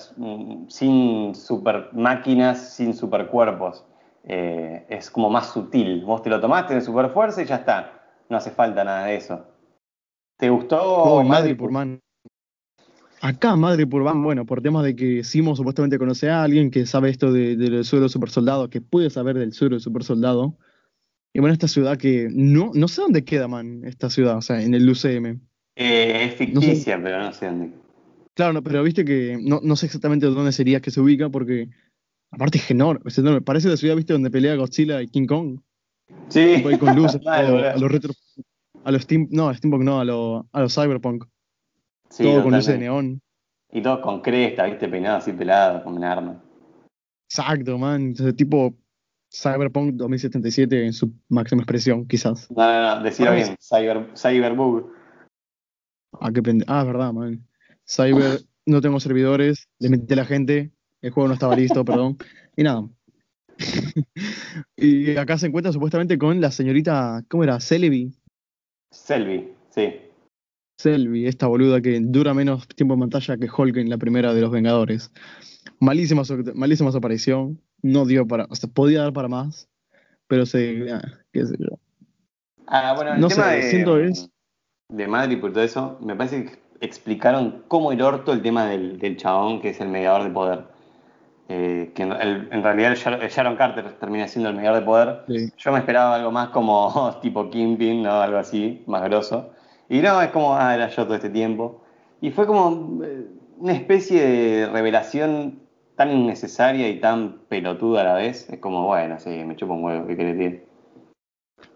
sin 0.67 1.33
super 1.35 1.89
máquinas, 1.93 2.75
sin 2.75 2.93
super 2.93 3.27
cuerpos. 3.27 3.85
Eh, 4.25 4.85
es 4.89 5.09
como 5.09 5.29
más 5.29 5.49
sutil. 5.49 6.03
Vos 6.05 6.21
te 6.21 6.29
lo 6.29 6.39
tomaste 6.39 6.75
de 6.75 6.81
super 6.81 7.09
fuerza 7.09 7.41
y 7.41 7.45
ya 7.45 7.55
está. 7.55 7.93
No 8.29 8.37
hace 8.37 8.51
falta 8.51 8.83
nada 8.83 9.05
de 9.05 9.15
eso. 9.15 9.43
¿Te 10.37 10.49
gustó? 10.49 10.81
Oh, 10.81 11.23
Madrid. 11.23 11.57
Acá, 13.21 13.55
madre 13.57 13.85
por 13.85 14.03
van, 14.03 14.23
bueno, 14.23 14.45
por 14.45 14.61
temas 14.61 14.83
de 14.85 14.95
que 14.95 15.23
Simo 15.23 15.55
supuestamente 15.55 15.97
conoce 15.99 16.29
a 16.29 16.43
alguien 16.43 16.71
que 16.71 16.85
sabe 16.85 17.09
esto 17.09 17.33
de- 17.33 17.57
del 17.57 17.83
suelo 17.83 18.07
super 18.07 18.29
soldado, 18.29 18.69
que 18.69 18.79
puede 18.81 19.09
saber 19.09 19.37
del 19.37 19.51
suelo 19.53 19.79
super 19.79 20.03
soldado. 20.03 20.57
Y 21.33 21.39
bueno, 21.39 21.53
esta 21.53 21.67
ciudad 21.67 21.97
que 21.97 22.29
no, 22.31 22.71
no 22.73 22.87
sé 22.87 23.01
dónde 23.01 23.23
queda, 23.25 23.47
man, 23.47 23.81
esta 23.83 24.09
ciudad, 24.09 24.37
o 24.37 24.41
sea, 24.41 24.61
en 24.63 24.73
el 24.73 24.89
UCM. 24.89 25.39
Eh, 25.75 26.25
es 26.25 26.35
ficticia, 26.35 26.99
pero 27.01 27.19
no 27.21 27.33
sé 27.33 27.45
dónde. 27.47 27.71
Claro, 28.35 28.53
no, 28.53 28.63
pero 28.63 28.81
viste 28.83 29.03
que 29.03 29.37
no, 29.41 29.59
no 29.61 29.75
sé 29.75 29.87
exactamente 29.87 30.25
dónde 30.25 30.51
sería 30.53 30.79
que 30.79 30.91
se 30.91 31.01
ubica, 31.01 31.29
porque 31.29 31.69
aparte 32.31 32.57
es 32.57 32.71
enorme, 32.71 33.01
es 33.05 33.17
enorme. 33.17 33.41
Parece 33.41 33.67
la 33.67 33.75
ciudad, 33.77 33.95
viste, 33.97 34.13
donde 34.13 34.31
pelea 34.31 34.55
Godzilla 34.55 35.01
y 35.01 35.07
King 35.07 35.27
Kong. 35.27 35.59
Sí. 36.29 36.63
Con 36.79 36.95
luces, 36.95 37.21
a 37.27 37.75
los 37.77 37.91
retro, 37.91 38.13
a 38.85 38.91
los 38.91 39.01
steam, 39.03 39.27
no, 39.29 39.49
a 39.49 39.55
steampunk 39.55 39.83
no, 39.83 39.99
a 39.99 40.05
los 40.61 40.73
cyberpunk, 40.73 41.25
Sí, 42.09 42.23
todo 42.23 42.43
con 42.43 42.53
luces 42.53 42.73
de 42.73 42.79
neón. 42.79 43.21
Y 43.71 43.81
todo 43.81 44.01
con 44.01 44.21
cresta, 44.21 44.65
viste, 44.65 44.87
peinado 44.87 45.17
así 45.17 45.31
pelado, 45.31 45.83
como 45.83 45.97
un 45.97 46.03
arma. 46.03 46.43
Exacto, 47.29 47.77
man, 47.77 48.13
ese 48.13 48.33
tipo 48.33 48.73
Cyberpunk 49.31 49.93
2077 49.93 50.85
en 50.85 50.93
su 50.93 51.13
máxima 51.29 51.61
expresión, 51.61 52.07
quizás. 52.07 52.49
No, 52.49 52.63
no, 52.65 52.95
no, 52.95 53.03
decirlo 53.03 53.33
bien, 53.33 53.55
cyber, 53.61 54.09
Cyberbug. 54.15 54.91
Ah, 56.19 56.31
qué 56.33 56.41
pende- 56.41 56.65
ah, 56.67 56.81
es 56.81 56.87
verdad, 56.87 57.13
man. 57.13 57.45
Cyber, 57.87 58.39
no 58.65 58.81
tengo 58.81 58.99
servidores, 58.99 59.67
le 59.77 59.89
metí 59.89 60.13
a 60.13 60.17
la 60.17 60.25
gente, 60.25 60.71
el 61.01 61.11
juego 61.11 61.27
no 61.27 61.35
estaba 61.35 61.55
listo, 61.55 61.85
perdón. 61.85 62.17
Y 62.55 62.63
nada. 62.63 62.89
y 64.77 65.15
acá 65.17 65.37
se 65.37 65.47
encuentra 65.47 65.71
supuestamente 65.71 66.17
con 66.17 66.41
la 66.41 66.49
señorita, 66.49 67.23
¿cómo 67.29 67.43
era? 67.43 67.59
Celebi. 67.59 68.11
Selby, 68.91 69.53
sí. 69.69 70.08
Selby, 70.83 71.27
esta 71.27 71.47
boluda 71.47 71.81
que 71.81 71.99
dura 72.01 72.33
menos 72.33 72.65
tiempo 72.69 72.93
en 72.93 73.01
pantalla 73.01 73.35
que 73.35 73.49
Hulk 73.55 73.75
en 73.75 73.89
la 73.89 73.97
primera 73.97 74.33
de 74.33 74.39
los 74.39 74.49
Vengadores. 74.49 75.11
Malísima 75.81 76.23
su, 76.23 76.41
malísima 76.55 76.89
su 76.93 76.97
aparición, 76.99 77.59
no 77.81 78.05
dio 78.05 78.25
para, 78.25 78.45
o 78.49 78.55
sea, 78.55 78.69
podía 78.69 79.01
dar 79.01 79.11
para 79.11 79.27
más, 79.27 79.67
pero 80.27 80.45
se, 80.45 80.89
ah, 80.89 81.01
qué 81.33 81.45
sé 81.45 81.55
yo. 81.59 81.77
Ah, 82.67 82.93
bueno, 82.95 83.13
el 83.13 83.19
No 83.19 83.27
tema 83.27 83.49
sé, 83.49 83.55
de, 83.57 83.61
siento 83.63 83.99
es- 83.99 84.29
de 84.87 85.07
Madrid 85.07 85.37
y 85.37 85.41
todo 85.41 85.61
eso, 85.61 85.99
me 86.01 86.15
parece 86.15 86.45
que 86.45 86.59
explicaron 86.79 87.65
cómo 87.67 87.91
el 87.91 88.01
orto 88.01 88.31
el 88.31 88.41
tema 88.41 88.65
del, 88.65 88.99
del 88.99 89.17
chabón 89.17 89.59
que 89.59 89.71
es 89.71 89.81
el 89.81 89.89
mediador 89.89 90.23
de 90.23 90.29
poder. 90.29 90.63
Eh, 91.49 91.91
que 91.93 92.03
en, 92.03 92.13
el- 92.13 92.47
en 92.53 92.63
realidad 92.63 92.95
Sharon 92.95 93.57
Carter 93.57 93.97
termina 93.99 94.29
siendo 94.29 94.49
el 94.49 94.55
mediador 94.55 94.79
de 94.79 94.85
poder. 94.85 95.19
Sí. 95.27 95.51
Yo 95.57 95.73
me 95.73 95.79
esperaba 95.79 96.15
algo 96.15 96.31
más 96.31 96.49
como 96.49 97.17
tipo 97.21 97.49
Kingpin, 97.49 98.03
¿no? 98.03 98.21
Algo 98.21 98.37
así, 98.37 98.81
más 98.87 99.03
grosso. 99.03 99.51
Y 99.89 100.01
no, 100.01 100.21
es 100.21 100.29
como, 100.29 100.55
ah, 100.55 100.75
era 100.75 100.87
yo 100.89 101.03
todo 101.03 101.15
este 101.15 101.31
tiempo. 101.31 101.81
Y 102.21 102.29
fue 102.29 102.45
como 102.45 103.03
eh, 103.03 103.27
una 103.57 103.73
especie 103.73 104.21
de 104.25 104.69
revelación 104.69 105.59
tan 105.95 106.11
innecesaria 106.11 106.87
y 106.87 106.99
tan 106.99 107.39
pelotuda 107.49 108.01
a 108.01 108.03
la 108.05 108.13
vez. 108.13 108.47
Es 108.49 108.59
como, 108.59 108.85
bueno, 108.85 109.19
sí, 109.19 109.29
me 109.29 109.55
chupo 109.55 109.73
un 109.73 109.83
huevo, 109.83 110.07
¿qué 110.07 110.15
querés 110.15 110.37
decir? 110.37 110.65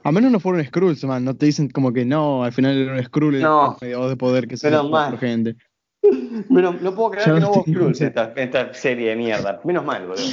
A 0.04 0.12
menos 0.12 0.32
no 0.32 0.40
fueron 0.40 0.64
Skrulls, 0.64 1.04
man, 1.06 1.26
no 1.26 1.36
te 1.36 1.46
dicen 1.46 1.70
como 1.70 1.92
que 1.92 2.06
no, 2.06 2.44
al 2.44 2.54
final 2.54 2.78
era 2.78 2.94
un 2.94 3.04
Skrull 3.04 3.42
No. 3.42 3.78
mediador 3.82 4.10
de 4.10 4.16
poder 4.16 4.48
que 4.48 4.58
se 4.58 4.70
Menos 4.70 5.10
por 5.10 5.18
gente. 5.18 5.56
Pero 6.54 6.74
no 6.74 6.96
puedo 6.96 7.12
creer 7.12 7.28
Ya 7.28 7.34
que 7.34 7.40
no 7.40 7.50
hubo 7.52 7.64
Skrulls 7.64 8.02
en 8.02 8.08
esta, 8.08 8.34
esta 8.36 8.74
serie 8.74 9.10
de 9.10 9.16
mierda. 9.16 9.60
Menos 9.64 9.86
mal, 9.86 10.08
boludo. 10.08 10.26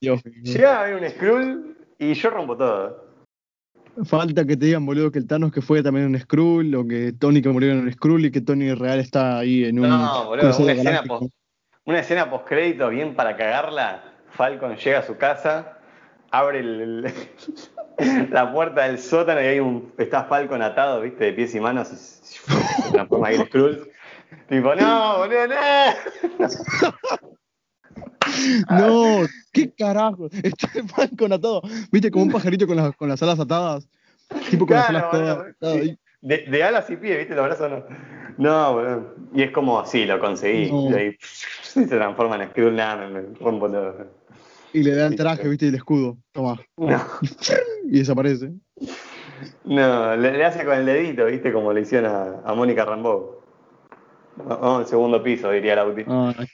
Dios, 0.00 0.22
Llegaba 0.24 0.80
a 0.80 0.82
haber 0.84 1.02
un 1.02 1.10
Skrull 1.10 1.76
y 1.98 2.14
yo 2.14 2.30
rompo 2.30 2.56
todo. 2.56 3.05
Falta 4.04 4.44
que 4.44 4.56
te 4.56 4.66
digan, 4.66 4.84
boludo, 4.84 5.10
que 5.10 5.18
el 5.18 5.26
Thanos 5.26 5.50
que 5.52 5.62
fue 5.62 5.82
también 5.82 6.06
un 6.06 6.18
Skrull, 6.20 6.74
o 6.74 6.86
que 6.86 7.12
Tony 7.12 7.40
que 7.40 7.48
murió 7.48 7.72
en 7.72 7.78
un 7.80 7.92
Skrull 7.92 8.26
y 8.26 8.30
que 8.30 8.40
Tony 8.40 8.74
real 8.74 8.98
está 9.00 9.38
ahí 9.38 9.64
en 9.64 9.78
un 9.78 9.88
No, 9.88 10.26
boludo, 10.26 10.58
una 10.58 10.72
escena, 10.72 11.02
post, 11.02 11.32
una 11.84 11.98
escena 12.00 12.30
postcrédito 12.30 12.88
bien 12.90 13.14
para 13.14 13.36
cagarla. 13.36 14.02
Falcon 14.32 14.76
llega 14.76 14.98
a 14.98 15.02
su 15.02 15.16
casa, 15.16 15.78
abre 16.30 16.58
el- 16.60 17.04
el- 17.06 17.14
la 18.30 18.52
puerta 18.52 18.82
del 18.86 18.98
sótano 18.98 19.40
y 19.40 19.44
hay 19.46 19.60
un, 19.60 19.92
está 19.96 20.24
Falcon 20.24 20.60
atado, 20.60 21.00
viste, 21.00 21.24
de 21.24 21.32
pies 21.32 21.54
y 21.54 21.60
manos 21.60 21.90
y 21.92 21.96
se 21.96 22.38
transforma 22.92 23.28
ahí 23.28 23.36
en 23.36 23.46
Skrull. 23.46 23.88
Tipo, 24.48 24.74
no, 24.74 25.18
boludo, 25.18 25.46
no. 25.48 25.56
No, 28.70 29.26
qué 29.52 29.72
carajo. 29.72 30.28
Está 30.42 30.68
el 30.74 30.88
Falcon 30.88 31.32
atado. 31.32 31.62
Viste, 31.90 32.10
como 32.10 32.24
un 32.24 32.32
pajarito 32.32 32.66
con 32.66 32.76
las, 32.76 32.94
con 32.96 33.08
las 33.08 33.22
alas 33.22 33.40
atadas. 33.40 33.88
Tipo 34.50 34.66
con 34.66 34.76
las 34.76 34.88
alas 34.90 35.04
atadas 35.04 35.54
ahí. 35.62 35.98
De, 36.20 36.38
de 36.38 36.64
alas 36.64 36.90
y 36.90 36.96
pies, 36.96 37.18
viste, 37.18 37.34
los 37.34 37.44
brazos 37.44 37.70
no. 37.70 37.84
No, 38.38 38.74
boludo. 38.74 39.14
Y 39.34 39.42
es 39.42 39.50
como, 39.50 39.84
sí, 39.86 40.04
lo 40.04 40.18
conseguí. 40.18 40.70
No. 40.70 40.90
Y 40.90 40.94
ahí 40.94 41.16
se 41.62 41.86
transforma 41.86 42.36
en 42.36 42.50
Skrull, 42.50 42.72
me, 42.72 43.22
rompo 43.40 43.70
todo. 43.70 44.10
Y 44.72 44.82
le 44.82 44.94
da 44.94 45.06
el 45.06 45.16
traje, 45.16 45.48
viste, 45.48 45.66
y 45.66 45.68
el 45.68 45.76
escudo. 45.76 46.18
Toma. 46.32 46.60
No. 46.76 47.00
Y 47.84 47.98
desaparece. 47.98 48.52
No, 49.64 50.16
le, 50.16 50.32
le 50.32 50.44
hace 50.44 50.64
con 50.64 50.76
el 50.76 50.86
dedito, 50.86 51.26
¿viste? 51.26 51.52
Como 51.52 51.72
le 51.72 51.82
hicieron 51.82 52.10
a, 52.10 52.50
a 52.50 52.54
Mónica 52.54 52.84
Rambeau. 52.84 53.36
Oh, 54.44 54.80
el 54.80 54.86
segundo 54.86 55.22
piso, 55.22 55.50
diría 55.50 55.76
Lauti. 55.76 56.04
Ay, 56.06 56.46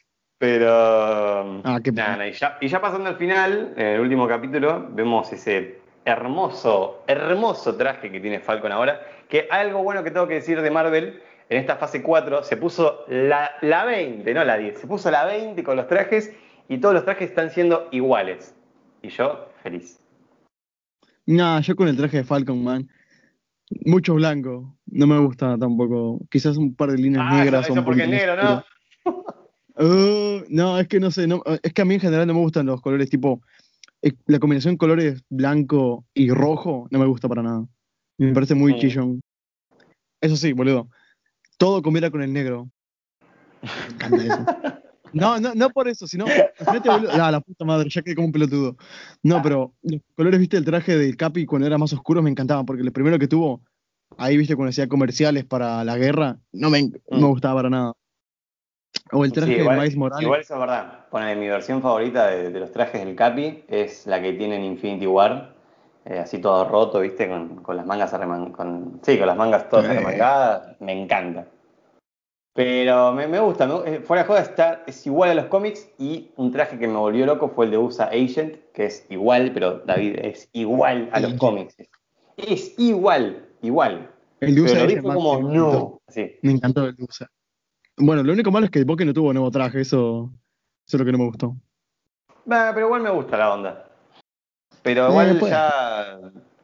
Pero. 0.43 1.61
Ah, 1.62 1.78
qué 1.84 1.93
nada, 1.93 2.26
y, 2.26 2.32
ya, 2.32 2.59
y 2.61 2.66
ya 2.66 2.80
pasando 2.80 3.09
al 3.09 3.14
final, 3.16 3.74
en 3.76 3.86
el 3.86 4.01
último 4.01 4.26
capítulo, 4.26 4.88
vemos 4.90 5.32
ese 5.32 5.78
hermoso, 6.05 7.05
hermoso 7.07 7.76
traje 7.76 8.11
que 8.11 8.18
tiene 8.18 8.40
Falcon 8.40 8.72
ahora. 8.72 9.01
Que 9.28 9.47
algo 9.53 9.84
bueno 9.84 10.03
que 10.03 10.11
tengo 10.11 10.26
que 10.26 10.34
decir 10.34 10.61
de 10.61 10.68
Marvel, 10.68 11.22
en 11.49 11.59
esta 11.61 11.76
fase 11.76 12.03
4 12.03 12.43
se 12.43 12.57
puso 12.57 13.05
la, 13.07 13.53
la 13.61 13.84
20, 13.84 14.34
no 14.34 14.43
la 14.45 14.59
10, 14.59 14.80
se 14.80 14.86
puso 14.88 15.12
la 15.12 15.26
20 15.26 15.62
con 15.62 15.76
los 15.76 15.86
trajes 15.86 16.34
y 16.68 16.78
todos 16.78 16.93
los 16.97 17.05
trajes 17.05 17.30
están 17.30 17.51
siendo 17.51 17.86
iguales. 17.93 18.53
Y 19.01 19.11
yo, 19.11 19.47
feliz. 19.62 20.01
Nah, 21.24 21.61
yo 21.61 21.76
con 21.76 21.86
el 21.86 21.97
traje 21.97 22.16
de 22.16 22.24
Falcon, 22.24 22.64
man. 22.64 22.88
Mucho 23.84 24.14
blanco. 24.14 24.74
No 24.86 25.07
me 25.07 25.20
gusta 25.20 25.57
tampoco. 25.57 26.18
Quizás 26.28 26.57
un 26.57 26.74
par 26.74 26.90
de 26.90 26.99
líneas 26.99 27.26
Ah, 27.28 27.45
negras. 27.45 27.66
eso, 27.66 27.74
eso 27.74 27.84
porque 27.84 28.03
es 28.03 28.09
negro, 28.09 28.34
¿no? 28.43 28.64
Uh, 29.77 30.45
no, 30.49 30.79
es 30.79 30.87
que 30.89 31.01
no 31.01 31.11
sé. 31.11 31.27
no- 31.27 31.43
es 31.62 31.73
que 31.73 31.83
a 31.83 31.85
mí 31.85 31.95
en 31.95 32.01
general 32.01 32.27
no 32.27 32.35
me 32.35 32.41
gustan 32.41 32.66
los 32.66 32.81
colores 32.81 33.09
tipo. 33.11 33.41
eh, 34.03 34.12
La 34.27 34.39
combinación 34.39 34.75
de 34.75 34.79
colores 34.79 35.23
blanco 35.31 36.05
y 36.14 36.31
rojo 36.31 36.89
no 36.91 36.99
me 36.99 37.07
gusta 37.07 37.29
para 37.29 37.43
nada. 37.43 37.66
Me 38.18 38.33
parece 38.35 38.55
muy 38.55 38.75
Mm. 38.75 38.79
chillón. 38.79 39.20
Eso 40.20 40.37
sí, 40.37 40.53
boludo. 40.53 40.89
Todo 41.59 41.83
combina 41.83 42.11
con 42.11 42.23
el 42.23 42.33
negro. 42.33 42.68
Me 43.62 43.95
encanta 43.95 44.23
eso. 44.25 44.45
No, 45.14 45.39
no, 45.39 45.55
no 45.55 45.68
por 45.68 45.89
eso, 45.89 46.07
sino. 46.07 46.25
imagínate, 46.59 46.89
boludo, 46.89 47.11
ah, 47.23 47.31
la 47.31 47.41
puta 47.43 47.66
madre, 47.66 47.91
ya 47.91 48.01
quedé 48.01 48.14
como 48.14 48.29
un 48.29 48.33
pelotudo. 48.33 48.77
No, 49.23 49.43
pero 49.43 49.75
los 49.83 50.01
colores, 50.16 50.41
viste, 50.41 50.57
el 50.57 50.64
traje 50.64 50.97
del 50.97 51.18
Capi 51.18 51.45
cuando 51.45 51.66
era 51.66 51.77
más 51.77 51.93
oscuro 51.93 52.23
me 52.23 52.31
encantaban, 52.31 52.64
porque 52.64 52.83
el 52.83 52.93
primero 52.93 53.18
que 53.18 53.29
tuvo, 53.29 53.62
ahí 54.16 54.39
viste, 54.39 54.57
cuando 54.57 54.70
hacía 54.70 54.89
comerciales 54.89 55.45
para 55.45 55.85
la 55.85 55.99
guerra, 55.99 56.39
no 56.53 56.70
me, 56.70 56.85
no 56.85 56.91
me 57.11 57.18
Mm. 57.27 57.29
gustaba 57.29 57.57
para 57.57 57.68
nada. 57.68 57.93
O 59.12 59.24
el 59.24 59.32
traje 59.32 59.55
Sí, 59.55 59.61
igual, 59.61 59.76
de 59.76 59.80
Miles 59.82 59.97
Morales. 59.97 60.22
igual 60.22 60.40
eso 60.40 60.55
es 60.55 60.61
verdad. 60.61 61.07
Ponele, 61.11 61.36
mi 61.40 61.49
versión 61.49 61.82
favorita 61.82 62.26
de, 62.28 62.51
de 62.51 62.61
los 62.61 62.72
trajes 62.72 63.05
del 63.05 63.14
Capi 63.14 63.64
es 63.68 64.07
la 64.07 64.20
que 64.22 64.32
tiene 64.32 64.57
en 64.57 64.64
Infinity 64.64 65.07
War. 65.07 65.55
eh, 66.05 66.18
así 66.18 66.38
todo 66.40 66.68
roto, 66.68 66.99
¿viste? 67.01 67.28
Con, 67.28 67.62
con 67.62 67.76
las 67.76 67.86
mangas 67.86 68.12
arreman- 68.12 68.51
con 68.53 68.99
Sí, 69.03 69.16
con 69.18 69.26
las 69.28 69.36
mangas 69.36 69.68
todas 69.68 69.86
Eh. 69.86 69.90
arremangadas. 69.90 70.80
Me 70.80 71.01
encanta. 71.01 71.47
Pero 72.55 73.12
me, 73.12 73.26
me 73.28 73.38
gusta. 73.40 73.66
me- 73.66 73.88
eh, 73.97 74.01
fuera 74.01 74.22
de 74.24 74.26
joda 74.28 74.40
está, 74.40 74.82
es 74.86 75.07
igual 75.07 75.30
a 75.30 75.34
los 75.34 75.47
cómics 75.47 75.88
y 75.99 76.30
un 76.36 76.51
traje 76.53 76.78
que 76.78 76.86
me 76.88 76.97
volvió 76.99 77.24
loco 77.24 77.49
fue 77.49 77.66
el 77.66 77.70
de 77.70 77.78
USA 77.78 78.07
Agent, 78.09 78.57
que 78.74 78.86
es 78.86 79.07
igual, 79.11 79.53
pero 79.55 79.78
David, 79.86 80.16
es 80.20 80.49
igual 80.53 81.09
a 81.12 81.20
los 81.20 81.32
Sí. 81.32 81.38
cómics. 81.38 81.76
Es 82.36 82.74
igual, 82.78 83.47
igual. 83.62 84.11
El 84.40 84.55
de 84.57 84.61
USA 84.62 84.74
Pero 84.74 84.84
lo 84.86 84.90
dijo 84.95 85.14
como, 85.14 85.40
no. 85.40 86.01
Sí. 86.09 86.32
Me 86.43 86.53
encantó 86.53 86.84
el 86.86 86.97
de 86.97 87.05
USA. 87.05 87.30
Bueno, 87.97 88.22
lo 88.22 88.32
único 88.32 88.51
malo 88.51 88.66
es 88.66 88.70
que 88.70 88.84
Boque 88.84 89.05
no 89.05 89.12
tuvo 89.12 89.32
nuevo 89.32 89.51
traje, 89.51 89.80
eso, 89.80 90.30
eso 90.86 90.97
es 90.97 91.01
lo 91.01 91.05
que 91.05 91.12
no 91.12 91.18
me 91.18 91.26
gustó. 91.26 91.57
Pero 92.47 92.80
igual 92.80 93.03
me 93.03 93.11
gusta 93.11 93.36
la 93.36 93.53
onda. 93.53 93.84
Pero 94.82 95.07
Eh, 95.07 95.11
igual 95.11 95.40
ya, 95.40 96.18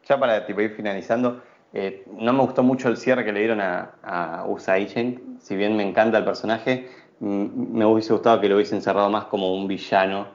ya 0.06 0.18
para 0.18 0.46
tipo, 0.46 0.60
ir 0.60 0.74
finalizando, 0.74 1.42
eh, 1.72 2.04
no 2.18 2.32
me 2.32 2.40
gustó 2.40 2.62
mucho 2.62 2.88
el 2.88 2.96
cierre 2.96 3.24
que 3.24 3.32
le 3.32 3.40
dieron 3.40 3.60
a, 3.60 3.94
a 4.02 4.44
USA 4.46 4.74
Agent. 4.74 5.40
Si 5.40 5.54
bien 5.54 5.76
me 5.76 5.86
encanta 5.86 6.18
el 6.18 6.24
personaje, 6.24 6.88
me 7.20 7.84
hubiese 7.84 8.12
gustado 8.12 8.40
que 8.40 8.48
lo 8.48 8.56
hubiesen 8.56 8.82
cerrado 8.82 9.10
más 9.10 9.26
como 9.26 9.54
un 9.54 9.68
villano 9.68 10.26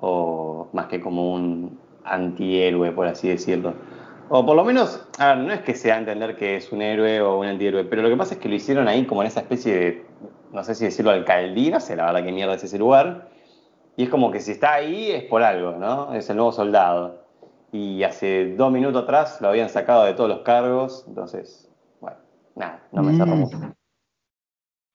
o 0.00 0.68
más 0.72 0.86
que 0.86 1.00
como 1.00 1.34
un 1.34 1.78
antihéroe, 2.04 2.92
por 2.92 3.06
así 3.06 3.28
decirlo. 3.28 3.74
O 4.30 4.44
por 4.44 4.56
lo 4.56 4.64
menos, 4.64 5.06
a 5.18 5.34
ver, 5.34 5.38
no 5.38 5.52
es 5.52 5.60
que 5.60 5.74
sea 5.74 5.98
entender 5.98 6.36
que 6.36 6.56
es 6.56 6.70
un 6.72 6.82
héroe 6.82 7.20
o 7.20 7.38
un 7.38 7.46
antihéroe, 7.46 7.84
pero 7.84 8.02
lo 8.02 8.08
que 8.08 8.16
pasa 8.16 8.34
es 8.34 8.40
que 8.40 8.48
lo 8.48 8.54
hicieron 8.54 8.86
ahí 8.86 9.06
como 9.06 9.22
en 9.22 9.28
esa 9.28 9.40
especie 9.40 9.74
de, 9.74 10.06
no 10.52 10.64
sé 10.64 10.74
si 10.74 10.84
decirlo 10.84 11.10
alcaldía, 11.10 11.72
no 11.72 11.80
sé 11.80 11.96
la 11.96 12.06
verdad 12.06 12.24
qué 12.24 12.32
mierda 12.32 12.54
es 12.54 12.64
ese 12.64 12.78
lugar. 12.78 13.30
Y 13.96 14.04
es 14.04 14.10
como 14.10 14.30
que 14.30 14.40
si 14.40 14.52
está 14.52 14.74
ahí 14.74 15.10
es 15.10 15.24
por 15.24 15.42
algo, 15.42 15.72
¿no? 15.72 16.14
Es 16.14 16.30
el 16.30 16.36
nuevo 16.36 16.52
soldado. 16.52 17.26
Y 17.72 18.02
hace 18.02 18.54
dos 18.56 18.72
minutos 18.72 19.02
atrás 19.02 19.38
lo 19.40 19.48
habían 19.48 19.68
sacado 19.68 20.04
de 20.04 20.14
todos 20.14 20.30
los 20.30 20.40
cargos, 20.40 21.04
entonces, 21.06 21.68
bueno, 22.00 22.16
nada, 22.54 22.82
no 22.92 23.02
me 23.02 23.12
cerró 23.14 23.34
Mm. 23.34 23.38
mucho. 23.40 23.74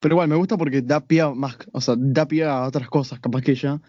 Pero 0.00 0.14
igual, 0.14 0.28
me 0.28 0.36
gusta 0.36 0.56
porque 0.56 0.82
da 0.82 1.00
pie 1.00 1.22
a 1.22 1.30
más, 1.30 1.56
o 1.72 1.80
sea, 1.80 1.94
da 1.96 2.26
pie 2.26 2.44
a 2.44 2.64
otras 2.66 2.88
cosas, 2.88 3.20
capaz 3.20 3.42
que 3.42 3.54
ya 3.54 3.80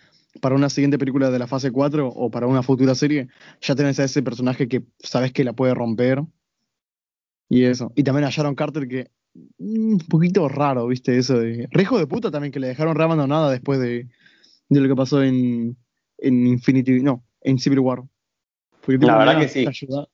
para 0.42 0.56
una 0.56 0.70
siguiente 0.70 0.98
película 0.98 1.30
de 1.30 1.40
la 1.40 1.48
fase 1.48 1.72
4 1.72 2.08
o 2.08 2.30
para 2.30 2.48
una 2.48 2.64
futura 2.64 2.96
serie, 2.96 3.28
ya 3.62 3.76
tenés 3.76 4.00
a 4.00 4.04
ese 4.04 4.22
personaje 4.22 4.68
que 4.68 4.84
sabes 5.00 5.32
que 5.32 5.44
la 5.44 5.54
puede 5.54 5.74
romper. 5.74 6.24
Y 7.50 7.66
eso. 7.66 7.92
Y 7.96 8.04
también 8.04 8.26
a 8.26 8.30
Sharon 8.30 8.56
Carter 8.56 8.88
que 8.88 9.12
un 9.58 10.00
poquito 10.10 10.48
raro, 10.48 10.88
¿viste? 10.88 11.18
Eso 11.18 11.40
de. 11.40 11.68
Rejo 11.72 11.98
de 11.98 12.08
puta 12.08 12.32
también, 12.32 12.52
que 12.52 12.60
le 12.60 12.68
dejaron 12.68 12.96
re 12.96 13.04
abandonada 13.04 13.52
después 13.52 13.80
de, 13.80 14.08
de 14.70 14.80
lo 14.80 14.88
que 14.88 14.96
pasó 14.96 15.22
en, 15.24 15.76
en 16.18 16.48
Infinity. 16.48 17.02
No, 17.02 17.24
en 17.42 17.60
Civil 17.60 17.80
War. 17.80 18.02
Porque, 18.82 18.94
tipo, 18.98 19.08
La 19.08 19.18
verdad 19.18 19.34
nada, 19.34 19.46
que 19.46 19.52
sí. 19.52 19.64
Te, 19.64 19.70
ayuda- 19.70 20.08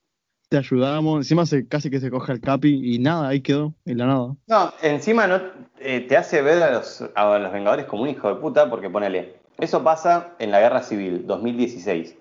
te 0.48 0.56
ayudamos. 0.58 1.18
Encima 1.18 1.46
se, 1.46 1.66
casi 1.68 1.90
que 1.90 2.00
se 2.00 2.10
coge 2.10 2.32
el 2.32 2.40
capi 2.40 2.94
y 2.94 2.98
nada, 2.98 3.28
ahí 3.28 3.40
quedó, 3.40 3.74
en 3.84 3.98
la 3.98 4.06
nada. 4.06 4.36
No, 4.46 4.72
encima 4.82 5.26
no 5.26 5.40
eh, 5.78 6.00
te 6.00 6.16
hace 6.16 6.42
ver 6.42 6.62
a 6.62 6.72
los, 6.72 7.04
a 7.14 7.38
los 7.38 7.52
Vengadores 7.52 7.86
como 7.86 8.02
un 8.02 8.08
hijo 8.08 8.28
de 8.28 8.40
puta 8.40 8.68
porque 8.68 8.90
ponele, 8.90 9.36
eso 9.58 9.82
pasa 9.84 10.34
en 10.38 10.50
la 10.50 10.60
Guerra 10.60 10.82
Civil, 10.82 11.26
2016. 11.26 12.16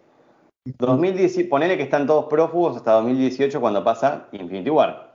2010, 0.77 1.47
ponele 1.47 1.75
que 1.75 1.83
están 1.83 2.05
todos 2.05 2.25
prófugos 2.29 2.77
hasta 2.77 2.91
2018 2.93 3.59
cuando 3.59 3.83
pasa 3.83 4.27
Infinity 4.31 4.69
War. 4.69 5.10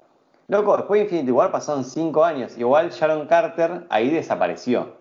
Loco, 0.48 0.76
después 0.76 1.00
de 1.00 1.04
Infinity 1.04 1.32
War 1.32 1.50
pasaron 1.50 1.84
5 1.84 2.24
años. 2.24 2.56
Igual 2.56 2.90
Sharon 2.90 3.26
Carter 3.26 3.86
ahí 3.88 4.10
desapareció. 4.10 4.96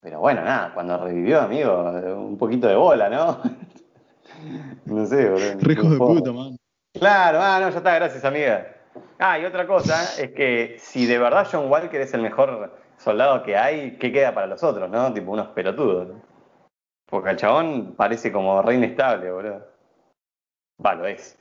Pero 0.00 0.20
bueno, 0.20 0.42
nada, 0.42 0.72
cuando 0.72 1.02
revivió, 1.02 1.40
amigo, 1.40 1.90
un 2.16 2.38
poquito 2.38 2.68
de 2.68 2.76
bola, 2.76 3.08
¿no? 3.08 3.40
no 4.86 5.06
sé, 5.06 5.28
boludo. 5.28 5.58
Rejo 5.60 5.90
de 5.90 5.98
puta, 5.98 6.32
man. 6.32 6.56
Claro, 6.92 7.40
ah, 7.42 7.58
no, 7.60 7.70
ya 7.70 7.78
está, 7.78 7.94
gracias, 7.96 8.24
amiga. 8.24 8.74
Ah, 9.18 9.38
y 9.38 9.44
otra 9.44 9.66
cosa 9.66 10.02
es 10.20 10.30
que 10.32 10.76
si 10.78 11.06
de 11.06 11.18
verdad 11.18 11.48
John 11.50 11.70
Walker 11.70 12.00
es 12.00 12.14
el 12.14 12.22
mejor 12.22 12.72
soldado 12.98 13.42
que 13.42 13.56
hay, 13.56 13.96
¿qué 13.98 14.12
queda 14.12 14.32
para 14.32 14.46
los 14.46 14.62
otros, 14.62 14.88
no? 14.88 15.12
Tipo 15.12 15.32
unos 15.32 15.48
pelotudos. 15.48 16.08
¿no? 16.08 16.22
Porque 17.06 17.30
el 17.30 17.36
chabón 17.36 17.94
parece 17.96 18.30
como 18.30 18.62
re 18.62 18.76
inestable, 18.76 19.30
boludo. 19.30 19.66
Va, 20.84 20.94
lo 20.94 21.06
es. 21.06 21.38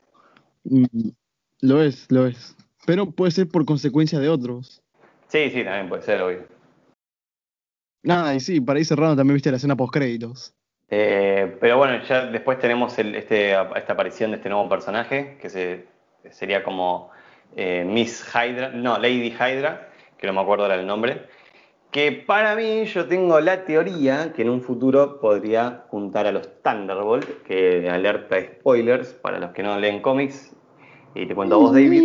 Mm, 0.64 1.10
Lo 1.62 1.82
es, 1.82 2.12
lo 2.12 2.26
es. 2.26 2.56
Pero 2.86 3.12
puede 3.12 3.32
ser 3.32 3.48
por 3.48 3.66
consecuencia 3.66 4.20
de 4.20 4.30
otros. 4.30 4.82
Sí, 5.28 5.50
sí, 5.50 5.64
también 5.64 5.90
puede 5.90 6.04
ser, 6.04 6.22
obvio. 6.22 6.44
Nada, 8.04 8.36
y 8.36 8.40
sí, 8.40 8.62
para 8.62 8.80
ir 8.80 8.86
cerrando 8.86 9.16
también 9.16 9.34
viste 9.36 9.50
la 9.50 9.58
escena 9.58 9.76
post 9.76 9.94
créditos. 9.94 10.54
Eh, 10.90 11.58
pero 11.60 11.78
bueno, 11.78 12.04
ya 12.08 12.28
después 12.28 12.60
tenemos 12.60 12.98
el- 13.00 13.16
este, 13.16 13.54
esta 13.54 13.94
aparición 13.94 14.32
de 14.32 14.38
este 14.38 14.50
nuevo 14.50 14.70
personaje, 14.70 15.38
que 15.42 15.50
se, 15.50 15.88
sería 16.30 16.64
como 16.64 17.10
eh, 17.56 17.84
Miss 17.88 18.24
Hydra, 18.34 18.70
no, 18.70 19.00
Lady 19.00 19.30
Hydra, 19.34 19.90
que 20.18 20.28
no 20.28 20.34
me 20.34 20.42
acuerdo 20.42 20.66
ahora 20.66 20.76
el 20.80 20.86
nombre, 20.86 21.24
que 21.92 22.12
para 22.12 22.56
mí 22.56 22.86
yo 22.86 23.08
tengo 23.08 23.40
la 23.40 23.66
teoría 23.66 24.34
que 24.34 24.44
en 24.44 24.50
un 24.50 24.62
futuro 24.62 25.20
podría 25.20 25.86
juntar 25.88 26.28
a 26.28 26.32
los 26.32 26.62
Thunderbolt, 26.62 27.44
que 27.44 27.90
alerta 27.90 28.40
spoilers 28.40 29.14
para 29.14 29.40
los 29.40 29.52
que 29.52 29.64
no 29.64 29.80
leen 29.80 30.02
cómics, 30.02 30.52
y 31.16 31.26
te 31.26 31.34
cuento 31.34 31.56
a 31.56 31.58
vos, 31.58 31.74
David. 31.74 32.04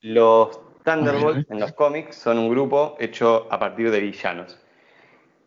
Los 0.00 0.60
Thunderbolts 0.84 1.50
en 1.50 1.60
los 1.60 1.72
cómics 1.72 2.16
son 2.16 2.38
un 2.38 2.48
grupo 2.50 2.96
hecho 2.98 3.46
a 3.50 3.58
partir 3.58 3.90
de 3.90 4.00
villanos. 4.00 4.58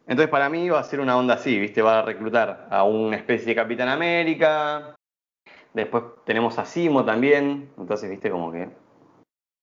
Entonces 0.07 0.29
para 0.29 0.49
mí 0.49 0.69
va 0.69 0.79
a 0.79 0.83
ser 0.83 0.99
una 0.99 1.17
onda 1.17 1.35
así, 1.35 1.59
¿viste? 1.59 1.81
Va 1.81 1.99
a 1.99 2.01
reclutar 2.01 2.67
a 2.71 2.83
una 2.83 3.17
especie 3.17 3.47
de 3.47 3.55
Capitán 3.55 3.89
América. 3.89 4.95
Después 5.73 6.03
tenemos 6.25 6.57
a 6.57 6.65
Simo 6.65 7.05
también. 7.05 7.69
Entonces, 7.77 8.09
¿viste? 8.09 8.31
Como 8.31 8.51
que 8.51 8.69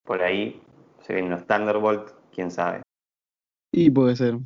por 0.05 0.23
ahí 0.23 0.63
se 1.01 1.15
vienen 1.15 1.33
los 1.33 1.47
Thunderbolts, 1.47 2.15
quién 2.33 2.51
sabe. 2.51 2.83
Y 3.73 3.91
puede 3.91 4.15
ser. 4.17 4.39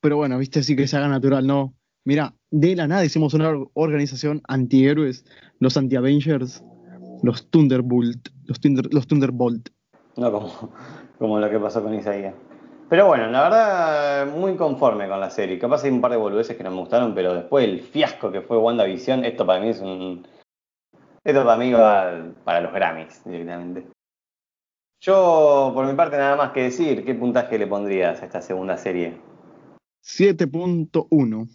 Pero 0.00 0.16
bueno, 0.16 0.38
viste, 0.38 0.62
sí 0.62 0.76
que 0.76 0.86
se 0.86 0.96
haga 0.96 1.08
natural, 1.08 1.46
¿no? 1.46 1.74
Mira, 2.04 2.34
de 2.50 2.76
la 2.76 2.86
nada 2.86 3.04
hicimos 3.04 3.32
una 3.32 3.48
or- 3.48 3.70
organización 3.72 4.42
antihéroes, 4.46 5.24
los 5.60 5.76
anti-Avengers, 5.76 6.62
los 7.24 7.50
Thunderbolt, 7.50 8.28
los, 8.44 8.60
Thunder, 8.60 8.92
los 8.92 9.06
Thunderbolt. 9.06 9.70
No 10.16 10.30
como, 10.30 10.70
como 11.18 11.38
lo 11.38 11.50
que 11.50 11.58
pasó 11.58 11.82
con 11.82 11.94
Isaías. 11.94 12.34
Pero 12.88 13.06
bueno, 13.06 13.28
la 13.28 13.42
verdad, 13.44 14.26
muy 14.26 14.56
conforme 14.56 15.08
con 15.08 15.18
la 15.18 15.30
serie. 15.30 15.58
Capaz 15.58 15.84
hay 15.84 15.90
un 15.90 16.00
par 16.00 16.10
de 16.10 16.18
boludeces 16.18 16.56
que 16.56 16.62
no 16.62 16.70
me 16.70 16.76
gustaron, 16.76 17.14
pero 17.14 17.34
después 17.34 17.64
el 17.64 17.80
fiasco 17.80 18.30
que 18.30 18.42
fue 18.42 18.58
WandaVision, 18.58 19.24
esto 19.24 19.46
para 19.46 19.60
mí 19.60 19.70
es 19.70 19.80
un. 19.80 20.26
Esto 21.24 21.44
para 21.44 21.56
mí 21.56 21.72
va 21.72 22.34
para 22.44 22.60
los 22.60 22.72
Grammys 22.72 23.22
directamente. 23.24 23.86
Yo, 25.00 25.72
por 25.74 25.86
mi 25.86 25.94
parte, 25.94 26.18
nada 26.18 26.36
más 26.36 26.52
que 26.52 26.64
decir, 26.64 27.04
¿qué 27.04 27.14
puntaje 27.14 27.58
le 27.58 27.66
pondrías 27.66 28.20
a 28.20 28.26
esta 28.26 28.42
segunda 28.42 28.76
serie? 28.76 29.18
7.1. 30.02 31.48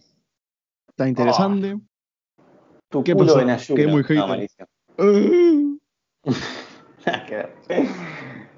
Está 0.87 1.07
interesante. 1.07 1.79
Tu 2.89 3.03
¿Qué 3.03 3.13
culo 3.13 3.27
pasó? 3.27 3.41
en 3.41 3.49
ayuno. 3.51 3.75
Quedé 3.75 3.87
muy 3.87 4.03
No, 4.09 4.35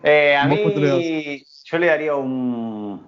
Eh, 0.04 0.36
a 0.36 0.48
¿Vos 0.48 0.60
cuánto 0.64 0.80
le 0.80 0.92
mí, 0.98 1.44
yo 1.66 1.78
le 1.78 1.86
daría 1.88 2.16
un 2.16 3.06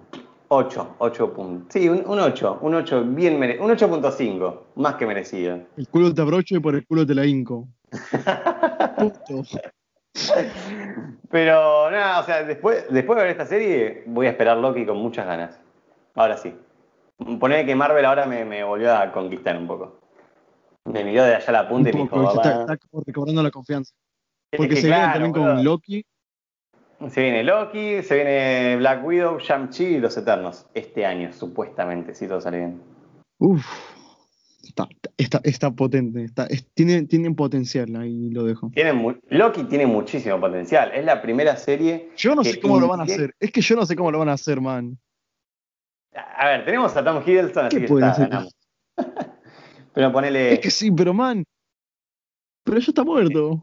8, 0.48 0.94
8 0.98 1.32
puntos. 1.34 1.72
Sí, 1.72 1.88
un, 1.88 2.04
un 2.06 2.20
8, 2.20 2.58
un 2.62 2.74
8 2.74 3.02
bien 3.04 3.38
mere- 3.40 3.58
un 3.58 3.68
8.5, 3.70 4.60
más 4.76 4.94
que 4.94 5.06
merecido. 5.06 5.58
el 5.76 5.88
culo 5.88 6.14
te 6.14 6.20
abrocho 6.22 6.54
y 6.56 6.60
por 6.60 6.76
el 6.76 6.86
culo 6.86 7.04
te 7.04 7.14
la 7.16 7.26
hinco. 7.26 7.66
Pero 11.30 11.90
nada, 11.90 12.20
o 12.20 12.24
sea, 12.24 12.44
después, 12.44 12.86
después 12.90 13.16
de 13.16 13.22
ver 13.24 13.32
esta 13.32 13.46
serie, 13.46 14.04
voy 14.06 14.26
a 14.26 14.30
esperar 14.30 14.56
Loki 14.58 14.86
con 14.86 14.98
muchas 14.98 15.26
ganas. 15.26 15.58
Ahora 16.14 16.36
sí. 16.36 16.54
Poner 17.40 17.66
que 17.66 17.74
Marvel 17.74 18.04
ahora 18.04 18.26
me, 18.26 18.44
me 18.44 18.62
volvió 18.62 18.94
a 18.96 19.10
conquistar 19.10 19.56
un 19.56 19.66
poco. 19.66 19.98
Me 20.84 21.02
miró 21.04 21.24
de 21.24 21.34
allá 21.36 21.48
a 21.48 21.52
la 21.52 21.68
punta 21.68 21.90
y 21.90 21.92
me 21.92 22.00
Un 22.02 22.08
dijo, 22.08 22.28
está, 22.34 22.60
está 22.60 22.78
recobrando 23.06 23.42
la 23.42 23.50
confianza. 23.50 23.94
Es 24.50 24.58
Porque 24.58 24.74
que 24.74 24.80
se 24.82 24.86
viene 24.88 25.02
también 25.04 25.32
con 25.32 25.64
Loki. 25.64 26.04
Se 27.10 27.20
viene 27.22 27.42
Loki, 27.42 28.02
se 28.02 28.14
viene 28.14 28.76
Black 28.76 29.04
Widow, 29.04 29.38
Shang-Chi 29.38 29.84
y 29.84 29.98
los 29.98 30.16
Eternos. 30.16 30.66
Este 30.74 31.04
año, 31.04 31.32
supuestamente, 31.32 32.14
si 32.14 32.28
todo 32.28 32.40
sale 32.40 32.58
bien. 32.58 32.82
Uf. 33.38 33.66
Está, 34.62 34.88
está, 35.16 35.40
está 35.44 35.70
potente. 35.70 36.24
Está, 36.24 36.46
es- 36.46 36.66
tiene, 36.74 37.02
tiene 37.06 37.30
potencial, 37.32 37.94
ahí 37.96 38.30
lo 38.30 38.44
dejo. 38.44 38.70
Loki 39.28 39.64
tiene 39.64 39.86
muchísimo 39.86 40.38
potencial. 40.40 40.92
Es 40.94 41.04
la 41.04 41.20
primera 41.20 41.56
serie. 41.56 42.10
Yo 42.16 42.34
no 42.34 42.44
sé 42.44 42.60
cómo 42.60 42.78
lo 42.78 42.88
van 42.88 43.00
a 43.00 43.04
hacer. 43.04 43.34
Es 43.40 43.50
que 43.50 43.60
yo 43.60 43.74
no 43.76 43.86
sé 43.86 43.96
cómo 43.96 44.10
lo 44.10 44.18
van 44.18 44.28
a 44.28 44.34
hacer, 44.34 44.60
man. 44.60 44.98
A 46.36 46.46
ver, 46.46 46.64
tenemos 46.64 46.96
a 46.96 47.04
Tom 47.04 47.22
Hiddleston, 47.26 47.66
así 47.66 47.76
¿Qué 47.76 47.86
que 47.86 47.92
está, 47.92 48.10
hacer? 48.10 48.28
ganamos. 48.28 48.54
Pero 49.94 50.12
ponele. 50.12 50.54
Es 50.54 50.60
que 50.60 50.70
sí, 50.70 50.90
pero 50.90 51.14
man. 51.14 51.44
Pero 52.64 52.78
ya 52.78 52.86
está 52.88 53.04
muerto. 53.04 53.62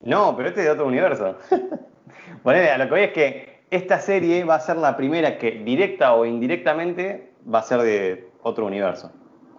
No, 0.00 0.36
pero 0.36 0.48
este 0.48 0.60
es 0.60 0.66
de 0.66 0.72
otro 0.72 0.86
universo. 0.86 1.36
ponele, 2.42 2.70
a 2.70 2.78
lo 2.78 2.84
que 2.84 2.90
voy 2.90 3.00
es 3.00 3.12
que 3.12 3.58
esta 3.70 4.00
serie 4.00 4.44
va 4.44 4.54
a 4.54 4.60
ser 4.60 4.76
la 4.76 4.96
primera 4.96 5.36
que, 5.38 5.50
directa 5.50 6.14
o 6.14 6.24
indirectamente, 6.24 7.32
va 7.52 7.58
a 7.58 7.62
ser 7.62 7.80
de 7.82 8.30
otro 8.42 8.66
universo. 8.66 9.12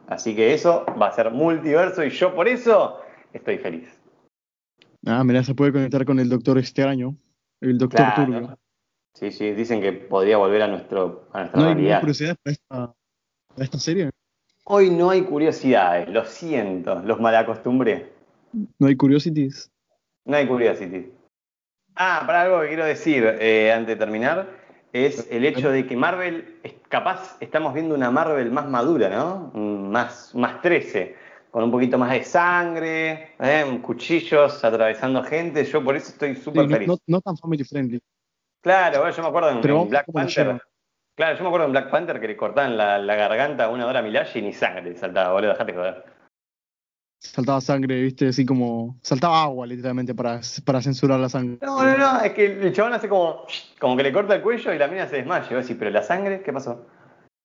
Así 0.08 0.36
que 0.36 0.54
eso 0.54 0.86
va 1.00 1.08
a 1.08 1.12
ser 1.12 1.32
multiverso 1.32 2.04
y 2.04 2.10
yo 2.10 2.34
por 2.34 2.48
eso 2.48 3.00
estoy 3.34 3.58
feliz. 3.58 4.00
Ah, 5.06 5.24
mira, 5.24 5.44
se 5.44 5.54
puede 5.54 5.72
conectar 5.72 6.06
con 6.06 6.20
el 6.20 6.30
Doctor 6.30 6.58
Extraño. 6.58 7.16
El 7.62 7.78
Doctor 7.78 8.00
Claro. 8.00 8.26
Turbio. 8.26 8.58
Sí, 9.14 9.32
sí, 9.32 9.52
dicen 9.52 9.82
que 9.82 9.92
podría 9.92 10.38
volver 10.38 10.62
a, 10.62 10.68
nuestro, 10.68 11.28
a 11.34 11.40
nuestra 11.42 11.62
¿No 11.62 11.68
hay 11.68 11.74
realidad. 11.74 12.00
curiosidad 12.00 12.38
para 12.42 12.54
esta, 12.54 12.94
para 13.50 13.64
esta 13.64 13.80
serie? 13.80 14.10
Hoy 14.72 14.92
no 14.92 15.10
hay 15.10 15.24
curiosidades, 15.24 16.08
lo 16.10 16.24
siento, 16.26 17.02
los 17.04 17.20
malacostumbré. 17.20 18.12
¿No 18.78 18.86
hay 18.88 18.96
curiosities? 18.96 19.72
No 20.26 20.38
hay 20.38 20.48
curiosity. 20.48 21.12
Ah, 21.96 22.22
para 22.28 22.44
algo 22.44 22.62
que 22.62 22.68
quiero 22.68 22.86
decir 22.86 23.26
eh, 23.40 23.72
antes 23.74 23.88
de 23.88 23.96
terminar, 23.96 24.48
es 24.94 25.28
el 25.32 25.44
hecho 25.46 25.72
de 25.72 25.88
que 25.88 25.96
Marvel, 25.98 26.60
es 26.62 26.74
capaz 26.88 27.36
estamos 27.40 27.74
viendo 27.74 27.96
una 27.96 28.12
Marvel 28.12 28.52
más 28.52 28.68
madura, 28.68 29.10
¿no? 29.10 29.52
Más, 29.56 30.36
más 30.36 30.62
13, 30.62 31.16
con 31.50 31.64
un 31.64 31.72
poquito 31.72 31.98
más 31.98 32.12
de 32.12 32.24
sangre, 32.24 33.32
¿eh? 33.40 33.80
cuchillos 33.82 34.64
atravesando 34.64 35.24
gente. 35.24 35.66
Yo 35.66 35.84
por 35.84 35.96
eso 35.96 36.10
estoy 36.10 36.36
súper 36.36 36.70
feliz. 36.70 36.88
no- 36.88 36.98
no 37.08 37.22
tan 37.22 37.36
family 37.38 37.64
friendly. 37.64 38.00
Claro, 38.62 39.00
bueno, 39.00 39.16
yo 39.16 39.24
me 39.24 39.30
acuerdo 39.30 39.50
en, 39.50 39.62
Pero 39.62 39.86
Black 39.86 40.06
Panther. 40.14 40.62
Claro, 41.20 41.36
yo 41.36 41.44
me 41.44 41.48
acuerdo 41.50 41.66
en 41.66 41.74
Black 41.74 41.92
Panther 41.92 42.22
que 42.22 42.30
le 42.30 42.38
cortaban 42.38 42.78
la, 42.78 42.98
la 42.98 43.16
garganta 43.16 43.66
a 43.66 43.70
una 43.70 43.86
hora 43.86 44.00
a 44.00 44.38
y 44.38 44.42
ni 44.42 44.54
sangre 44.54 44.96
saltaba, 44.96 45.34
boludo, 45.34 45.50
dejate 45.50 45.74
joder. 45.74 46.06
Saltaba 47.20 47.60
sangre, 47.60 48.02
viste, 48.04 48.30
así 48.30 48.46
como. 48.46 48.98
Saltaba 49.02 49.44
agua, 49.44 49.68
literalmente, 49.68 50.16
para, 50.16 50.40
para 50.64 50.82
censurar 50.82 51.20
la 51.20 51.28
sangre. 51.28 51.58
No, 51.62 51.84
no, 51.84 51.98
no, 51.98 52.22
es 52.22 52.32
que 52.32 52.46
el 52.46 52.72
chabón 52.72 52.94
hace 52.94 53.10
como, 53.10 53.46
como 53.82 53.98
que 53.98 54.04
le 54.04 54.14
corta 54.14 54.34
el 54.34 54.42
cuello 54.42 54.74
y 54.74 54.78
la 54.78 54.88
mina 54.88 55.10
se 55.10 55.18
desmaya. 55.18 55.46
Y 55.52 55.56
vos 55.56 55.64
decís, 55.64 55.76
pero 55.78 55.92
la 55.92 56.04
sangre, 56.04 56.42
¿qué 56.42 56.54
pasó? 56.54 56.88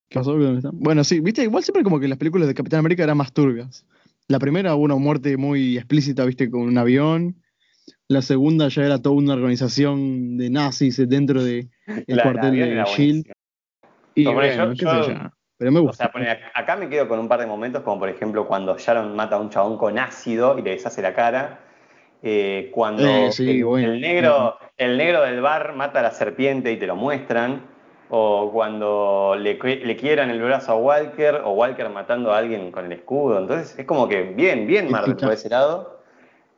¿Qué 0.09 0.21
pasó? 0.21 0.37
Bueno, 0.73 1.03
sí, 1.03 1.19
viste, 1.19 1.43
igual 1.43 1.65
siempre 1.65 1.83
como 1.83 1.99
que 1.99 2.07
las 2.07 2.19
películas 2.19 2.47
de 2.47 2.55
Capitán 2.55 2.79
América 2.79 3.03
eran 3.03 3.17
más 3.17 3.33
turbias. 3.33 3.85
La 4.29 4.39
primera 4.39 4.77
hubo 4.77 4.85
una 4.85 4.95
muerte 4.95 5.37
muy 5.37 5.79
explícita, 5.79 6.25
viste, 6.25 6.49
con 6.49 6.61
un 6.61 6.79
avión. 6.79 7.43
La 8.07 8.23
segunda 8.23 8.69
ya 8.69 8.85
era 8.85 9.03
toda 9.03 9.17
una 9.17 9.35
organización 9.35 10.37
de 10.37 10.49
nazis 10.49 10.97
dentro 11.09 11.43
del 11.43 11.71
La- 11.87 12.05
la 12.07 12.23
cuartel 12.23 12.51
avión 12.51 12.69
de 12.69 12.85
Shield. 12.85 13.34
Buenísima. 14.15 14.17
Y 14.17 14.25
Como 14.25 14.35
bueno, 14.37 14.65
yo- 14.65 14.71
qué 14.71 14.77
yo- 14.85 15.05
sé 15.05 15.11
yo. 15.13 15.19
Pero 15.57 15.71
me 15.73 15.79
O 15.79 15.83
gusta. 15.85 16.11
sea, 16.13 16.51
acá 16.55 16.77
me 16.77 16.89
quedo 16.89 17.07
con 17.09 17.19
un 17.21 17.29
par 17.29 17.39
de 17.39 17.47
momentos, 17.47 17.83
como 17.83 18.01
por 18.01 18.09
ejemplo 18.09 18.47
cuando 18.47 18.77
Sharon 18.77 19.15
mata 19.15 19.37
a 19.37 19.41
un 19.41 19.51
chabón 19.51 19.79
con 19.79 19.99
ácido 19.99 20.59
y 20.59 20.63
le 20.63 20.71
deshace 20.71 21.01
la 21.01 21.15
cara. 21.15 21.61
Eh, 22.23 22.71
cuando 22.75 23.07
Eh, 23.07 23.31
sí, 23.33 23.59
el, 23.59 23.65
bueno. 23.65 23.93
el 23.93 24.01
negro, 24.01 24.59
el 24.77 24.97
negro 24.97 25.23
del 25.23 25.41
bar 25.41 25.75
mata 25.75 26.01
a 26.01 26.03
la 26.03 26.11
serpiente 26.11 26.73
y 26.73 26.77
te 26.77 26.87
lo 26.87 26.97
muestran. 26.97 27.73
O 28.11 28.51
cuando 28.53 29.37
le, 29.39 29.55
le 29.55 29.97
quieran 29.97 30.31
el 30.31 30.43
brazo 30.43 30.73
a 30.73 30.77
Walker, 30.77 31.37
o 31.45 31.53
Walker 31.53 31.89
matando 31.89 32.33
a 32.33 32.39
alguien 32.39 32.71
con 32.73 32.87
el 32.87 32.93
escudo. 32.93 33.39
Entonces 33.39 33.79
es 33.79 33.87
como 33.87 34.09
que 34.09 34.23
bien, 34.23 34.67
bien 34.67 34.91
Marvel 34.91 35.17
por 35.17 35.33
ese 35.33 35.49
lado. 35.49 36.03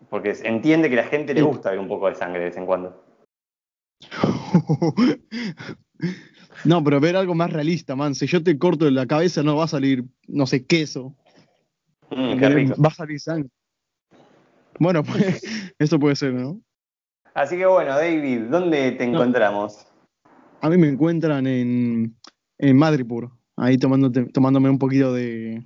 Porque 0.08 0.34
entiende 0.44 0.88
que 0.88 0.98
a 0.98 1.02
la 1.02 1.08
gente 1.08 1.34
le 1.34 1.42
gusta 1.42 1.70
ver 1.70 1.78
un 1.78 1.88
poco 1.88 2.08
de 2.08 2.14
sangre 2.14 2.38
de 2.40 2.46
vez 2.46 2.56
en 2.56 2.66
cuando. 2.66 3.02
no, 6.64 6.82
pero 6.82 7.00
ver 7.00 7.16
algo 7.16 7.34
más 7.34 7.52
realista, 7.52 7.94
man. 7.96 8.14
Si 8.14 8.26
yo 8.26 8.42
te 8.42 8.58
corto 8.58 8.90
la 8.90 9.06
cabeza, 9.06 9.42
no 9.42 9.56
va 9.56 9.64
a 9.64 9.68
salir, 9.68 10.04
no 10.28 10.46
sé, 10.46 10.64
queso. 10.66 11.14
Mm, 12.10 12.38
qué 12.38 12.48
rico. 12.48 12.82
Va 12.82 12.88
a 12.88 12.94
salir 12.94 13.20
sangre. 13.20 13.50
Bueno, 14.78 15.02
pues, 15.02 15.42
eso 15.78 15.98
puede 15.98 16.16
ser, 16.16 16.34
¿no? 16.34 16.60
Así 17.34 17.56
que 17.56 17.66
bueno, 17.66 17.94
David, 17.94 18.42
¿dónde 18.50 18.92
te 18.92 19.06
No. 19.06 19.18
encontramos? 19.20 19.86
A 20.62 20.70
mí 20.70 20.78
me 20.78 20.88
encuentran 20.88 21.46
en, 21.46 22.16
en 22.58 22.76
Madripur, 22.76 23.30
ahí 23.56 23.76
tomándote, 23.76 24.24
tomándome 24.26 24.70
un 24.70 24.78
poquito 24.78 25.12
de, 25.12 25.62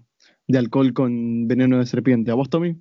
de 0.49 0.59
alcohol 0.59 0.93
con 0.93 1.47
veneno 1.47 1.79
de 1.79 1.87
serpiente. 1.87 2.31
¿A 2.31 2.35
vos, 2.35 2.51
Tommy? 2.51 2.77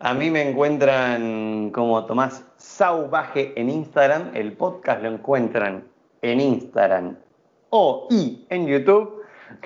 A 0.00 0.14
mí 0.14 0.30
me 0.30 0.48
encuentran 0.48 1.70
como 1.70 2.04
Tomás 2.06 2.44
Sauvaje 2.56 3.52
en 3.60 3.70
Instagram. 3.70 4.30
El 4.34 4.52
podcast 4.54 5.02
lo 5.02 5.12
encuentran 5.12 5.84
en 6.22 6.40
Instagram 6.40 7.16
o 7.76 8.06
y 8.08 8.46
en 8.50 8.68
YouTube, 8.68 9.24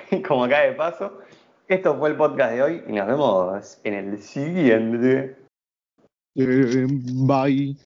como 0.27 0.45
acá 0.45 0.61
de 0.61 0.71
paso. 0.71 1.19
Esto 1.67 1.95
fue 1.99 2.09
el 2.09 2.15
podcast 2.17 2.53
de 2.53 2.63
hoy 2.63 2.83
y 2.87 2.93
nos 2.93 3.05
vemos 3.05 3.79
en 3.83 3.93
el 3.93 4.19
siguiente. 4.19 5.37
Eh, 6.35 6.87
bye. 6.89 7.77